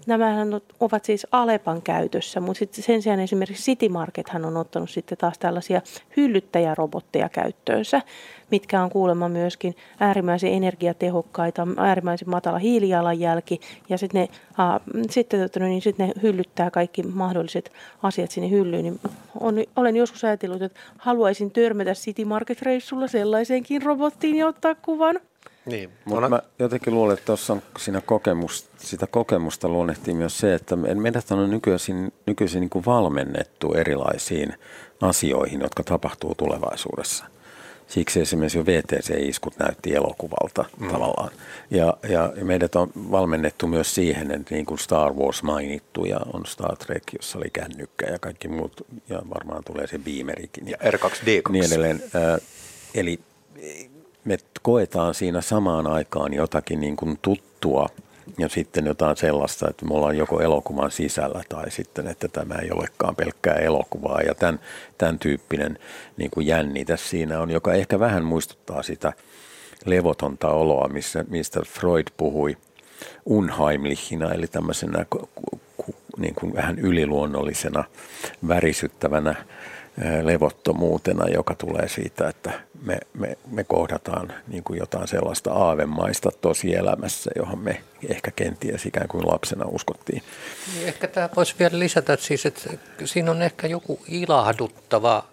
nämä 0.07 0.45
ovat 0.79 1.05
siis 1.05 1.27
Alepan 1.31 1.81
käytössä, 1.81 2.39
mutta 2.39 2.59
sitten 2.59 2.83
sen 2.83 3.01
sijaan 3.01 3.19
esimerkiksi 3.19 3.63
City 3.63 3.89
Markethan 3.89 4.45
on 4.45 4.57
ottanut 4.57 4.89
sitten 4.89 5.17
taas 5.17 5.37
tällaisia 5.37 5.81
hyllyttäjärobotteja 6.17 7.29
käyttöönsä, 7.29 8.01
mitkä 8.51 8.83
on 8.83 8.89
kuulemma 8.89 9.29
myöskin 9.29 9.75
äärimmäisen 9.99 10.53
energiatehokkaita, 10.53 11.67
äärimmäisen 11.77 12.29
matala 12.29 12.57
hiilijalanjälki 12.57 13.59
ja 13.89 13.97
sitten 13.97 14.21
ne, 14.21 14.27
uh, 14.49 15.05
sitten, 15.09 15.49
niin, 15.59 15.81
sitten 15.81 16.07
ne 16.07 16.13
hyllyttää 16.23 16.71
kaikki 16.71 17.03
mahdolliset 17.03 17.71
asiat 18.03 18.31
sinne 18.31 18.49
hyllyyn. 18.49 18.83
Niin 18.83 18.99
on, 19.39 19.55
olen 19.75 19.95
joskus 19.95 20.23
ajatellut, 20.23 20.61
että 20.61 20.79
haluaisin 20.97 21.51
törmätä 21.51 21.93
City 22.05 22.25
Market-reissulla 22.25 23.07
sellaiseenkin 23.07 23.81
robottiin 23.81 24.35
ja 24.35 24.47
ottaa 24.47 24.75
kuvan. 24.75 25.19
Niin. 25.65 25.89
Mutta 26.05 26.29
mä 26.29 26.41
jotenkin 26.59 26.93
luulen, 26.93 27.13
että 27.13 27.25
tuossa 27.25 27.53
on 27.53 27.61
siinä 27.77 28.01
kokemus, 28.01 28.69
sitä 28.77 29.07
kokemusta 29.07 29.69
luonnehtii 29.69 30.13
myös 30.13 30.37
se, 30.37 30.53
että 30.53 30.75
meidät 30.75 31.31
on 31.31 31.49
nykyisin, 31.49 32.13
nykyisin 32.25 32.59
niin 32.59 32.69
kuin 32.69 32.85
valmennettu 32.85 33.73
erilaisiin 33.73 34.53
asioihin, 35.01 35.61
jotka 35.61 35.83
tapahtuu 35.83 36.35
tulevaisuudessa. 36.35 37.25
Siksi 37.87 38.21
esimerkiksi 38.21 38.57
jo 38.57 38.65
VTC-iskut 38.65 39.53
näytti 39.59 39.95
elokuvalta 39.95 40.65
mm. 40.79 40.87
tavallaan. 40.87 41.31
Ja, 41.71 41.97
ja 42.09 42.33
meidät 42.43 42.75
on 42.75 42.91
valmennettu 43.11 43.67
myös 43.67 43.95
siihen, 43.95 44.31
että 44.31 44.55
niin 44.55 44.65
kuin 44.65 44.79
Star 44.79 45.13
Wars 45.13 45.43
mainittu 45.43 46.05
ja 46.05 46.19
on 46.33 46.45
Star 46.45 46.77
Trek, 46.77 47.03
jossa 47.13 47.37
oli 47.37 47.49
kännykkä 47.49 48.05
ja 48.11 48.19
kaikki 48.19 48.47
muut, 48.47 48.85
ja 49.09 49.21
varmaan 49.33 49.63
tulee 49.63 49.87
se 49.87 49.97
beamerikin. 49.99 50.67
Ja 50.67 50.77
R2D2. 50.77 51.51
Niin 51.51 51.65
edelleen. 51.65 52.01
Eli 52.95 53.19
me 54.25 54.37
koetaan 54.61 55.13
siinä 55.13 55.41
samaan 55.41 55.87
aikaan 55.87 56.33
jotakin 56.33 56.79
niin 56.79 56.95
kuin 56.95 57.19
tuttua 57.21 57.89
ja 58.37 58.49
sitten 58.49 58.85
jotain 58.85 59.17
sellaista, 59.17 59.69
että 59.69 59.85
me 59.85 59.93
ollaan 59.93 60.17
joko 60.17 60.39
elokuvan 60.41 60.91
sisällä 60.91 61.43
tai 61.49 61.71
sitten, 61.71 62.07
että 62.07 62.27
tämä 62.27 62.55
ei 62.55 62.71
olekaan 62.71 63.15
pelkkää 63.15 63.55
elokuvaa. 63.55 64.21
Ja 64.21 64.35
tämän, 64.35 64.59
tämän 64.97 65.19
tyyppinen 65.19 65.79
niin 66.17 66.31
kuin 66.31 66.47
jännite 66.47 66.97
siinä 66.97 67.41
on, 67.41 67.51
joka 67.51 67.73
ehkä 67.73 67.99
vähän 67.99 68.23
muistuttaa 68.23 68.83
sitä 68.83 69.13
levotonta 69.85 70.49
oloa, 70.49 70.87
missä, 70.87 71.25
mistä 71.27 71.61
Freud 71.67 72.07
puhui 72.17 72.57
unheimlichina, 73.25 74.33
eli 74.33 74.47
tämmöisenä 74.47 75.05
niin 76.17 76.35
kuin 76.35 76.53
vähän 76.53 76.79
yliluonnollisena, 76.79 77.83
värisyttävänä 78.47 79.35
levottomuutena, 80.23 81.27
joka 81.27 81.55
tulee 81.55 81.87
siitä, 81.87 82.29
että 82.29 82.51
me, 82.81 82.97
me, 83.13 83.37
me 83.51 83.63
kohdataan 83.63 84.33
niin 84.47 84.63
kuin 84.63 84.79
jotain 84.79 85.07
sellaista 85.07 85.53
aavemaista 85.53 86.29
tosielämässä, 86.41 87.31
johon 87.35 87.59
me 87.59 87.81
ehkä 88.09 88.31
kenties 88.31 88.85
ikään 88.85 89.07
kuin 89.07 89.27
lapsena 89.27 89.65
uskottiin. 89.65 90.23
Niin 90.73 90.87
ehkä 90.87 91.07
tämä 91.07 91.29
voisi 91.35 91.55
vielä 91.59 91.79
lisätä, 91.79 92.13
että, 92.13 92.25
siis, 92.25 92.45
että 92.45 92.69
siinä 93.05 93.31
on 93.31 93.41
ehkä 93.41 93.67
joku 93.67 93.99
ilahduttava 94.07 95.23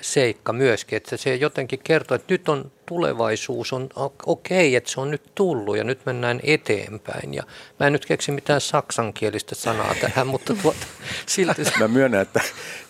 seikka 0.00 0.52
myöskin, 0.52 0.96
että 0.96 1.16
se 1.16 1.34
jotenkin 1.34 1.80
kertoo, 1.84 2.14
että 2.14 2.34
nyt 2.34 2.48
on 2.48 2.70
tulevaisuus 2.88 3.72
on 3.72 3.88
okei, 4.26 4.68
okay, 4.68 4.76
että 4.76 4.90
se 4.90 5.00
on 5.00 5.10
nyt 5.10 5.22
tullut 5.34 5.76
ja 5.76 5.84
nyt 5.84 6.06
mennään 6.06 6.40
eteenpäin. 6.42 7.34
Ja 7.34 7.42
mä 7.80 7.86
en 7.86 7.92
nyt 7.92 8.06
keksi 8.06 8.32
mitään 8.32 8.60
saksankielistä 8.60 9.54
sanaa 9.54 9.94
tähän, 10.00 10.26
mutta 10.34 10.54
tuota, 10.62 10.86
silti... 11.26 11.62
Mä 11.78 11.88
myönnän, 11.88 12.20
että 12.20 12.40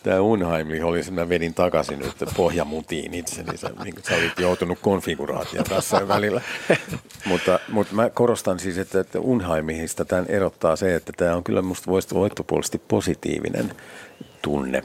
tämä 0.02 0.20
Unheimli 0.20 0.82
oli 0.82 1.02
se, 1.02 1.10
mä 1.10 1.28
vedin 1.28 1.54
takaisin 1.54 1.98
nyt 1.98 2.14
pohjamutiin 2.36 3.14
itse, 3.14 3.42
niin 3.42 3.58
sä, 3.58 3.70
niin 3.84 3.94
sä 4.08 4.16
olit 4.16 4.38
joutunut 4.38 4.78
konfiguraatio 4.78 5.62
tässä 5.62 6.08
välillä. 6.08 6.40
mutta, 7.26 7.58
mutta 7.68 7.94
mä 7.94 8.10
korostan 8.10 8.58
siis, 8.58 8.78
että, 8.78 9.00
että 9.00 9.20
Unheimihista 9.20 10.04
tämän 10.04 10.26
erottaa 10.28 10.76
se, 10.76 10.94
että 10.94 11.12
tämä 11.16 11.36
on 11.36 11.44
kyllä 11.44 11.62
musta 11.62 12.14
voittopuolisesti 12.14 12.82
positiivinen 12.88 13.72
tunne 14.42 14.82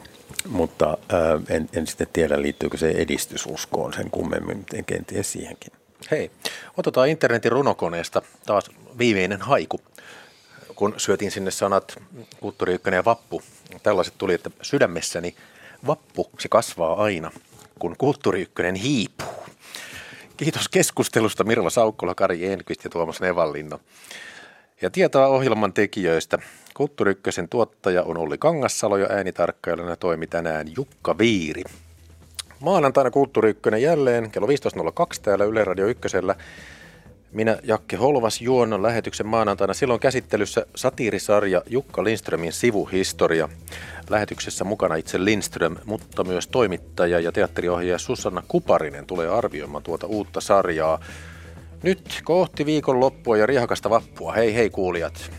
mutta 0.48 0.98
äh, 1.14 1.56
en, 1.56 1.70
en 1.74 1.88
sitten 1.88 2.08
tiedä, 2.14 2.42
liittyykö 2.42 2.78
se 2.78 2.90
edistysuskoon 2.90 3.94
sen 3.94 4.10
kummemmin, 4.10 4.66
kenties 4.86 5.32
siihenkin. 5.32 5.74
Hei, 6.12 6.32
otetaan 6.78 7.10
internetin 7.10 7.52
runokoneesta 7.52 8.22
taas 8.46 8.72
viimeinen 8.98 9.42
haiku. 9.42 9.82
Kun 10.76 10.94
syötiin 10.98 11.32
sinne 11.32 11.52
sanat 11.52 12.02
kulttuuri 12.40 12.80
ja 12.96 13.06
vappu, 13.06 13.42
tällaiset 13.84 14.14
tuli, 14.18 14.34
että 14.34 14.50
sydämessäni 14.62 15.36
vappu, 15.88 16.30
se 16.40 16.50
kasvaa 16.50 17.04
aina, 17.04 17.32
kun 17.80 17.96
kulttuuri 17.98 18.48
hiipuu. 18.82 19.28
Kiitos 20.38 20.70
keskustelusta 20.70 21.44
Mirva 21.44 21.70
Saukkola, 21.70 22.16
Kari 22.16 22.46
Enqvist 22.46 22.84
ja 22.84 22.90
Tuomas 22.90 23.22
Nevallinno. 23.22 23.80
Ja 24.84 24.90
tietoa 24.90 25.28
ohjelman 25.28 25.74
tekijöistä. 25.74 26.38
Kulttuuri 26.74 27.16
tuottaja 27.50 28.04
on 28.04 28.18
Olli 28.18 28.38
Kangassalo 28.38 28.98
ja 28.98 29.08
äänitarkkailijana 29.10 29.96
toimi 29.96 30.28
tänään 30.28 30.68
Jukka 30.76 31.18
Viiri. 31.18 31.64
Maanantaina 32.60 33.12
Kulttuuri 33.12 33.56
jälleen 33.82 34.32
kello 34.32 34.48
15.02 34.48 34.54
täällä 35.22 35.46
Yle 35.46 35.64
Radio 35.64 35.88
1. 35.88 36.02
Minä 37.32 37.58
Jakke 37.64 37.96
Holvas 37.96 38.42
juonnon 38.42 38.84
lähetyksen 38.84 39.28
maanantaina. 39.28 39.74
Silloin 39.74 40.00
käsittelyssä 40.00 40.66
satiirisarja 40.76 41.62
Jukka 41.70 42.04
Lindströmin 42.04 42.54
sivuhistoria. 42.54 43.50
Lähetyksessä 44.10 44.64
mukana 44.64 44.96
itse 44.96 45.26
Lindström, 45.26 45.76
mutta 45.86 46.24
myös 46.24 46.48
toimittaja 46.48 47.20
ja 47.20 47.32
teatteriohjaaja 47.32 48.00
Susanna 48.00 48.44
Kuparinen 48.48 49.06
tulee 49.06 49.28
arvioimaan 49.28 49.84
tuota 49.84 50.08
uutta 50.08 50.42
sarjaa. 50.42 51.00
Nyt 51.84 52.22
kohti 52.24 52.66
viikon 52.66 53.00
loppua 53.00 53.38
ja 53.38 53.46
riehakasta 53.46 53.90
vappua. 53.90 54.34
Hei 54.34 54.56
hei 54.56 54.70
kuulijat. 54.70 55.32